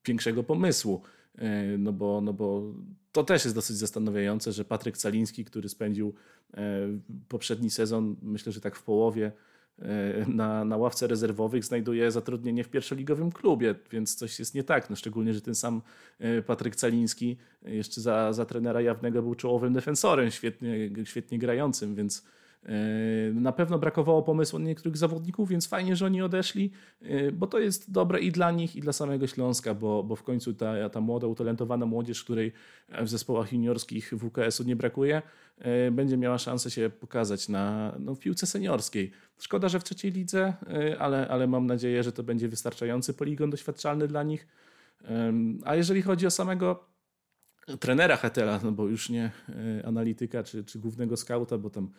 większego 0.06 0.44
pomysłu. 0.44 1.02
E, 1.38 1.78
no 1.78 1.94
bo, 1.94 2.22
no 2.22 2.34
bo 2.34 2.74
to 3.12 3.24
też 3.24 3.44
jest 3.44 3.56
dosyć 3.56 3.78
zastanawiające, 3.78 4.52
że 4.52 4.66
Patryk 4.66 4.98
Caliński, 4.98 5.46
który 5.46 5.70
spędził 5.70 6.14
e, 6.54 6.88
poprzedni 7.28 7.70
sezon, 7.70 8.16
myślę, 8.22 8.52
że 8.52 8.62
tak 8.62 8.76
w 8.76 8.84
połowie, 8.84 9.32
e, 9.80 10.26
na, 10.28 10.66
na 10.66 10.78
ławce 10.78 11.08
rezerwowych 11.08 11.66
znajduje 11.66 12.12
zatrudnienie 12.12 12.64
w 12.64 12.70
pierwszoligowym 12.70 13.32
klubie, 13.32 13.76
więc 13.92 14.16
coś 14.16 14.40
jest 14.40 14.56
nie 14.56 14.64
tak. 14.64 14.90
No 14.90 14.96
szczególnie, 14.96 15.34
że 15.34 15.42
ten 15.42 15.56
sam 15.56 15.82
Patryk 16.46 16.76
Caliński 16.76 17.38
jeszcze 17.62 18.02
za, 18.02 18.34
za 18.34 18.46
trenera 18.46 18.82
jawnego 18.82 19.22
był 19.22 19.36
czołowym 19.36 19.74
defensorem, 19.74 20.32
świetnie, 20.32 20.90
świetnie 21.04 21.40
grającym, 21.40 21.96
więc 21.96 22.24
na 23.34 23.52
pewno 23.52 23.80
brakowało 23.80 24.24
pomysłu 24.24 24.60
na 24.60 24.66
niektórych 24.66 24.98
zawodników, 24.98 25.50
więc 25.50 25.68
fajnie, 25.68 25.96
że 25.96 26.06
oni 26.06 26.22
odeszli, 26.22 26.72
e, 27.02 27.32
bo 27.32 27.48
to 27.48 27.60
jest 27.60 27.92
dobre 27.92 28.20
i 28.20 28.32
dla 28.32 28.52
nich, 28.52 28.76
i 28.76 28.82
dla 28.82 28.94
samego 28.94 29.28
Śląska, 29.28 29.74
bo, 29.74 30.04
bo 30.04 30.16
w 30.16 30.24
końcu 30.24 30.54
ta, 30.54 30.90
ta 30.90 31.02
młoda, 31.02 31.28
utalentowana 31.28 31.86
młodzież, 31.86 32.24
której 32.24 32.52
w 32.90 33.10
zespołach 33.10 33.54
juniorskich 33.54 34.14
WKS-u 34.18 34.64
nie 34.64 34.76
brakuje, 34.76 35.22
e, 35.60 35.92
będzie 35.92 36.18
miała 36.18 36.38
szansę 36.38 36.72
się 36.72 36.90
pokazać 37.00 37.50
na, 37.50 37.96
no, 38.00 38.16
w 38.16 38.20
piłce 38.20 38.48
seniorskiej. 38.48 39.12
Szkoda, 39.40 39.70
że 39.70 39.80
w 39.80 39.84
trzeciej 39.84 40.12
lidze, 40.12 40.54
ale, 41.00 41.28
ale 41.28 41.48
mam 41.48 41.68
nadzieję, 41.68 42.04
że 42.04 42.12
to 42.12 42.24
będzie 42.24 42.48
wystarczający 42.48 43.14
poligon 43.14 43.50
doświadczalny 43.50 44.08
dla 44.08 44.24
nich. 44.24 44.48
A 45.66 45.76
jeżeli 45.76 46.02
chodzi 46.02 46.28
o 46.28 46.32
samego 46.32 46.91
trenera 47.80 48.18
Hetela, 48.18 48.60
no 48.64 48.72
bo 48.72 48.88
już 48.88 49.10
nie 49.10 49.32
analityka 49.84 50.44
czy, 50.44 50.64
czy 50.64 50.80
głównego 50.80 51.18
skauta, 51.18 51.58
bo 51.58 51.70
tam 51.70 51.90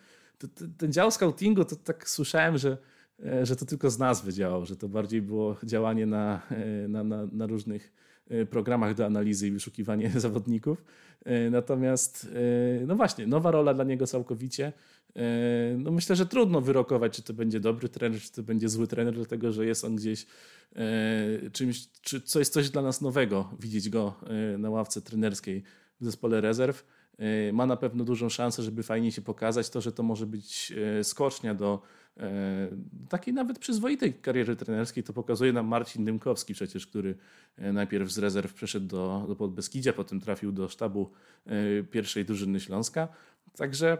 ten 0.77 0.93
dział 0.93 1.11
scoutingu, 1.11 1.65
to 1.65 1.75
tak 1.75 2.09
słyszałem, 2.09 2.57
że, 2.57 2.77
e, 3.25 3.45
że 3.45 3.55
to 3.55 3.65
tylko 3.65 3.89
z 3.89 3.99
nazwy 3.99 4.33
działał, 4.33 4.65
że 4.65 4.75
to 4.75 4.89
bardziej 4.89 5.21
było 5.21 5.57
działanie 5.63 6.05
na, 6.05 6.41
e, 6.51 6.87
na, 6.87 7.03
na, 7.03 7.27
na 7.31 7.47
różnych 7.47 7.85
e, 7.85 8.12
programach 8.49 8.95
do 8.95 9.05
analizy 9.05 9.47
i 9.47 9.51
wyszukiwanie 9.51 10.09
zawodników. 10.19 10.83
Natomiast, 11.51 12.29
no 12.87 12.95
właśnie, 12.95 13.27
nowa 13.27 13.51
rola 13.51 13.73
dla 13.73 13.83
niego 13.83 14.07
całkowicie. 14.07 14.73
No 15.77 15.91
myślę, 15.91 16.15
że 16.15 16.25
trudno 16.25 16.61
wyrokować, 16.61 17.15
czy 17.15 17.23
to 17.23 17.33
będzie 17.33 17.59
dobry 17.59 17.89
trener, 17.89 18.21
czy 18.21 18.31
to 18.31 18.43
będzie 18.43 18.69
zły 18.69 18.87
trener, 18.87 19.13
dlatego 19.13 19.51
że 19.51 19.65
jest 19.65 19.83
on 19.83 19.95
gdzieś 19.95 20.25
czymś, 21.51 21.87
czy 22.01 22.21
co 22.21 22.39
jest 22.39 22.53
coś 22.53 22.69
dla 22.69 22.81
nas 22.81 23.01
nowego, 23.01 23.49
widzieć 23.59 23.89
go 23.89 24.15
na 24.57 24.69
ławce 24.69 25.01
trenerskiej 25.01 25.63
w 26.01 26.05
zespole 26.05 26.41
rezerw. 26.41 26.85
Ma 27.53 27.65
na 27.65 27.77
pewno 27.77 28.03
dużą 28.03 28.29
szansę, 28.29 28.63
żeby 28.63 28.83
fajnie 28.83 29.11
się 29.11 29.21
pokazać. 29.21 29.69
To, 29.69 29.81
że 29.81 29.91
to 29.91 30.03
może 30.03 30.25
być 30.25 30.73
skocznia 31.03 31.55
do 31.55 31.81
takiej 33.09 33.33
nawet 33.33 33.59
przyzwoitej 33.59 34.13
kariery 34.13 34.55
trenerskiej, 34.55 35.03
to 35.03 35.13
pokazuje 35.13 35.53
nam 35.53 35.67
Marcin 35.67 36.05
Dymkowski 36.05 36.53
przecież, 36.53 36.87
który 36.87 37.15
najpierw 37.57 38.11
z 38.11 38.17
rezerw 38.17 38.53
przeszedł 38.53 38.87
do, 38.87 39.25
do 39.27 39.35
Podbeskidzia, 39.35 39.93
potem 39.93 40.19
trafił 40.19 40.51
do 40.51 40.69
sztabu 40.69 41.11
pierwszej 41.91 42.25
drużyny 42.25 42.59
Śląska. 42.59 43.07
Także 43.57 43.97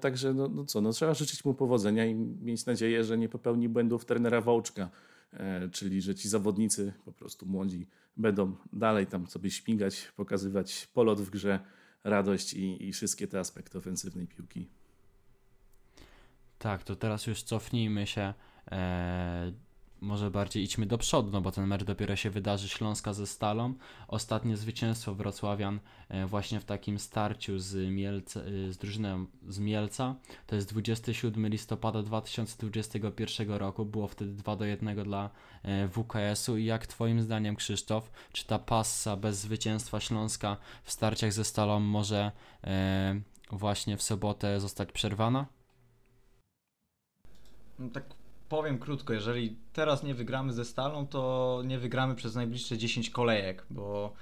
Także 0.00 0.34
no, 0.34 0.48
no, 0.48 0.64
co, 0.64 0.80
no 0.80 0.92
trzeba 0.92 1.14
życzyć 1.14 1.44
mu 1.44 1.54
powodzenia 1.54 2.06
i 2.06 2.14
mieć 2.14 2.66
nadzieję, 2.66 3.04
że 3.04 3.18
nie 3.18 3.28
popełni 3.28 3.68
błędów 3.68 4.04
trenera 4.04 4.40
Wołczka, 4.40 4.90
czyli 5.72 6.02
że 6.02 6.14
ci 6.14 6.28
zawodnicy 6.28 6.92
po 7.04 7.12
prostu 7.12 7.46
młodzi 7.46 7.88
będą 8.16 8.56
dalej 8.72 9.06
tam 9.06 9.26
sobie 9.26 9.50
śmigać, 9.50 10.12
pokazywać 10.16 10.88
polot 10.94 11.20
w 11.20 11.30
grze, 11.30 11.60
radość 12.04 12.54
i, 12.54 12.88
i 12.88 12.92
wszystkie 12.92 13.28
te 13.28 13.38
aspekty 13.38 13.78
ofensywnej 13.78 14.26
piłki. 14.26 14.68
Tak, 16.62 16.84
to 16.84 16.96
teraz 16.96 17.26
już 17.26 17.42
cofnijmy 17.42 18.06
się 18.06 18.34
e, 18.72 19.52
może 20.00 20.30
bardziej 20.30 20.64
idźmy 20.64 20.86
do 20.86 20.98
przodu, 20.98 21.30
no 21.30 21.40
bo 21.40 21.52
ten 21.52 21.66
mecz 21.66 21.84
dopiero 21.84 22.16
się 22.16 22.30
wydarzy 22.30 22.68
Śląska 22.68 23.12
ze 23.12 23.26
Stalą. 23.26 23.74
Ostatnie 24.08 24.56
zwycięstwo 24.56 25.14
Wrocławian 25.14 25.80
e, 26.08 26.26
właśnie 26.26 26.60
w 26.60 26.64
takim 26.64 26.98
starciu 26.98 27.58
z, 27.58 27.90
Mielca, 27.90 28.40
e, 28.40 28.72
z 28.72 28.78
drużyną 28.78 29.26
z 29.48 29.58
Mielca. 29.58 30.14
To 30.46 30.56
jest 30.56 30.68
27 30.68 31.46
listopada 31.48 32.02
2021 32.02 33.50
roku. 33.50 33.84
Było 33.84 34.08
wtedy 34.08 34.32
2 34.32 34.56
do 34.56 34.64
1 34.64 35.04
dla 35.04 35.30
WKS-u. 35.88 36.56
I 36.56 36.64
jak 36.64 36.86
Twoim 36.86 37.22
zdaniem, 37.22 37.56
Krzysztof, 37.56 38.10
czy 38.32 38.46
ta 38.46 38.58
passa 38.58 39.16
bez 39.16 39.38
zwycięstwa 39.38 40.00
Śląska 40.00 40.56
w 40.82 40.92
starciach 40.92 41.32
ze 41.32 41.44
Stalą 41.44 41.80
może 41.80 42.32
właśnie 43.50 43.96
w 43.96 44.02
sobotę 44.02 44.60
zostać 44.60 44.92
przerwana? 44.92 45.61
No 47.82 47.90
tak 47.90 48.04
powiem 48.48 48.78
krótko, 48.78 49.12
jeżeli 49.12 49.56
teraz 49.72 50.02
nie 50.02 50.14
wygramy 50.14 50.52
ze 50.52 50.64
Stalą, 50.64 51.06
to 51.06 51.62
nie 51.64 51.78
wygramy 51.78 52.14
przez 52.14 52.34
najbliższe 52.34 52.78
10 52.78 53.10
kolejek, 53.10 53.64
bo 53.70 54.12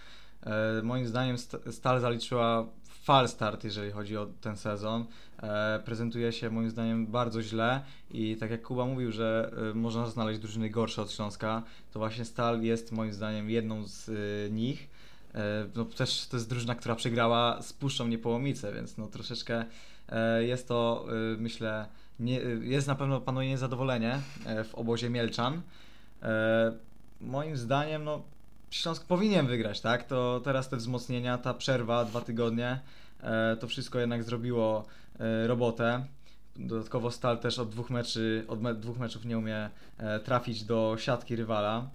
E, 0.47 0.83
moim 0.83 1.07
zdaniem 1.07 1.37
Stal 1.71 2.01
zaliczyła 2.01 2.67
fal 2.85 3.29
start, 3.29 3.65
jeżeli 3.65 3.91
chodzi 3.91 4.17
o 4.17 4.27
ten 4.41 4.57
sezon. 4.57 5.07
E, 5.43 5.81
prezentuje 5.85 6.33
się 6.33 6.51
moim 6.51 6.71
zdaniem 6.71 7.07
bardzo 7.07 7.43
źle 7.43 7.83
i 8.11 8.37
tak 8.37 8.51
jak 8.51 8.63
Kuba 8.63 8.85
mówił, 8.85 9.13
że 9.13 9.53
e, 9.71 9.75
można 9.75 10.07
znaleźć 10.07 10.41
drużyny 10.41 10.71
gorsze 10.71 11.03
od 11.03 11.13
Śląska, 11.13 11.63
to 11.93 11.99
właśnie 11.99 12.25
Stal 12.25 12.63
jest 12.63 12.93
moim 12.93 13.13
zdaniem 13.13 13.51
jedną 13.51 13.87
z 13.87 14.09
e, 14.09 14.51
nich. 14.51 15.01
No 15.77 15.85
też 15.85 16.27
to 16.27 16.37
jest 16.37 16.49
drużyna, 16.49 16.75
która 16.75 16.95
przegrała 16.95 17.63
z 17.63 17.73
Puszczą 17.73 18.09
Niepołomice, 18.09 18.73
więc 18.73 18.99
no 18.99 19.07
troszeczkę 19.07 19.65
jest 20.41 20.69
to 20.69 21.07
myślę, 21.39 21.89
nie, 22.21 22.41
jest 22.61 22.87
na 22.87 22.95
pewno 22.95 23.21
panuje 23.21 23.49
niezadowolenie 23.49 24.21
w 24.65 24.75
obozie 24.75 25.11
Mielczan. 25.11 25.63
Moim 27.21 27.57
zdaniem 27.57 28.05
no 28.05 28.23
Śląsk 28.71 29.05
powinien 29.05 29.47
wygrać, 29.47 29.81
tak? 29.81 30.05
To 30.05 30.41
teraz 30.45 30.69
te 30.69 30.77
wzmocnienia, 30.77 31.39
ta 31.39 31.55
przerwa, 31.55 32.05
dwa 32.05 32.21
tygodnie, 32.21 32.81
e, 33.21 33.57
to 33.57 33.69
wszystko 33.69 33.99
jednak 33.99 34.25
zrobiło 34.25 34.85
e, 35.21 35.47
robotę. 35.47 36.05
Dodatkowo 36.57 37.11
Stal 37.11 37.39
też 37.39 37.59
od 37.59 37.71
dwóch, 37.71 37.91
meczy, 37.91 38.45
od 38.49 38.63
me, 38.63 38.75
dwóch 38.75 38.99
meczów 38.99 39.25
nie 39.25 39.39
umie 39.39 39.71
e, 39.99 40.21
trafić 40.21 40.65
do 40.65 40.97
siatki 40.99 41.37
rywala, 41.37 41.89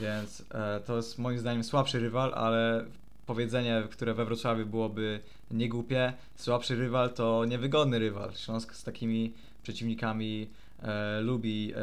więc 0.00 0.44
to 0.86 0.96
jest 0.96 1.18
moim 1.18 1.38
zdaniem 1.38 1.64
słabszy 1.64 2.00
rywal, 2.00 2.34
ale 2.34 2.84
powiedzenie, 3.26 3.82
które 3.90 4.14
we 4.14 4.24
Wrocławiu 4.24 4.66
byłoby 4.66 5.20
niegłupie, 5.50 6.12
słabszy 6.36 6.76
rywal 6.76 7.10
to 7.10 7.44
niewygodny 7.44 7.98
rywal. 7.98 8.34
Śląsk 8.34 8.74
z 8.74 8.84
takimi 8.84 9.32
przeciwnikami 9.66 10.50
e, 10.82 11.20
lubi 11.20 11.72
e, 11.76 11.80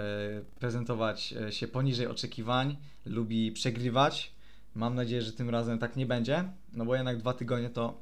prezentować 0.59 1.33
się 1.49 1.67
poniżej 1.67 2.07
oczekiwań, 2.07 2.77
lubi 3.05 3.51
przegrywać. 3.51 4.31
Mam 4.75 4.95
nadzieję, 4.95 5.21
że 5.21 5.31
tym 5.31 5.49
razem 5.49 5.79
tak 5.79 5.95
nie 5.95 6.05
będzie, 6.05 6.43
no 6.73 6.85
bo 6.85 6.95
jednak 6.95 7.17
dwa 7.17 7.33
tygodnie 7.33 7.69
to 7.69 7.99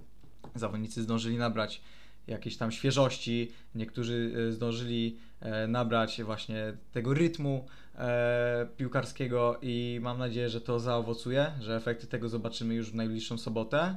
zawodnicy 0.56 1.04
zdążyli 1.04 1.38
nabrać 1.38 1.82
jakiejś 2.28 2.58
tam 2.58 2.72
świeżości, 2.72 3.52
niektórzy 3.76 4.34
e, 4.50 4.52
zdążyli 4.52 5.18
e, 5.40 5.68
nabrać 5.68 6.24
właśnie 6.24 6.74
tego 6.92 7.14
rytmu 7.14 7.66
e, 7.96 8.68
piłkarskiego 8.78 9.60
i 9.62 10.00
mam 10.02 10.18
nadzieję, 10.18 10.50
że 10.50 10.62
to 10.62 10.80
zaowocuje, 10.80 11.52
że 11.62 11.76
efekty 11.76 12.08
tego 12.08 12.30
zobaczymy 12.30 12.74
już 12.74 12.92
w 12.92 12.96
najbliższą 12.96 13.38
sobotę. 13.38 13.96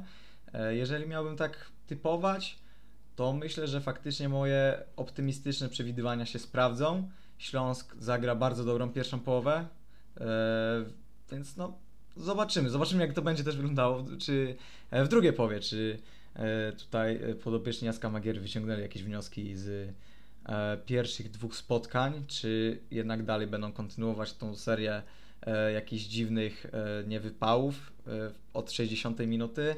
Jeżeli 0.69 1.07
miałbym 1.07 1.37
tak 1.37 1.71
typować, 1.87 2.59
to 3.15 3.33
myślę, 3.33 3.67
że 3.67 3.81
faktycznie 3.81 4.29
moje 4.29 4.83
optymistyczne 4.95 5.69
przewidywania 5.69 6.25
się 6.25 6.39
sprawdzą. 6.39 7.09
Śląsk 7.37 7.95
zagra 7.99 8.35
bardzo 8.35 8.65
dobrą 8.65 8.89
pierwszą 8.89 9.19
połowę, 9.19 9.67
więc 11.31 11.57
no 11.57 11.77
zobaczymy. 12.17 12.69
Zobaczymy, 12.69 13.01
jak 13.01 13.13
to 13.13 13.21
będzie 13.21 13.43
też 13.43 13.55
wyglądało, 13.55 14.05
czy 14.19 14.55
w 14.91 15.07
drugiej 15.07 15.33
połowie, 15.33 15.59
czy 15.59 15.99
E, 16.35 16.71
tutaj 16.71 17.15
e, 17.15 17.35
podopieczni 17.35 17.85
Jaska 17.85 18.09
Magiery 18.09 18.39
wyciągnęli 18.39 18.81
jakieś 18.81 19.03
wnioski 19.03 19.55
z 19.55 19.93
e, 20.45 20.77
pierwszych 20.85 21.31
dwóch 21.31 21.55
spotkań, 21.55 22.23
czy 22.27 22.79
jednak 22.91 23.23
dalej 23.23 23.47
będą 23.47 23.71
kontynuować 23.71 24.33
tą 24.33 24.55
serię 24.55 25.01
jakichś 25.73 26.03
dziwnych 26.03 26.65
niewypałów 27.07 27.93
od 28.53 28.71
60 28.71 29.19
minuty. 29.19 29.75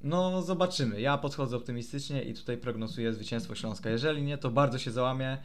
No, 0.00 0.42
zobaczymy. 0.42 1.00
Ja 1.00 1.18
podchodzę 1.18 1.56
optymistycznie 1.56 2.22
i 2.22 2.34
tutaj 2.34 2.58
prognozuję 2.58 3.12
zwycięstwo 3.12 3.54
Śląska. 3.54 3.90
Jeżeli 3.90 4.22
nie, 4.22 4.38
to 4.38 4.50
bardzo 4.50 4.78
się 4.78 4.90
załamię 4.90 5.38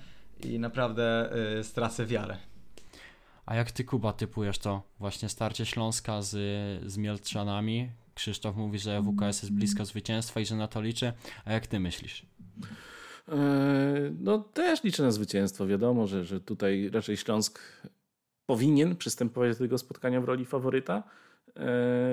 i 0.44 0.60
naprawdę 0.60 1.34
stracę 1.64 2.06
wiarę. 2.06 2.38
A 3.46 3.56
jak 3.56 3.72
ty, 3.72 3.84
Kuba, 3.84 4.14
typujesz 4.14 4.58
to 4.58 4.84
właśnie 5.00 5.30
starcie 5.30 5.66
Śląska 5.66 6.22
z, 6.22 6.32
z 6.92 6.98
Mieltrzanami? 6.98 7.90
Krzysztof 8.16 8.56
mówi, 8.56 8.80
że 8.80 9.02
WKS 9.02 9.42
jest 9.42 9.54
blisko 9.54 9.86
zwycięstwa 9.86 10.40
i 10.40 10.46
że 10.46 10.56
na 10.56 10.68
to 10.68 10.82
liczy. 10.82 11.14
A 11.46 11.54
jak 11.54 11.68
ty 11.68 11.80
myślisz? 11.80 12.26
E, 13.30 13.36
no 14.20 14.38
też 14.40 14.84
liczę 14.84 15.04
na 15.04 15.12
zwycięstwo. 15.12 15.68
Wiadomo, 15.68 16.08
że, 16.08 16.26
że 16.26 16.42
tutaj 16.42 16.90
raczej 16.94 17.18
Śląsk 17.18 17.60
powinien 18.46 18.96
przystępować 18.96 19.52
do 19.52 19.64
tego 19.64 19.78
spotkania 19.78 20.22
w 20.22 20.24
roli 20.24 20.46
faworyta, 20.46 21.04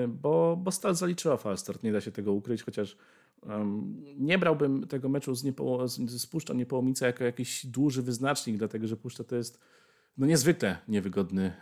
bo, 0.07 0.57
bo 0.63 0.71
Stal 0.71 0.95
zaliczyła 0.95 1.37
falstart, 1.37 1.83
nie 1.83 1.91
da 1.91 2.01
się 2.01 2.11
tego 2.11 2.33
ukryć, 2.33 2.63
chociaż 2.63 2.97
nie 4.17 4.37
brałbym 4.37 4.87
tego 4.87 5.09
meczu 5.09 5.35
z, 5.35 5.43
niepoło, 5.43 5.87
z, 5.87 6.11
z 6.11 6.27
Puszczą 6.27 6.53
Niepołomica 6.53 7.07
jako 7.07 7.23
jakiś 7.23 7.65
duży 7.65 8.01
wyznacznik, 8.01 8.57
dlatego 8.57 8.87
że 8.87 8.97
Puszcza 8.97 9.23
to 9.23 9.35
jest 9.35 9.59
no 10.17 10.27
niezwykle 10.27 10.77
niewygodny 10.87 11.53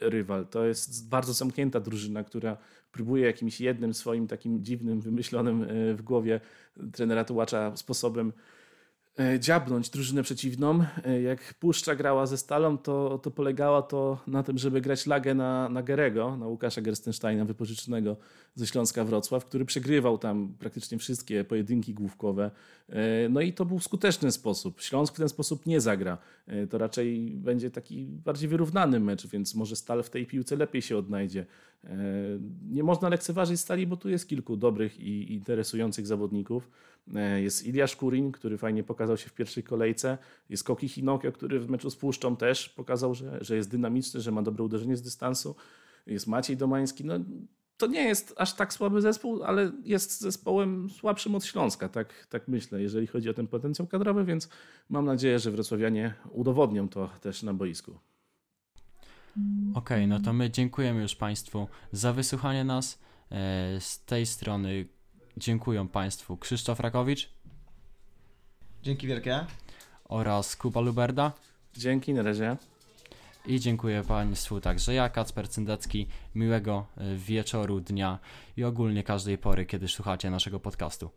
e, 0.00 0.10
rywal. 0.10 0.46
To 0.46 0.64
jest 0.64 1.08
bardzo 1.08 1.32
zamknięta 1.32 1.80
drużyna, 1.80 2.24
która 2.24 2.56
próbuje 2.92 3.26
jakimś 3.26 3.60
jednym 3.60 3.94
swoim 3.94 4.26
takim 4.26 4.64
dziwnym, 4.64 5.00
wymyślonym 5.00 5.62
e, 5.62 5.94
w 5.94 6.02
głowie 6.02 6.40
trenera 6.92 7.24
Tułacza 7.24 7.76
sposobem 7.76 8.32
E, 8.32 8.32
dziabnąć 9.38 9.90
drużynę 9.90 10.22
przeciwną. 10.22 10.84
E, 11.04 11.22
jak 11.22 11.54
Puszcza 11.54 11.94
grała 11.94 12.26
ze 12.26 12.38
Stalą, 12.38 12.78
to, 12.78 13.18
to 13.22 13.30
polegało 13.30 13.82
to 13.82 14.18
na 14.26 14.42
tym, 14.42 14.58
żeby 14.58 14.80
grać 14.80 15.06
lagę 15.06 15.34
na, 15.34 15.68
na 15.68 15.82
Gerego, 15.82 16.36
na 16.36 16.46
Łukasza 16.46 16.80
Gerstensteina, 16.80 17.44
wypożyczonego 17.44 18.16
ze 18.54 18.66
Śląska 18.66 19.04
Wrocław, 19.04 19.44
który 19.44 19.64
przegrywał 19.64 20.18
tam 20.18 20.54
praktycznie 20.58 20.98
wszystkie 20.98 21.44
pojedynki 21.44 21.94
główkowe. 21.94 22.50
E, 22.88 23.28
no 23.28 23.40
i 23.40 23.52
to 23.52 23.64
był 23.64 23.80
skuteczny 23.80 24.32
sposób. 24.32 24.80
Śląsk 24.80 25.14
w 25.14 25.18
ten 25.18 25.28
sposób 25.28 25.66
nie 25.66 25.80
zagra. 25.80 26.18
To 26.70 26.78
raczej 26.78 27.30
będzie 27.30 27.70
taki 27.70 28.06
bardziej 28.24 28.48
wyrównany 28.48 29.00
mecz, 29.00 29.26
więc 29.26 29.54
może 29.54 29.76
Stal 29.76 30.02
w 30.02 30.10
tej 30.10 30.26
piłce 30.26 30.56
lepiej 30.56 30.82
się 30.82 30.96
odnajdzie. 30.96 31.46
Nie 32.70 32.82
można 32.82 33.08
lekceważyć 33.08 33.60
Stali, 33.60 33.86
bo 33.86 33.96
tu 33.96 34.08
jest 34.08 34.28
kilku 34.28 34.56
dobrych 34.56 35.00
i 35.00 35.32
interesujących 35.32 36.06
zawodników. 36.06 36.70
E, 37.14 37.42
jest 37.42 37.66
Iliasz 37.66 37.96
Kurin, 37.96 38.32
który 38.32 38.58
fajnie 38.58 38.84
pokazał 38.84 39.16
się 39.16 39.28
w 39.28 39.32
pierwszej 39.32 39.62
kolejce. 39.62 40.18
Jest 40.48 40.64
Koki 40.64 40.88
Hinokio, 40.88 41.32
który 41.32 41.60
w 41.60 41.70
meczu 41.70 41.90
z 41.90 41.96
Puszczą 41.96 42.36
też 42.36 42.68
pokazał, 42.68 43.14
że, 43.14 43.38
że 43.40 43.56
jest 43.56 43.70
dynamiczny, 43.70 44.20
że 44.20 44.32
ma 44.32 44.42
dobre 44.42 44.64
uderzenie 44.64 44.96
z 44.96 45.02
dystansu. 45.02 45.56
Jest 46.06 46.26
Maciej 46.26 46.56
Domański. 46.56 47.04
No, 47.04 47.14
to 47.76 47.86
nie 47.86 48.02
jest 48.02 48.34
aż 48.36 48.54
tak 48.54 48.72
słaby 48.72 49.02
zespół, 49.02 49.42
ale 49.42 49.72
jest 49.84 50.20
zespołem 50.20 50.90
słabszym 50.90 51.34
od 51.34 51.44
Śląska, 51.44 51.88
tak, 51.88 52.26
tak 52.26 52.48
myślę, 52.48 52.82
jeżeli 52.82 53.06
chodzi 53.06 53.30
o 53.30 53.34
ten 53.34 53.46
potencjał 53.46 53.88
kadrowy, 53.88 54.24
więc 54.24 54.48
mam 54.88 55.04
nadzieję, 55.04 55.38
że 55.38 55.50
wrocławianie 55.50 56.14
udowodnią 56.32 56.88
to 56.88 57.10
też 57.20 57.42
na 57.42 57.54
boisku. 57.54 57.98
Okej, 59.74 59.74
okay, 59.74 60.06
no 60.06 60.20
to 60.20 60.32
my 60.32 60.50
dziękujemy 60.50 61.02
już 61.02 61.14
Państwu 61.16 61.68
za 61.92 62.12
wysłuchanie 62.12 62.64
nas. 62.64 62.98
E, 63.30 63.80
z 63.80 64.04
tej 64.04 64.26
strony 64.26 64.84
Dziękuję 65.38 65.88
Państwu 65.88 66.36
Krzysztof 66.36 66.80
Rakowicz. 66.80 67.30
Dzięki 68.82 69.06
wielkie. 69.06 69.46
Oraz 70.04 70.56
Kuba 70.56 70.80
Luberda. 70.80 71.32
Dzięki, 71.76 72.14
na 72.14 72.22
razie. 72.22 72.56
I 73.46 73.60
dziękuję 73.60 74.02
Państwu 74.08 74.60
także 74.60 74.94
ja, 74.94 75.08
Kacper 75.08 75.48
Cyndecki. 75.48 76.06
Miłego 76.34 76.86
e, 76.96 77.16
wieczoru, 77.16 77.80
dnia 77.80 78.18
i 78.56 78.64
ogólnie 78.64 79.02
każdej 79.02 79.38
pory, 79.38 79.66
kiedy 79.66 79.88
słuchacie 79.88 80.30
naszego 80.30 80.60
podcastu. 80.60 81.10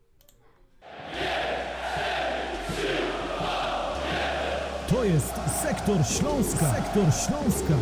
To 5.01 5.05
jest 5.05 5.33
Sektor 5.61 5.97
Śląska. 6.05 6.73
Sektor 6.73 7.03
Śląska. 7.03 7.73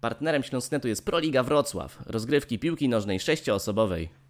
Partnerem 0.00 0.42
Śląsknetu 0.42 0.88
jest 0.88 1.04
Proliga 1.04 1.42
Wrocław, 1.42 1.98
rozgrywki 2.06 2.58
piłki 2.58 2.88
nożnej 2.88 3.20
sześcioosobowej. 3.20 4.27